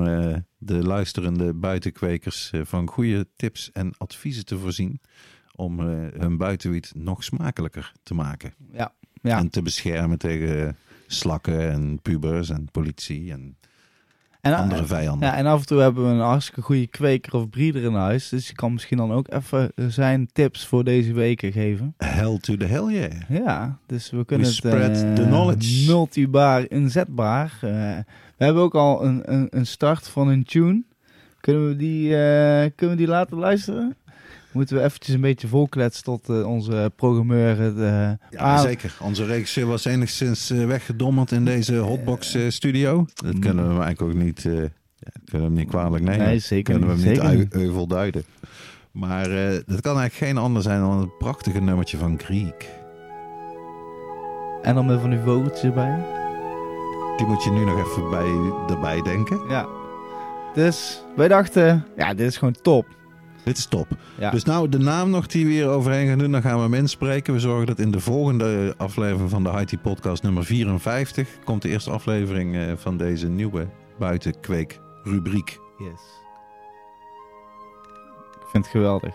[0.58, 5.00] de luisterende buitenkwekers van goede tips en adviezen te voorzien.
[5.56, 5.86] Om eh,
[6.20, 8.54] hun buitenwiet nog smakelijker te maken.
[8.72, 8.92] Ja.
[9.22, 9.38] Ja.
[9.38, 10.76] En te beschermen tegen
[11.06, 13.56] slakken en pubers en politie en
[14.40, 15.28] En, andere vijanden.
[15.28, 18.28] ja, en af en toe hebben we een hartstikke goede kweker of breeder in huis.
[18.28, 21.94] Dus je kan misschien dan ook even zijn tips voor deze weken geven.
[21.96, 23.12] Hell to the hell yeah.
[23.28, 25.86] Ja, dus we kunnen We het spread eh, the knowledge.
[25.86, 27.52] multibaar inzetbaar.
[27.60, 27.70] Eh,
[28.36, 30.82] we hebben ook al een, een, een start van een tune.
[31.40, 33.96] Kunnen we die, eh, kunnen we die laten luisteren?
[34.54, 38.96] Moeten we eventjes een beetje volkletsen tot eh, onze programmeur eh, Ja, aan- zeker.
[39.00, 43.06] Onze regisseur was enigszins eh, weggedommeld in deze hotbox eh, studio.
[43.14, 46.26] Dat kunnen we hem eigenlijk ook niet, eh, ja, kunnen we hem niet kwalijk nemen.
[46.26, 47.04] Nee, zeker kunnen we niet.
[47.04, 48.24] hem Zeker niet euvel duiden.
[48.92, 52.68] Maar eh dat kan eigenlijk geen ander zijn dan het prachtige nummertje van Greek.
[54.62, 56.04] En dan met van die vogeltjes erbij.
[57.16, 59.40] Die moet je nu nog even bij, erbij denken.
[59.48, 59.66] Ja.
[60.54, 62.86] Dus wij dachten, ja, dit is gewoon top.
[63.44, 63.86] Dit is top.
[64.18, 64.30] Ja.
[64.30, 66.74] Dus nou, de naam nog die we hier overheen gaan doen, dan gaan we hem
[66.74, 67.32] inspreken.
[67.34, 71.68] We zorgen dat in de volgende aflevering van de IT Podcast nummer 54 komt de
[71.68, 73.68] eerste aflevering eh, van deze nieuwe
[73.98, 75.58] buitenkweek rubriek.
[75.78, 76.00] Yes.
[78.40, 79.14] Ik vind het geweldig.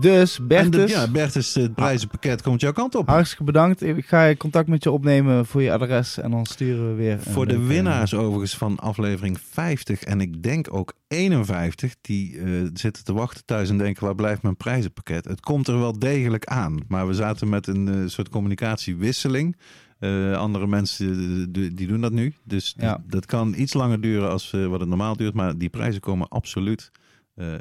[0.00, 3.06] Dus Bertus, de, ja, Bertus, het prijzenpakket komt jouw kant op.
[3.08, 3.82] hartstikke bedankt.
[3.82, 7.20] Ik ga contact met je opnemen voor je adres en dan sturen we weer.
[7.20, 13.04] Voor de winnaars overigens van aflevering 50 en ik denk ook 51, die eh, zitten
[13.04, 15.24] te wachten thuis en denken waar blijft mijn prijzenpakket.
[15.24, 19.56] Het komt er wel degelijk aan, maar we zaten met een eh, soort communicatiewisseling.
[19.98, 24.50] Eh, andere mensen die, doen dat nu, dus die- dat kan iets langer duren als
[24.50, 26.90] wat het normaal duurt, maar die prijzen komen absoluut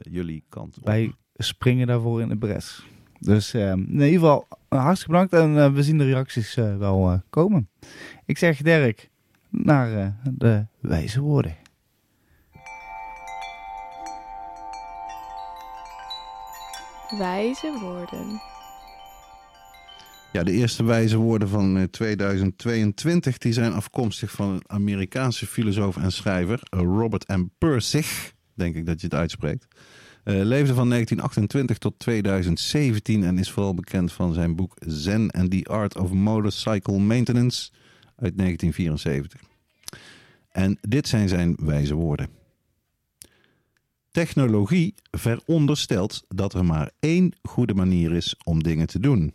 [0.01, 0.85] jullie kant op.
[0.85, 2.85] Wij springen daarvoor in de bres.
[3.19, 6.77] Dus eh, in ieder geval eh, hartstikke bedankt en eh, we zien de reacties eh,
[6.77, 7.69] wel eh, komen.
[8.25, 9.09] Ik zeg Dirk,
[9.49, 11.55] naar eh, de wijze woorden.
[17.17, 18.41] Wijze woorden.
[20.33, 25.97] Ja, de eerste wijze woorden van eh, 2022 die zijn afkomstig van een Amerikaanse filosoof
[25.97, 27.45] en schrijver, Robert M.
[27.57, 29.67] Persig, denk ik dat je het uitspreekt.
[30.27, 35.51] Eh, leefde van 1928 tot 2017 en is vooral bekend van zijn boek Zen and
[35.51, 37.71] the Art of Motorcycle Maintenance
[38.15, 39.41] uit 1974.
[40.49, 42.29] En dit zijn zijn wijze woorden.
[44.11, 49.33] Technologie veronderstelt dat er maar één goede manier is om dingen te doen.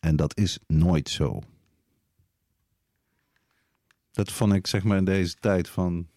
[0.00, 1.42] En dat is nooit zo.
[4.12, 6.08] Dat vond ik zeg maar in deze tijd van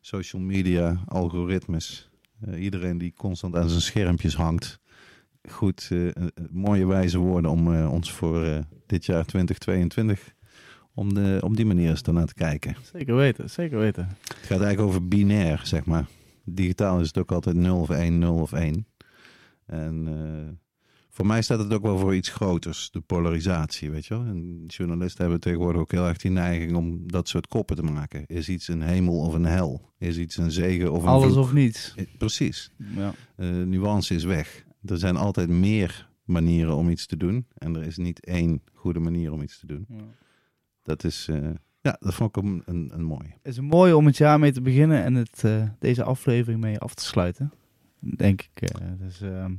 [0.00, 2.08] social media, algoritmes.
[2.40, 4.80] Eh, iedereen die constant aan zijn schermpjes hangt.
[5.50, 10.32] Goed, eh, eh, mooie wijze woorden om ons voor dit jaar 2022...
[10.96, 12.76] Om, de, om die manier eens daarnaar te kijken.
[12.92, 14.08] Zeker weten, zeker weten.
[14.20, 16.06] Het gaat eigenlijk over binair, zeg maar.
[16.44, 18.86] Digitaal is het ook altijd 0 of 1, 0 of 1.
[19.66, 20.58] En
[21.16, 24.24] voor mij staat het ook wel voor iets groters, de polarisatie, weet je wel.
[24.24, 28.26] En journalisten hebben tegenwoordig ook heel erg die neiging om dat soort koppen te maken.
[28.26, 29.92] Is iets een hemel of een hel?
[29.98, 31.44] Is iets een zegen of een Alles vloek?
[31.44, 31.92] of niets.
[31.96, 32.70] Eh, Precies.
[32.96, 33.14] Ja.
[33.36, 34.64] Eh, nuance is weg.
[34.84, 37.46] Er zijn altijd meer manieren om iets te doen.
[37.54, 39.86] En er is niet één goede manier om iets te doen.
[40.82, 41.50] Dat is, eh,
[41.80, 43.28] ja, dat vond ik een, een, een mooie.
[43.42, 46.78] Het is mooi om het jaar mee te beginnen en het, eh, deze aflevering mee
[46.78, 47.52] af te sluiten.
[48.00, 48.70] Denk ik.
[48.70, 49.52] eh, dus, ehm,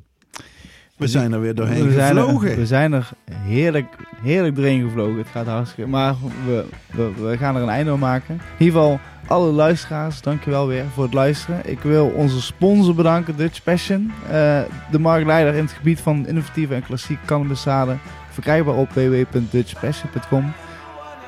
[0.98, 2.50] We zijn er weer doorheen we zijn gevlogen.
[2.50, 5.18] Er, we zijn er heerlijk, heerlijk doorheen gevlogen.
[5.18, 5.90] Het gaat hartstikke.
[5.90, 6.16] Maar
[6.46, 8.34] we, we, we gaan er een einde aan maken.
[8.36, 11.62] In ieder geval, alle luisteraars, dankjewel weer voor het luisteren.
[11.64, 14.12] Ik wil onze sponsor bedanken, Dutch Passion.
[14.30, 14.60] eh,
[14.92, 18.00] de marktleider in het gebied van innovatieve en klassieke cannabiszaden.
[18.32, 20.54] Verkrijgbaar op www.dutchpassion.com.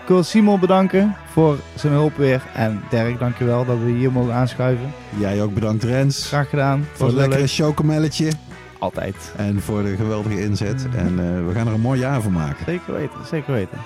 [0.02, 2.41] Ik wil Simon bedanken voor zijn hulp weer.
[2.53, 4.94] En Dirk, dankjewel dat we hier mogen aanschuiven.
[5.19, 6.27] Jij ook bedankt Rens.
[6.27, 6.85] Graag gedaan.
[6.94, 8.31] Voor het lekkere chocomelletje.
[8.79, 9.33] Altijd.
[9.37, 10.87] En voor de geweldige inzet.
[10.95, 12.65] En eh, we gaan er een mooi jaar van maken.
[12.65, 13.77] Zeker weten, zeker weten.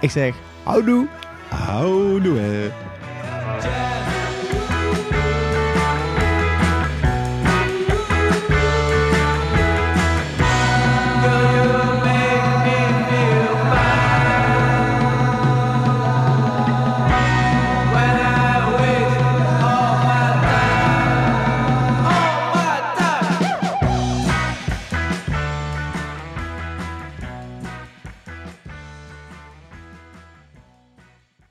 [0.00, 1.06] Ik zeg, houdoe.
[1.48, 2.70] Houdoe.